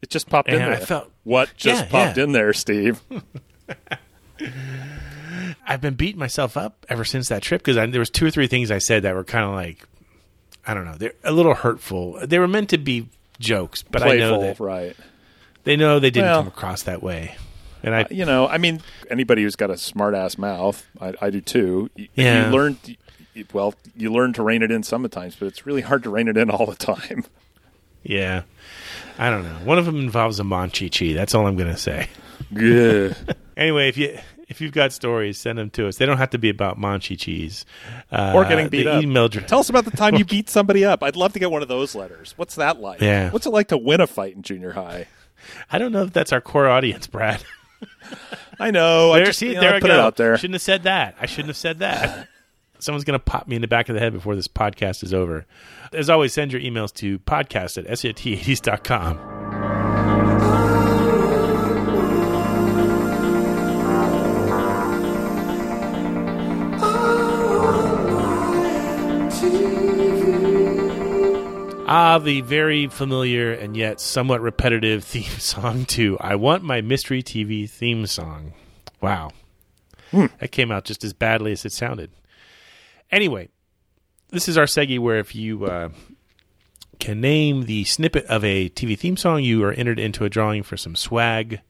It 0.00 0.10
just 0.10 0.28
popped 0.28 0.48
in 0.48 0.56
there. 0.56 0.72
I 0.72 0.76
felt- 0.76 1.10
what 1.24 1.50
just 1.56 1.84
Yeah, 1.84 1.90
popped 1.90 2.16
yeah. 2.18 2.24
in 2.24 2.32
there, 2.32 2.52
Steve? 2.52 3.00
I've 5.66 5.80
been 5.80 5.94
beating 5.94 6.18
myself 6.18 6.56
up 6.56 6.84
ever 6.88 7.04
since 7.04 7.28
that 7.28 7.42
trip 7.42 7.62
because 7.62 7.76
there 7.92 8.00
was 8.00 8.10
two 8.10 8.26
or 8.26 8.30
three 8.30 8.48
things 8.48 8.70
I 8.70 8.78
said 8.78 9.04
that 9.04 9.14
were 9.14 9.24
kind 9.24 9.44
of 9.44 9.52
like, 9.52 9.86
I 10.66 10.74
don't 10.74 10.84
know, 10.84 10.96
they're 10.96 11.14
a 11.24 11.32
little 11.32 11.54
hurtful. 11.54 12.18
They 12.26 12.38
were 12.38 12.48
meant 12.48 12.70
to 12.70 12.78
be 12.78 13.08
jokes, 13.38 13.82
but 13.82 14.02
I 14.02 14.16
know 14.16 14.40
that 14.40 14.58
right? 14.60 14.96
They 15.64 15.76
know 15.76 15.98
they 15.98 16.10
didn't 16.10 16.30
Well- 16.30 16.40
come 16.40 16.48
across 16.48 16.82
that 16.84 17.02
way. 17.02 17.36
And 17.84 17.96
I, 17.96 18.06
you 18.10 18.24
know, 18.24 18.46
I 18.46 18.58
mean, 18.58 18.80
anybody 19.10 19.42
who's 19.42 19.56
got 19.56 19.68
a 19.70 19.76
smart 19.76 20.14
ass 20.14 20.38
mouth, 20.38 20.86
I, 21.00 21.14
I 21.20 21.30
do 21.30 21.40
too. 21.40 21.90
Yeah. 22.14 22.46
You 22.46 22.52
learn, 22.52 22.76
well, 23.52 23.74
you 23.96 24.12
learn 24.12 24.32
to 24.34 24.42
rein 24.44 24.62
it 24.62 24.70
in 24.70 24.84
sometimes, 24.84 25.34
but 25.34 25.46
it's 25.46 25.66
really 25.66 25.80
hard 25.80 26.04
to 26.04 26.10
rein 26.10 26.28
it 26.28 26.36
in 26.36 26.48
all 26.48 26.64
the 26.64 26.76
time. 26.76 27.24
yeah, 28.04 28.42
I 29.18 29.30
don't 29.30 29.42
know. 29.42 29.58
One 29.64 29.78
of 29.78 29.84
them 29.84 29.98
involves 29.98 30.38
a 30.38 30.44
Monchichi. 30.44 31.12
That's 31.12 31.34
all 31.34 31.48
I'm 31.48 31.56
going 31.56 31.70
to 31.72 31.76
say. 31.76 32.06
Yeah. 32.52 33.14
anyway, 33.56 33.88
if 33.88 33.96
you 33.96 34.16
if 34.48 34.60
you've 34.60 34.72
got 34.72 34.92
stories, 34.92 35.38
send 35.38 35.58
them 35.58 35.70
to 35.70 35.88
us. 35.88 35.96
They 35.96 36.06
don't 36.06 36.18
have 36.18 36.30
to 36.30 36.38
be 36.38 36.50
about 36.50 36.78
Monchichis 36.78 37.64
uh, 38.12 38.32
or 38.34 38.44
getting 38.44 38.68
beat 38.68 38.86
up. 38.86 39.02
Email 39.02 39.28
dr- 39.28 39.46
Tell 39.48 39.58
us 39.58 39.70
about 39.70 39.86
the 39.86 39.90
time 39.90 40.14
you 40.14 40.24
beat 40.26 40.48
somebody 40.50 40.84
up. 40.84 41.02
I'd 41.02 41.16
love 41.16 41.32
to 41.32 41.40
get 41.40 41.50
one 41.50 41.62
of 41.62 41.68
those 41.68 41.96
letters. 41.96 42.34
What's 42.36 42.54
that 42.56 42.78
like? 42.80 43.00
Yeah. 43.00 43.30
What's 43.30 43.46
it 43.46 43.50
like 43.50 43.68
to 43.68 43.76
win 43.78 44.00
a 44.00 44.06
fight 44.06 44.36
in 44.36 44.42
junior 44.42 44.72
high? 44.72 45.08
I 45.70 45.78
don't 45.78 45.92
know 45.92 46.02
if 46.02 46.12
that's 46.12 46.32
our 46.32 46.40
core 46.40 46.68
audience, 46.68 47.06
Brad. 47.06 47.42
I 48.60 48.70
know. 48.70 49.12
I 49.12 49.18
There, 49.18 49.26
just 49.26 49.38
see, 49.38 49.48
you 49.48 49.54
know, 49.54 49.60
there 49.60 49.74
I 49.74 49.76
I 49.76 49.80
put 49.80 49.88
go. 49.88 49.94
it 49.94 50.00
out 50.00 50.16
there. 50.16 50.36
Shouldn't 50.36 50.54
have 50.54 50.62
said 50.62 50.82
that. 50.84 51.16
I 51.20 51.26
shouldn't 51.26 51.48
have 51.48 51.56
said 51.56 51.78
that. 51.80 52.28
someone's 52.78 53.04
going 53.04 53.18
to 53.18 53.24
pop 53.24 53.46
me 53.48 53.56
in 53.56 53.62
the 53.62 53.68
back 53.68 53.88
of 53.88 53.94
the 53.94 54.00
head 54.00 54.12
before 54.12 54.34
this 54.36 54.48
podcast 54.48 55.02
is 55.04 55.14
over. 55.14 55.46
As 55.92 56.10
always, 56.10 56.32
send 56.32 56.52
your 56.52 56.60
emails 56.60 56.92
to 56.94 57.18
podcast 57.20 57.78
at 57.78 57.86
sit80s.com. 57.86 59.31
Ah, 71.94 72.16
the 72.16 72.40
very 72.40 72.86
familiar 72.86 73.52
and 73.52 73.76
yet 73.76 74.00
somewhat 74.00 74.40
repetitive 74.40 75.04
theme 75.12 75.38
song 75.38 75.84
to 75.84 76.16
I 76.20 76.36
Want 76.36 76.62
My 76.62 76.80
Mystery 76.80 77.22
TV 77.22 77.68
theme 77.68 78.06
song. 78.06 78.54
Wow. 79.02 79.32
That 80.10 80.52
came 80.52 80.72
out 80.72 80.86
just 80.86 81.04
as 81.04 81.12
badly 81.12 81.52
as 81.52 81.66
it 81.66 81.72
sounded. 81.72 82.10
Anyway, 83.10 83.50
this 84.30 84.48
is 84.48 84.56
our 84.56 84.64
Segi 84.64 84.98
where 84.98 85.18
if 85.18 85.34
you 85.34 85.66
uh, 85.66 85.90
can 86.98 87.20
name 87.20 87.66
the 87.66 87.84
snippet 87.84 88.24
of 88.24 88.42
a 88.42 88.70
TV 88.70 88.98
theme 88.98 89.18
song, 89.18 89.44
you 89.44 89.62
are 89.62 89.74
entered 89.74 89.98
into 89.98 90.24
a 90.24 90.30
drawing 90.30 90.62
for 90.62 90.78
some 90.78 90.96
swag. 90.96 91.60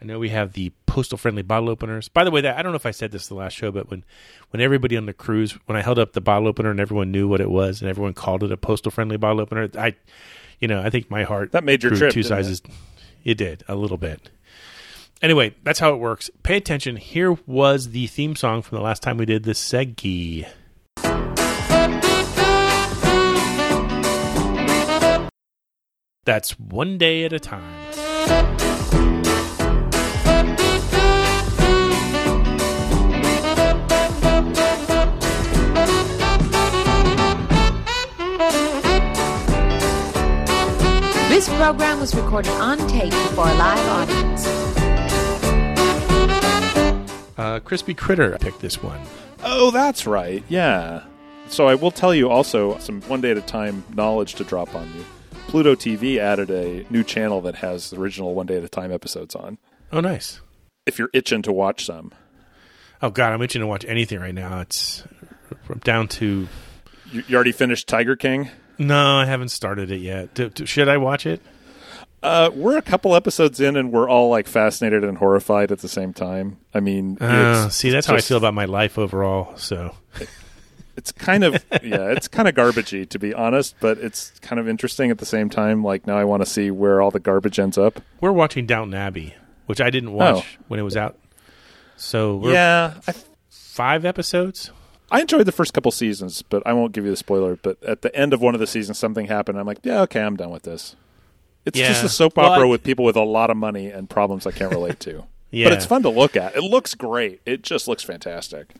I 0.00 0.06
know 0.06 0.18
we 0.18 0.30
have 0.30 0.54
the 0.54 0.72
postal 0.86 1.18
friendly 1.18 1.42
bottle 1.42 1.68
openers. 1.68 2.08
By 2.08 2.24
the 2.24 2.30
way, 2.30 2.40
that 2.40 2.56
I 2.58 2.62
don't 2.62 2.72
know 2.72 2.76
if 2.76 2.86
I 2.86 2.90
said 2.90 3.12
this 3.12 3.28
the 3.28 3.34
last 3.34 3.52
show, 3.54 3.70
but 3.70 3.90
when 3.90 4.04
when 4.50 4.60
everybody 4.62 4.96
on 4.96 5.06
the 5.06 5.12
cruise, 5.12 5.52
when 5.66 5.76
I 5.76 5.82
held 5.82 5.98
up 5.98 6.12
the 6.14 6.20
bottle 6.20 6.48
opener 6.48 6.70
and 6.70 6.80
everyone 6.80 7.10
knew 7.12 7.28
what 7.28 7.40
it 7.40 7.50
was 7.50 7.80
and 7.82 7.90
everyone 7.90 8.14
called 8.14 8.42
it 8.42 8.50
a 8.50 8.56
postal 8.56 8.90
friendly 8.90 9.16
bottle 9.18 9.40
opener, 9.40 9.68
I, 9.78 9.94
you 10.58 10.68
know, 10.68 10.80
I 10.80 10.88
think 10.90 11.10
my 11.10 11.24
heart 11.24 11.52
That 11.52 11.64
made 11.64 11.82
your 11.82 11.94
trip, 11.94 12.12
two 12.12 12.22
didn't 12.22 12.38
it? 12.38 12.44
sizes. 12.44 12.62
It 13.24 13.34
did 13.36 13.62
a 13.68 13.74
little 13.74 13.98
bit. 13.98 14.30
Anyway, 15.20 15.54
that's 15.62 15.78
how 15.78 15.92
it 15.92 15.98
works. 15.98 16.30
Pay 16.42 16.56
attention. 16.56 16.96
Here 16.96 17.32
was 17.46 17.90
the 17.90 18.06
theme 18.06 18.34
song 18.34 18.62
from 18.62 18.78
the 18.78 18.82
last 18.82 19.02
time 19.02 19.18
we 19.18 19.26
did 19.26 19.42
the 19.42 19.52
Segi. 19.52 20.46
That's 26.24 26.58
one 26.58 26.98
day 26.98 27.24
at 27.24 27.32
a 27.32 27.40
time. 27.40 27.64
This 41.40 41.48
program 41.56 42.00
was 42.00 42.14
recorded 42.14 42.52
on 42.52 42.76
tape 42.86 43.12
before 43.12 43.48
a 43.48 43.54
live 43.54 43.88
audience. 43.88 44.46
Uh, 47.38 47.60
Crispy 47.64 47.94
Critter 47.94 48.36
picked 48.38 48.60
this 48.60 48.82
one. 48.82 49.00
Oh, 49.42 49.70
that's 49.70 50.06
right. 50.06 50.44
Yeah. 50.50 51.02
So 51.48 51.66
I 51.66 51.76
will 51.76 51.92
tell 51.92 52.14
you 52.14 52.28
also 52.28 52.76
some 52.76 53.00
one 53.08 53.22
day 53.22 53.30
at 53.30 53.38
a 53.38 53.40
time 53.40 53.84
knowledge 53.94 54.34
to 54.34 54.44
drop 54.44 54.74
on 54.74 54.86
you. 54.94 55.02
Pluto 55.48 55.74
TV 55.74 56.18
added 56.18 56.50
a 56.50 56.84
new 56.90 57.02
channel 57.02 57.40
that 57.40 57.54
has 57.54 57.88
the 57.88 57.98
original 57.98 58.34
one 58.34 58.44
day 58.44 58.58
at 58.58 58.64
a 58.64 58.68
time 58.68 58.92
episodes 58.92 59.34
on. 59.34 59.56
Oh, 59.90 60.00
nice. 60.00 60.42
If 60.84 60.98
you're 60.98 61.08
itching 61.14 61.40
to 61.44 61.52
watch 61.54 61.86
some, 61.86 62.12
Oh 63.00 63.08
God, 63.08 63.32
I'm 63.32 63.40
itching 63.40 63.60
to 63.60 63.66
watch 63.66 63.86
anything 63.86 64.20
right 64.20 64.34
now. 64.34 64.60
It's 64.60 65.04
I'm 65.70 65.78
down 65.78 66.08
to. 66.08 66.48
you, 67.10 67.24
you 67.26 67.34
already 67.34 67.52
finished 67.52 67.88
Tiger 67.88 68.14
King. 68.14 68.50
No, 68.80 69.16
I 69.18 69.26
haven't 69.26 69.50
started 69.50 69.90
it 69.90 70.00
yet. 70.00 70.34
Do, 70.34 70.48
do- 70.48 70.66
should 70.66 70.88
I 70.88 70.96
watch 70.96 71.26
it? 71.26 71.40
Uh, 72.22 72.50
we're 72.54 72.76
a 72.76 72.82
couple 72.82 73.14
episodes 73.14 73.60
in, 73.60 73.76
and 73.76 73.92
we're 73.92 74.08
all 74.08 74.28
like 74.28 74.46
fascinated 74.46 75.04
and 75.04 75.16
horrified 75.18 75.70
at 75.72 75.78
the 75.80 75.88
same 75.88 76.12
time. 76.12 76.58
I 76.74 76.80
mean, 76.80 77.16
Uh, 77.20 77.24
it's- 77.24 77.76
see, 77.76 77.90
that's 77.90 78.06
it's 78.06 78.06
how 78.10 78.16
I 78.16 78.20
feel 78.20 78.36
about 78.38 78.54
my 78.54 78.64
life 78.66 78.98
overall. 78.98 79.56
So 79.56 79.94
It's 80.96 81.12
kind 81.12 81.44
of 81.44 81.54
yeah, 81.82 82.10
it's 82.12 82.28
kind 82.28 82.46
of 82.48 82.54
garbagey 82.54 83.08
to 83.08 83.18
be 83.18 83.32
honest, 83.32 83.74
but 83.80 83.96
it's 83.98 84.32
kind 84.40 84.58
of 84.60 84.68
interesting 84.68 85.10
at 85.10 85.16
the 85.18 85.24
same 85.26 85.48
time. 85.48 85.82
Like 85.82 86.06
now, 86.06 86.18
I 86.18 86.24
want 86.24 86.42
to 86.42 86.46
see 86.50 86.70
where 86.70 87.00
all 87.00 87.10
the 87.10 87.20
garbage 87.20 87.58
ends 87.58 87.78
up. 87.78 88.00
we're 88.20 88.32
watching 88.32 88.66
Downton 88.66 88.94
Abbey, 88.94 89.34
which 89.66 89.80
I 89.80 89.88
didn't 89.90 90.12
watch 90.12 90.58
when 90.68 90.78
it 90.80 90.84
was 90.84 90.96
out. 90.98 91.18
So 91.96 92.36
we're 92.36 92.50
Oh. 92.50 92.52
Yeah, 92.52 92.94
five 93.48 94.04
episodes. 94.04 94.72
I 95.10 95.20
enjoyed 95.20 95.46
the 95.46 95.52
first 95.52 95.72
couple 95.74 95.90
seasons, 95.90 96.42
but 96.42 96.62
I 96.66 96.72
won't 96.72 96.92
give 96.92 97.04
you 97.04 97.10
the 97.10 97.16
spoiler. 97.16 97.56
But 97.56 97.82
at 97.82 98.02
the 98.02 98.14
end 98.14 98.32
of 98.32 98.40
one 98.40 98.54
of 98.54 98.60
the 98.60 98.66
seasons, 98.66 98.98
something 98.98 99.26
happened. 99.26 99.58
I'm 99.58 99.66
like, 99.66 99.80
yeah, 99.82 100.02
okay, 100.02 100.20
I'm 100.20 100.36
done 100.36 100.50
with 100.50 100.62
this. 100.62 100.94
It's 101.66 101.78
just 101.78 102.02
a 102.04 102.08
soap 102.08 102.36
Well, 102.36 102.46
opera 102.52 102.66
I- 102.66 102.70
with 102.70 102.82
people 102.82 103.04
with 103.04 103.16
a 103.16 103.22
lot 103.22 103.50
of 103.50 103.56
money 103.56 103.88
and 103.88 104.08
problems 104.08 104.46
I 104.46 104.50
can't 104.52 104.70
relate 104.72 105.00
to. 105.00 105.24
Yeah. 105.50 105.64
But 105.68 105.72
it's 105.74 105.86
fun 105.86 106.02
to 106.04 106.08
look 106.10 106.36
at. 106.36 106.54
It 106.56 106.62
looks 106.62 106.94
great. 106.94 107.40
It 107.44 107.62
just 107.62 107.88
looks 107.88 108.02
fantastic. 108.04 108.72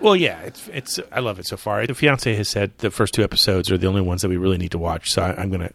Well, 0.00 0.16
yeah, 0.16 0.40
it's 0.40 0.68
it's. 0.68 1.00
I 1.12 1.20
love 1.20 1.38
it 1.38 1.46
so 1.46 1.56
far. 1.56 1.86
The 1.86 1.94
fiance 1.94 2.34
has 2.34 2.48
said 2.48 2.72
the 2.78 2.90
first 2.90 3.14
two 3.14 3.22
episodes 3.22 3.70
are 3.70 3.78
the 3.78 3.86
only 3.86 4.00
ones 4.00 4.22
that 4.22 4.28
we 4.28 4.36
really 4.36 4.58
need 4.58 4.72
to 4.72 4.78
watch. 4.78 5.10
So 5.12 5.22
I, 5.22 5.40
I'm 5.40 5.50
gonna, 5.50 5.70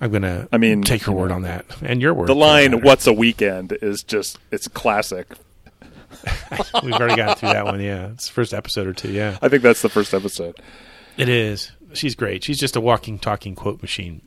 I'm 0.00 0.10
gonna. 0.12 0.48
I 0.52 0.58
mean, 0.58 0.82
take 0.82 1.02
her 1.04 1.12
word 1.12 1.30
on 1.32 1.42
that 1.42 1.64
and 1.82 2.02
your 2.02 2.12
word. 2.12 2.28
The 2.28 2.34
line 2.34 2.82
"What's 2.82 3.06
a 3.06 3.12
weekend?" 3.12 3.72
is 3.80 4.02
just 4.04 4.38
it's 4.50 4.68
classic. 4.68 5.28
We've 6.82 6.92
already 6.94 7.16
gotten 7.16 7.36
through 7.36 7.50
that 7.50 7.64
one. 7.64 7.80
Yeah, 7.80 8.08
it's 8.08 8.26
the 8.28 8.32
first 8.32 8.52
episode 8.54 8.86
or 8.86 8.92
two. 8.92 9.10
Yeah, 9.10 9.38
I 9.42 9.48
think 9.48 9.62
that's 9.62 9.82
the 9.82 9.88
first 9.88 10.14
episode. 10.14 10.56
It 11.16 11.28
is. 11.28 11.72
She's 11.94 12.14
great. 12.14 12.42
She's 12.44 12.58
just 12.58 12.76
a 12.76 12.80
walking, 12.80 13.18
talking 13.18 13.54
quote 13.54 13.82
machine. 13.82 14.22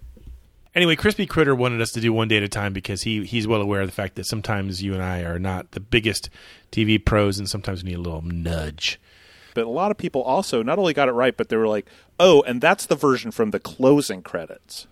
Anyway, 0.76 0.96
Crispy 0.98 1.26
Critter 1.26 1.56
wanted 1.56 1.80
us 1.82 1.92
to 1.94 2.02
do 2.02 2.12
one 2.12 2.28
day 2.28 2.38
at 2.38 2.44
a 2.44 2.50
time 2.50 2.74
because 2.74 3.04
he 3.04 3.24
he's 3.26 3.48
well 3.48 3.62
aware 3.62 3.82
of 3.82 3.88
the 3.88 3.94
fact 3.94 4.16
that 4.16 4.26
sometimes 4.26 4.84
you 4.84 4.94
and 4.94 5.02
I 5.02 5.22
are 5.22 5.40
not 5.40 5.72
the 5.72 5.80
biggest 5.80 6.30
TV 6.72 7.04
pros, 7.04 7.40
and 7.40 7.50
sometimes 7.50 7.84
we 7.84 7.90
need 7.92 7.98
a 7.98 8.02
little 8.02 8.22
nudge. 8.22 9.00
But 9.54 9.66
a 9.66 9.70
lot 9.70 9.90
of 9.90 9.98
people 9.98 10.22
also 10.22 10.62
not 10.64 10.78
only 10.78 10.94
got 10.94 11.08
it 11.08 11.14
right, 11.14 11.36
but 11.36 11.48
they 11.48 11.56
were 11.56 11.68
like, 11.68 11.88
"Oh, 12.20 12.42
and 12.42 12.60
that's 12.60 12.86
the 12.86 12.96
version 12.98 13.32
from 13.32 13.52
the 13.52 13.60
closing 13.60 14.22
credits." 14.22 14.86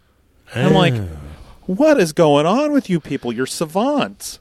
I'm 0.55 0.73
like, 0.73 0.93
Oh. 0.93 1.09
"What 1.65 1.99
is 1.99 2.13
going 2.13 2.45
on 2.45 2.71
with 2.71 2.89
you 2.89 3.01
people? 3.01 3.33
You're 3.33 3.45
savants." 3.45 4.39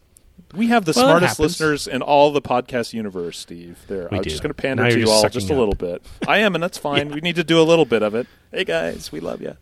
We 0.54 0.68
have 0.68 0.84
the 0.84 0.92
Well, 0.94 1.06
smartest 1.06 1.38
listeners 1.40 1.86
in 1.86 2.02
all 2.02 2.30
the 2.32 2.42
podcast 2.42 2.92
universe, 2.92 3.38
Steve. 3.38 3.78
There, 3.88 4.08
We 4.10 4.18
I'm 4.18 4.22
do. 4.22 4.30
just 4.30 4.42
going 4.42 4.50
to 4.50 4.60
pander 4.60 4.82
Now 4.84 4.90
to 4.90 4.98
you 4.98 5.10
all 5.10 5.28
just 5.28 5.48
a 5.48 5.52
up. 5.54 5.58
little 5.58 5.74
bit. 5.74 6.02
I 6.28 6.38
am, 6.38 6.54
and 6.54 6.62
that's 6.62 6.76
fine. 6.78 7.08
We 7.10 7.20
need 7.20 7.36
to 7.36 7.44
do 7.44 7.60
a 7.60 7.64
little 7.64 7.84
bit 7.86 8.02
of 8.02 8.14
it. 8.14 8.26
Hey 8.52 8.64
guys, 8.64 9.10
we 9.10 9.20
love 9.20 9.40
you. 9.40 9.56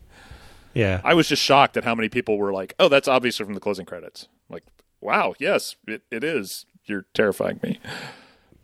Yeah, 0.74 1.00
I 1.04 1.14
was 1.14 1.28
just 1.28 1.42
shocked 1.42 1.76
at 1.76 1.84
how 1.84 1.94
many 1.94 2.08
people 2.08 2.38
were 2.38 2.52
like, 2.52 2.74
"Oh, 2.78 2.88
that's 2.88 3.08
obviously 3.08 3.44
from 3.44 3.54
the 3.54 3.60
closing 3.60 3.86
credits." 3.86 4.28
Like, 4.48 4.64
wow, 5.00 5.34
yes, 5.38 5.74
it, 5.86 6.02
it 6.10 6.22
is. 6.24 6.66
You're 6.86 7.06
terrifying 7.14 7.60
me. 7.62 7.78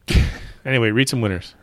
Anyway, 0.64 0.90
read 0.90 1.08
some 1.08 1.20
winners. 1.20 1.54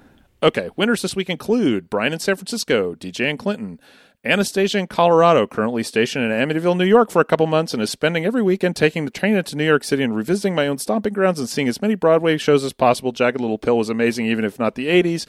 Okay, 0.42 0.70
winners 0.78 1.02
this 1.02 1.14
week 1.14 1.30
include 1.30 1.90
Brian 1.90 2.14
in 2.14 2.20
San 2.20 2.38
Francisco, 2.38 2.96
DJ 2.96 3.30
in 3.30 3.36
Clinton, 3.36 3.78
Anastasia 4.26 4.78
in 4.78 4.88
Colorado, 4.88 5.46
currently 5.46 5.84
stationed 5.84 6.24
in 6.24 6.32
Amityville, 6.32 6.78
New 6.78 6.86
York 6.86 7.12
for 7.12 7.20
a 7.20 7.26
couple 7.26 7.46
months 7.46 7.74
and 7.74 7.84
is 7.84 7.90
spending 7.90 8.26
every 8.26 8.42
weekend 8.42 8.76
taking 8.76 9.04
the 9.04 9.12
train 9.12 9.36
into 9.36 9.58
New 9.58 9.66
York 9.66 9.84
City 9.84 10.02
and 10.02 10.16
revisiting 10.16 10.56
my 10.56 10.66
own 10.66 10.78
stomping 10.78 11.12
grounds 11.12 11.40
and 11.40 11.50
seeing 11.50 11.68
as 11.68 11.82
many 11.82 11.96
Broadway 11.96 12.38
shows 12.38 12.64
as 12.64 12.72
possible. 12.72 13.12
Jagged 13.12 13.42
Little 13.42 13.58
Pill 13.58 13.78
was 13.78 13.90
amazing, 13.90 14.26
even 14.28 14.46
if 14.46 14.58
not 14.58 14.76
the 14.76 14.88
80s. 14.88 15.28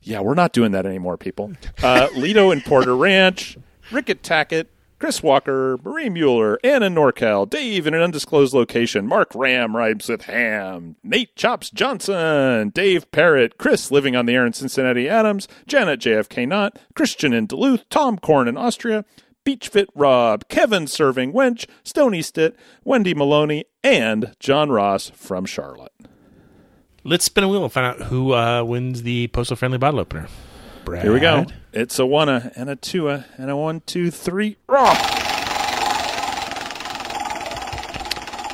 Yeah, 0.00 0.20
we're 0.20 0.32
not 0.32 0.54
doing 0.54 0.72
that 0.72 0.86
anymore, 0.86 1.18
people. 1.18 1.52
Uh, 1.82 2.08
Lido 2.16 2.50
in 2.50 2.62
Porter 2.62 2.96
Ranch, 2.96 3.58
Rickett 3.92 4.22
Tackett, 4.22 4.66
Chris 5.00 5.22
Walker, 5.22 5.78
Marie 5.82 6.10
Mueller, 6.10 6.58
Anna 6.62 6.90
Norcal, 6.90 7.48
Dave 7.48 7.86
in 7.86 7.94
an 7.94 8.02
undisclosed 8.02 8.52
location, 8.52 9.06
Mark 9.06 9.34
Ram 9.34 9.74
rhymes 9.74 10.10
with 10.10 10.24
ham, 10.24 10.94
Nate 11.02 11.34
Chops 11.36 11.70
Johnson, 11.70 12.68
Dave 12.68 13.10
Parrott, 13.10 13.56
Chris 13.56 13.90
living 13.90 14.14
on 14.14 14.26
the 14.26 14.34
air 14.34 14.44
in 14.44 14.52
Cincinnati 14.52 15.08
Adams, 15.08 15.48
Janet 15.66 16.00
JFK 16.00 16.46
Knott, 16.46 16.78
Christian 16.94 17.32
in 17.32 17.46
Duluth, 17.46 17.88
Tom 17.88 18.18
Korn 18.18 18.46
in 18.46 18.58
Austria, 18.58 19.06
Beach 19.42 19.68
Fit 19.68 19.88
Rob, 19.94 20.46
Kevin 20.48 20.86
Serving 20.86 21.32
Wench, 21.32 21.64
Stony 21.82 22.20
Stitt, 22.20 22.54
Wendy 22.84 23.14
Maloney, 23.14 23.64
and 23.82 24.34
John 24.38 24.68
Ross 24.68 25.08
from 25.14 25.46
Charlotte. 25.46 25.94
Let's 27.04 27.24
spin 27.24 27.44
a 27.44 27.48
wheel 27.48 27.64
and 27.64 27.72
find 27.72 27.86
out 27.86 28.08
who 28.08 28.34
uh, 28.34 28.62
wins 28.64 29.02
the 29.02 29.28
postal 29.28 29.56
friendly 29.56 29.78
bottle 29.78 30.00
opener. 30.00 30.28
Brad. 30.84 31.02
Here 31.02 31.14
we 31.14 31.20
go. 31.20 31.46
It's 31.72 31.98
a 31.98 32.06
one 32.06 32.28
and 32.28 32.68
a 32.68 32.76
two 32.76 33.08
and 33.08 33.24
a 33.50 33.56
one, 33.56 33.82
two, 33.86 34.10
three. 34.10 34.56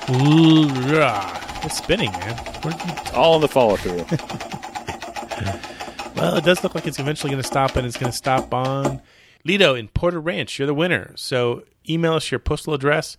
Ooh, 0.09 0.69
rah. 0.95 1.33
It's 1.65 1.79
spinning, 1.79 2.13
man. 2.13 2.37
Where'd 2.63 2.77
you- 2.81 3.13
All 3.15 3.37
in 3.37 3.41
the 3.41 3.49
follow 3.49 3.77
through. 3.77 4.05
Well, 6.17 6.37
it 6.37 6.45
does 6.45 6.63
look 6.65 6.75
like 6.75 6.87
it's 6.87 6.99
eventually 6.99 7.31
going 7.31 7.43
to 7.43 7.47
stop, 7.47 7.77
and 7.77 7.87
it's 7.87 7.99
going 7.99 8.11
to 8.11 8.17
stop 8.17 8.55
on 8.55 9.03
Lido 9.45 9.75
in 9.75 9.89
Porter 9.89 10.19
Ranch. 10.19 10.59
You're 10.59 10.65
the 10.65 10.73
winner. 10.73 11.13
So 11.15 11.65
email 11.87 12.15
us 12.15 12.31
your 12.31 12.39
postal 12.39 12.73
address, 12.73 13.19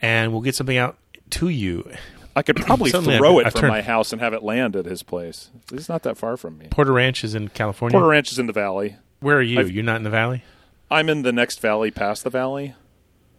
and 0.00 0.30
we'll 0.30 0.42
get 0.42 0.54
something 0.54 0.76
out 0.76 0.96
to 1.30 1.48
you. 1.48 1.90
I 2.36 2.42
could 2.42 2.54
probably 2.64 2.92
throw 2.92 3.00
I've- 3.00 3.38
it 3.40 3.46
I've 3.46 3.52
from 3.54 3.60
turned- 3.62 3.72
my 3.72 3.82
house 3.82 4.12
and 4.12 4.22
have 4.22 4.34
it 4.34 4.44
land 4.44 4.76
at 4.76 4.84
his 4.84 5.02
place. 5.02 5.50
It's 5.72 5.88
not 5.88 6.04
that 6.04 6.16
far 6.16 6.36
from 6.36 6.58
me. 6.58 6.68
Porter 6.70 6.92
Ranch 6.92 7.24
is 7.24 7.34
in 7.34 7.48
California. 7.48 7.92
Porter 7.98 8.06
Ranch 8.08 8.30
is 8.30 8.38
in 8.38 8.46
the 8.46 8.52
valley. 8.52 8.94
Where 9.20 9.36
are 9.38 9.42
you? 9.42 9.60
I've- 9.60 9.72
You're 9.72 9.84
not 9.84 9.96
in 9.96 10.02
the 10.04 10.10
valley. 10.10 10.44
I'm 10.90 11.08
in 11.08 11.22
the 11.22 11.32
next 11.32 11.60
valley 11.60 11.90
past 11.90 12.24
the 12.24 12.30
valley. 12.30 12.74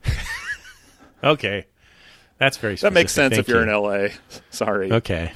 Okay, 1.21 1.65
that's 2.37 2.55
very. 2.55 2.75
That 2.75 2.93
makes 2.93 3.11
specific. 3.11 3.35
sense 3.35 3.39
if 3.39 3.47
you're 3.49 3.65
you. 3.65 3.75
in 3.75 3.83
LA. 3.83 4.07
Sorry. 4.51 4.89
Okay. 4.89 5.33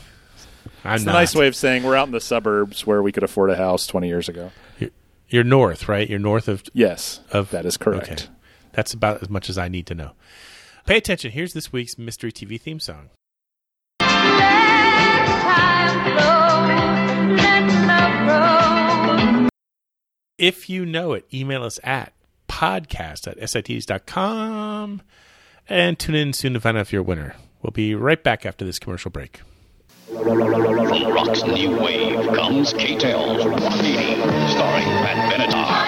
I'm 0.86 0.96
it's 0.96 1.04
not. 1.04 1.12
a 1.12 1.14
nice 1.20 1.36
way 1.36 1.48
of 1.48 1.58
saying 1.58 1.84
we're 1.84 1.98
out 1.98 2.08
in 2.08 2.14
the 2.14 2.22
suburbs 2.22 2.88
where 2.88 3.04
we 3.04 3.12
could 3.12 3.24
afford 3.24 3.50
a 3.50 3.58
house 3.58 3.86
20 3.88 4.08
years 4.08 4.30
ago. 4.30 4.52
You're, 4.80 4.90
you're 5.28 5.44
north, 5.44 5.90
right? 5.90 6.10
You're 6.10 6.20
north 6.20 6.48
of. 6.48 6.64
Yes, 6.72 7.20
of 7.32 7.50
that 7.52 7.66
is 7.66 7.76
correct. 7.76 8.10
Okay. 8.12 8.24
That's 8.72 8.94
about 8.94 9.22
as 9.22 9.30
much 9.30 9.50
as 9.50 9.58
I 9.58 9.68
need 9.68 9.86
to 9.88 9.94
know. 9.96 10.12
Pay 10.86 10.96
attention. 10.98 11.32
Here's 11.32 11.52
this 11.52 11.74
week's 11.74 11.98
Mystery 11.98 12.32
TV 12.32 12.60
theme 12.62 12.80
song. 12.80 13.10
If 20.38 20.70
you 20.70 20.86
know 20.86 21.14
it, 21.14 21.28
email 21.32 21.64
us 21.64 21.80
at 21.84 22.14
podcast 22.48 23.28
at 23.28 23.50
sits.com 23.50 25.02
and 25.70 26.00
tune 26.00 26.16
in 26.16 26.34
soon 26.34 26.54
to 26.54 26.60
find 26.60 26.76
out 26.78 26.82
if 26.82 26.92
you're 26.94 27.02
a 27.02 27.06
winner. 27.06 27.36
We'll 27.62 27.72
be 27.72 27.94
right 27.94 28.22
back 28.22 28.46
after 28.46 28.66
this 28.66 28.80
commercial 28.80 29.12
break. 29.12 29.42
From 30.08 30.26
rock's 31.14 31.44
new 31.44 31.78
wave 31.80 32.26
comes 32.36 32.74
K-Tel's 32.74 33.46
Rock 33.46 33.62
80, 33.62 33.72
starring 34.52 34.86
Pat 34.86 35.32
Benatar. 35.32 35.88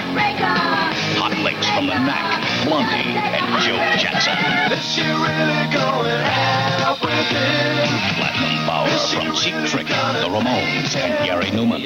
Hot 1.18 1.38
licks 1.44 1.68
from 1.70 1.88
the 1.88 1.94
Knack, 1.94 2.66
Blondie, 2.66 3.18
and 3.18 3.64
Joe 3.64 3.78
Jackson. 4.02 4.36
Platinum 6.98 8.66
power 8.66 8.90
from 9.08 9.36
Cheap 9.36 9.56
Trick, 9.70 9.88
the 9.88 10.28
Ramones, 10.30 10.96
and 10.96 11.26
Gary 11.26 11.46
Numan. 11.48 11.82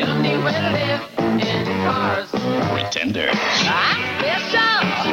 Pretenders. 2.71 3.35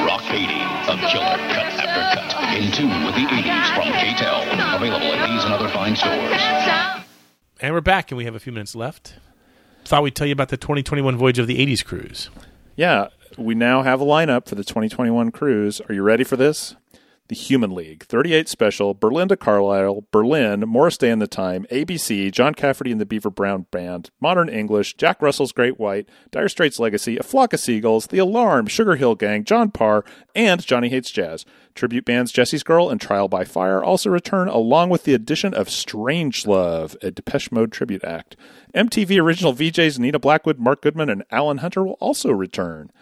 Rock 0.07 0.25
80, 0.31 0.45
a 0.45 0.97
killer 1.09 1.39
cut 1.53 1.73
after 1.81 2.21
cut. 2.21 2.57
In 2.57 2.73
tune 2.73 3.05
with 3.05 3.15
the 3.15 3.27
80s 3.27 3.75
from 3.75 3.93
K-Tel. 3.93 4.43
Available 4.77 5.07
at 5.07 5.29
these 5.29 5.45
and 5.45 5.53
other 5.53 5.69
fine 5.69 5.97
stores. 5.97 6.41
And 7.61 7.75
we're 7.75 7.81
back, 7.81 8.11
and 8.11 8.19
we 8.19 8.25
have 8.25 8.35
a 8.35 8.41
few 8.41 8.53
minutes 8.53 8.75
left. 8.75 9.15
Thought 9.85 10.03
we'd 10.03 10.15
tell 10.15 10.27
you 10.27 10.33
about 10.33 10.49
the 10.49 10.57
2021 10.57 11.17
Voyage 11.17 11.39
of 11.39 11.47
the 11.47 11.59
80s 11.59 11.85
cruise. 11.85 12.29
Yeah, 12.77 13.09
we 13.39 13.55
now 13.55 13.83
have 13.83 14.01
a 14.01 14.05
lineup 14.05 14.47
for 14.47 14.55
the 14.55 14.65
2021 14.65 15.31
cruise. 15.31 15.81
Are 15.89 15.95
you 15.95 16.03
ready 16.03 16.25
for 16.25 16.37
this? 16.37 16.75
The 17.29 17.35
Human 17.35 17.75
League, 17.75 18.05
38 18.05 18.49
Special, 18.49 18.95
Belinda 18.95 19.37
Carlisle, 19.37 20.05
Berlin, 20.13 20.61
Morris 20.61 20.97
Day 20.97 21.11
and 21.11 21.21
the 21.21 21.27
Time, 21.27 21.67
ABC, 21.73 22.31
John 22.31 22.55
Cafferty 22.55 22.93
and 22.93 23.01
the 23.01 23.07
Beaver 23.07 23.31
Brown 23.31 23.67
Band, 23.73 24.11
Modern 24.21 24.49
English, 24.49 24.95
Jack 24.95 25.21
Russell's 25.21 25.51
Great 25.51 25.79
White, 25.79 26.09
Dire 26.31 26.49
Straits 26.49 26.79
Legacy, 26.79 27.17
A 27.17 27.25
Flock 27.25 27.53
of 27.53 27.59
Seagulls, 27.59 28.07
The 28.07 28.19
Alarm, 28.19 28.69
Sugar 28.69 28.95
Hill 28.95 29.17
Gang, 29.17 29.43
John 29.43 29.73
Parr, 29.73 30.05
and 30.37 30.65
Johnny 30.65 30.89
Hates 30.89 31.11
Jazz. 31.11 31.45
Tribute 31.75 32.05
bands 32.05 32.31
Jesse's 32.31 32.63
Girl 32.63 32.89
and 32.89 33.01
Trial 33.01 33.27
by 33.27 33.45
Fire 33.45 33.83
also 33.83 34.09
return, 34.09 34.47
along 34.47 34.91
with 34.91 35.03
the 35.03 35.15
addition 35.15 35.53
of 35.53 35.69
Strange 35.69 36.47
Love, 36.47 36.97
a 37.03 37.11
Depeche 37.11 37.51
Mode 37.51 37.73
tribute 37.73 38.05
act. 38.05 38.37
MTV 38.73 39.21
original 39.21 39.53
VJs 39.53 39.99
Nina 39.99 40.21
Blackwood, 40.21 40.61
Mark 40.61 40.81
Goodman, 40.81 41.11
and 41.11 41.25
Alan 41.33 41.59
Hunter 41.59 41.83
will 41.85 41.99
also 42.01 42.31
return. 42.31 42.93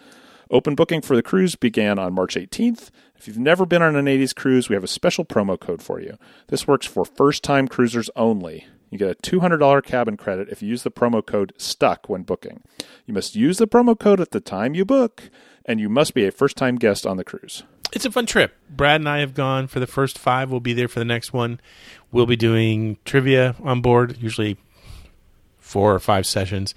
Open 0.51 0.75
booking 0.75 1.01
for 1.01 1.15
the 1.15 1.23
cruise 1.23 1.55
began 1.55 1.97
on 1.97 2.13
March 2.13 2.35
18th. 2.35 2.89
If 3.25 3.29
you've 3.29 3.39
never 3.39 3.65
been 3.65 3.81
on 3.81 3.95
an 3.95 4.05
80s 4.05 4.35
cruise, 4.35 4.69
we 4.69 4.75
have 4.75 4.83
a 4.83 4.87
special 4.87 5.25
promo 5.25 5.59
code 5.59 5.81
for 5.81 5.99
you. 5.99 6.19
This 6.49 6.67
works 6.67 6.85
for 6.85 7.03
first 7.03 7.43
time 7.43 7.67
cruisers 7.67 8.07
only. 8.15 8.67
You 8.91 8.99
get 8.99 9.09
a 9.09 9.15
$200 9.15 9.83
cabin 9.83 10.15
credit 10.15 10.49
if 10.49 10.61
you 10.61 10.69
use 10.69 10.83
the 10.83 10.91
promo 10.91 11.25
code 11.25 11.51
STUCK 11.57 12.07
when 12.07 12.21
booking. 12.21 12.61
You 13.07 13.15
must 13.15 13.35
use 13.35 13.57
the 13.57 13.65
promo 13.65 13.97
code 13.97 14.19
at 14.19 14.29
the 14.29 14.39
time 14.39 14.75
you 14.75 14.85
book, 14.85 15.31
and 15.65 15.79
you 15.79 15.89
must 15.89 16.13
be 16.13 16.27
a 16.27 16.31
first 16.31 16.55
time 16.55 16.75
guest 16.75 17.07
on 17.07 17.17
the 17.17 17.23
cruise. 17.23 17.63
It's 17.93 18.05
a 18.05 18.11
fun 18.11 18.27
trip. 18.27 18.55
Brad 18.69 19.01
and 19.01 19.09
I 19.09 19.21
have 19.21 19.33
gone 19.33 19.65
for 19.65 19.79
the 19.79 19.87
first 19.87 20.19
five. 20.19 20.51
We'll 20.51 20.59
be 20.59 20.73
there 20.73 20.87
for 20.87 20.99
the 20.99 21.03
next 21.03 21.33
one. 21.33 21.59
We'll 22.11 22.27
be 22.27 22.35
doing 22.35 22.99
trivia 23.05 23.55
on 23.63 23.81
board, 23.81 24.17
usually 24.19 24.57
four 25.57 25.95
or 25.95 25.99
five 25.99 26.27
sessions. 26.27 26.75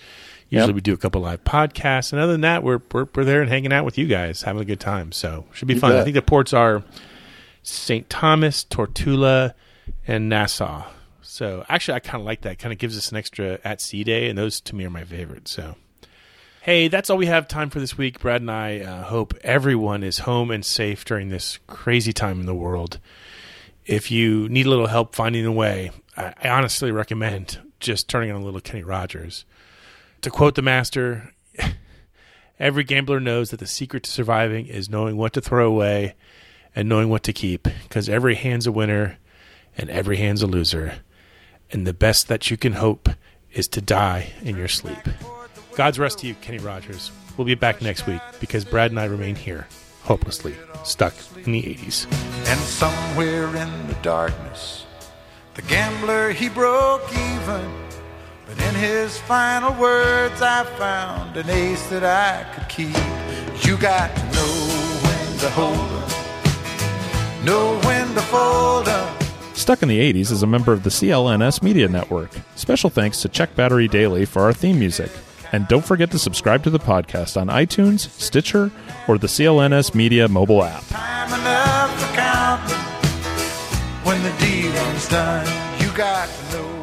Usually 0.51 0.69
Yep. 0.69 0.75
we 0.77 0.81
do 0.81 0.95
a 0.95 0.97
couple 0.97 1.21
live 1.21 1.45
podcasts, 1.45 2.13
and 2.13 2.21
other 2.23 2.33
than 2.33 2.41
that, 2.41 2.63
we're, 2.63 2.81
we're 2.93 3.07
we're 3.15 3.25
there 3.25 3.43
and 3.43 3.51
hanging 3.51 3.73
out 3.73 3.85
with 3.85 3.99
you 3.99 4.07
guys, 4.07 4.43
having 4.43 4.63
a 4.63 4.65
good 4.65 4.81
time. 4.81 5.13
So 5.13 5.45
should 5.53 5.69
be 5.69 5.75
You 5.75 5.81
fun. 5.81 5.93
I 5.93 6.05
think 6.05 6.15
the 6.15 6.23
ports 6.23 6.53
are 6.55 6.83
St. 7.63 8.09
Thomas, 8.09 8.65
Tortola, 8.65 9.53
and 10.07 10.29
Nassau. 10.29 10.85
So 11.21 11.67
actually, 11.69 11.95
I 11.97 12.01
kind 12.01 12.21
of 12.23 12.27
like 12.27 12.41
that. 12.43 12.59
Kind 12.59 12.73
of 12.73 12.79
gives 12.79 12.97
us 12.97 13.11
an 13.11 13.19
extra 13.19 13.59
at 13.63 13.81
sea 13.83 14.05
day, 14.05 14.29
and 14.31 14.39
those 14.39 14.61
to 14.63 14.75
me 14.75 14.85
are 14.87 14.91
my 14.91 15.05
favorites. 15.05 15.51
So. 15.51 15.77
Hey, 16.63 16.89
that's 16.89 17.09
all 17.09 17.17
we 17.17 17.27
have 17.27 17.49
time 17.49 17.71
for 17.71 17.81
this 17.81 17.97
week. 17.97 18.21
Brad 18.21 18.43
and 18.43 18.51
I 18.51 18.81
uh, 18.81 19.05
hope 19.05 19.33
everyone 19.43 20.03
is 20.03 20.21
home 20.21 20.51
and 20.51 20.65
safe 20.65 21.03
during 21.05 21.29
this 21.31 21.59
crazy 21.67 22.13
time 22.13 22.41
in 22.41 22.47
the 22.47 22.55
world. 22.55 22.99
If 23.87 24.11
you 24.11 24.49
need 24.51 24.67
a 24.67 24.69
little 24.69 24.89
help 24.89 25.15
finding 25.15 25.47
a 25.47 25.53
way, 25.53 25.93
I, 26.17 26.35
I 26.43 26.49
honestly 26.51 26.91
recommend 26.91 27.59
just 27.81 28.09
turning 28.09 28.31
on 28.33 28.43
a 28.43 28.45
little 28.45 28.61
Kenny 28.61 28.83
Rogers. 28.83 29.45
To 30.23 30.31
quote 30.31 30.57
the 30.57 30.63
master, 30.63 31.33
every 32.59 32.83
gambler 32.83 33.21
knows 33.21 33.51
that 33.51 33.61
the 33.61 33.67
secret 33.67 34.03
to 34.03 34.11
surviving 34.11 34.67
is 34.67 34.91
knowing 34.91 35.17
what 35.17 35.33
to 35.35 35.41
throw 35.41 35.69
away 35.69 36.15
and 36.75 36.89
knowing 36.89 37.09
what 37.09 37.23
to 37.25 37.33
keep, 37.33 37.69
because 37.85 38.09
every 38.09 38.35
hand's 38.35 38.67
a 38.67 38.73
winner 38.73 39.19
and 39.77 39.89
every 39.91 40.17
hand's 40.17 40.43
a 40.43 40.47
loser. 40.47 40.95
And 41.71 41.87
the 41.87 41.95
best 41.95 42.29
that 42.29 42.51
you 42.51 42.57
can 42.57 42.73
hope 42.73 43.09
is 43.53 43.69
to 43.69 43.81
die 43.81 44.33
in 44.43 44.57
your 44.57 44.69
sleep. 44.69 44.99
God's 45.77 45.99
rest 45.99 46.19
to 46.21 46.27
you, 46.27 46.35
Kenny 46.35 46.59
Rogers. 46.59 47.13
We'll 47.37 47.47
be 47.47 47.55
back 47.55 47.81
next 47.81 48.07
week 48.07 48.21
because 48.41 48.65
Brad 48.65 48.91
and 48.91 48.99
I 48.99 49.05
remain 49.05 49.37
here, 49.37 49.69
hopelessly 50.03 50.57
stuck 50.83 51.15
in 51.37 51.53
the 51.53 51.63
80s. 51.63 52.07
And 52.49 52.59
somewhere 52.61 53.47
in 53.55 53.87
the 53.87 53.97
darkness, 54.03 54.85
the 55.55 55.63
gambler 55.63 56.33
he 56.33 56.49
broke 56.49 57.09
even. 57.13 57.88
In 58.67 58.75
his 58.75 59.19
final 59.19 59.73
words, 59.75 60.41
I 60.43 60.65
found 60.79 61.37
an 61.37 61.49
ace 61.51 61.87
that 61.89 62.05
I 62.05 62.45
could 62.55 62.69
keep. 62.69 62.97
You 63.67 63.77
got 63.77 64.15
to 64.15 64.23
know 64.33 64.55
when 65.03 65.39
to 65.39 65.51
hold 65.51 65.79
'em, 65.79 67.45
know 67.45 67.79
when 67.85 68.15
to 68.15 68.21
fold 68.23 68.89
'em. 68.89 69.09
Stuck 69.55 69.83
in 69.83 69.89
the 69.89 70.01
80s 70.01 70.31
is 70.31 70.43
a 70.43 70.47
member 70.47 70.73
of 70.73 70.83
the 70.85 70.91
CLNS 70.91 71.63
Media 71.63 71.89
Network. 71.89 72.31
Special 72.55 72.91
thanks 72.91 73.21
to 73.23 73.29
Check 73.29 73.55
Battery 73.57 73.89
Daily 73.89 74.25
for 74.25 74.43
our 74.43 74.53
theme 74.53 74.79
music. 74.79 75.11
And 75.51 75.67
don't 75.67 75.85
forget 75.85 76.11
to 76.13 76.19
subscribe 76.19 76.63
to 76.65 76.71
the 76.71 76.79
podcast 76.79 77.41
on 77.41 77.49
iTunes, 77.49 78.09
Stitcher, 78.21 78.71
or 79.09 79.19
the 79.19 79.29
CLNS 79.29 79.95
Media 79.95 80.29
mobile 80.29 80.63
app. 80.63 80.87
Time 80.89 81.33
enough 81.41 82.01
for 82.01 82.15
counting 82.15 82.77
when 84.05 84.23
the 84.23 84.33
dealing's 84.39 85.09
done. 85.09 85.47
You 85.81 85.89
got 85.97 86.29
to 86.29 86.57
know 86.57 86.78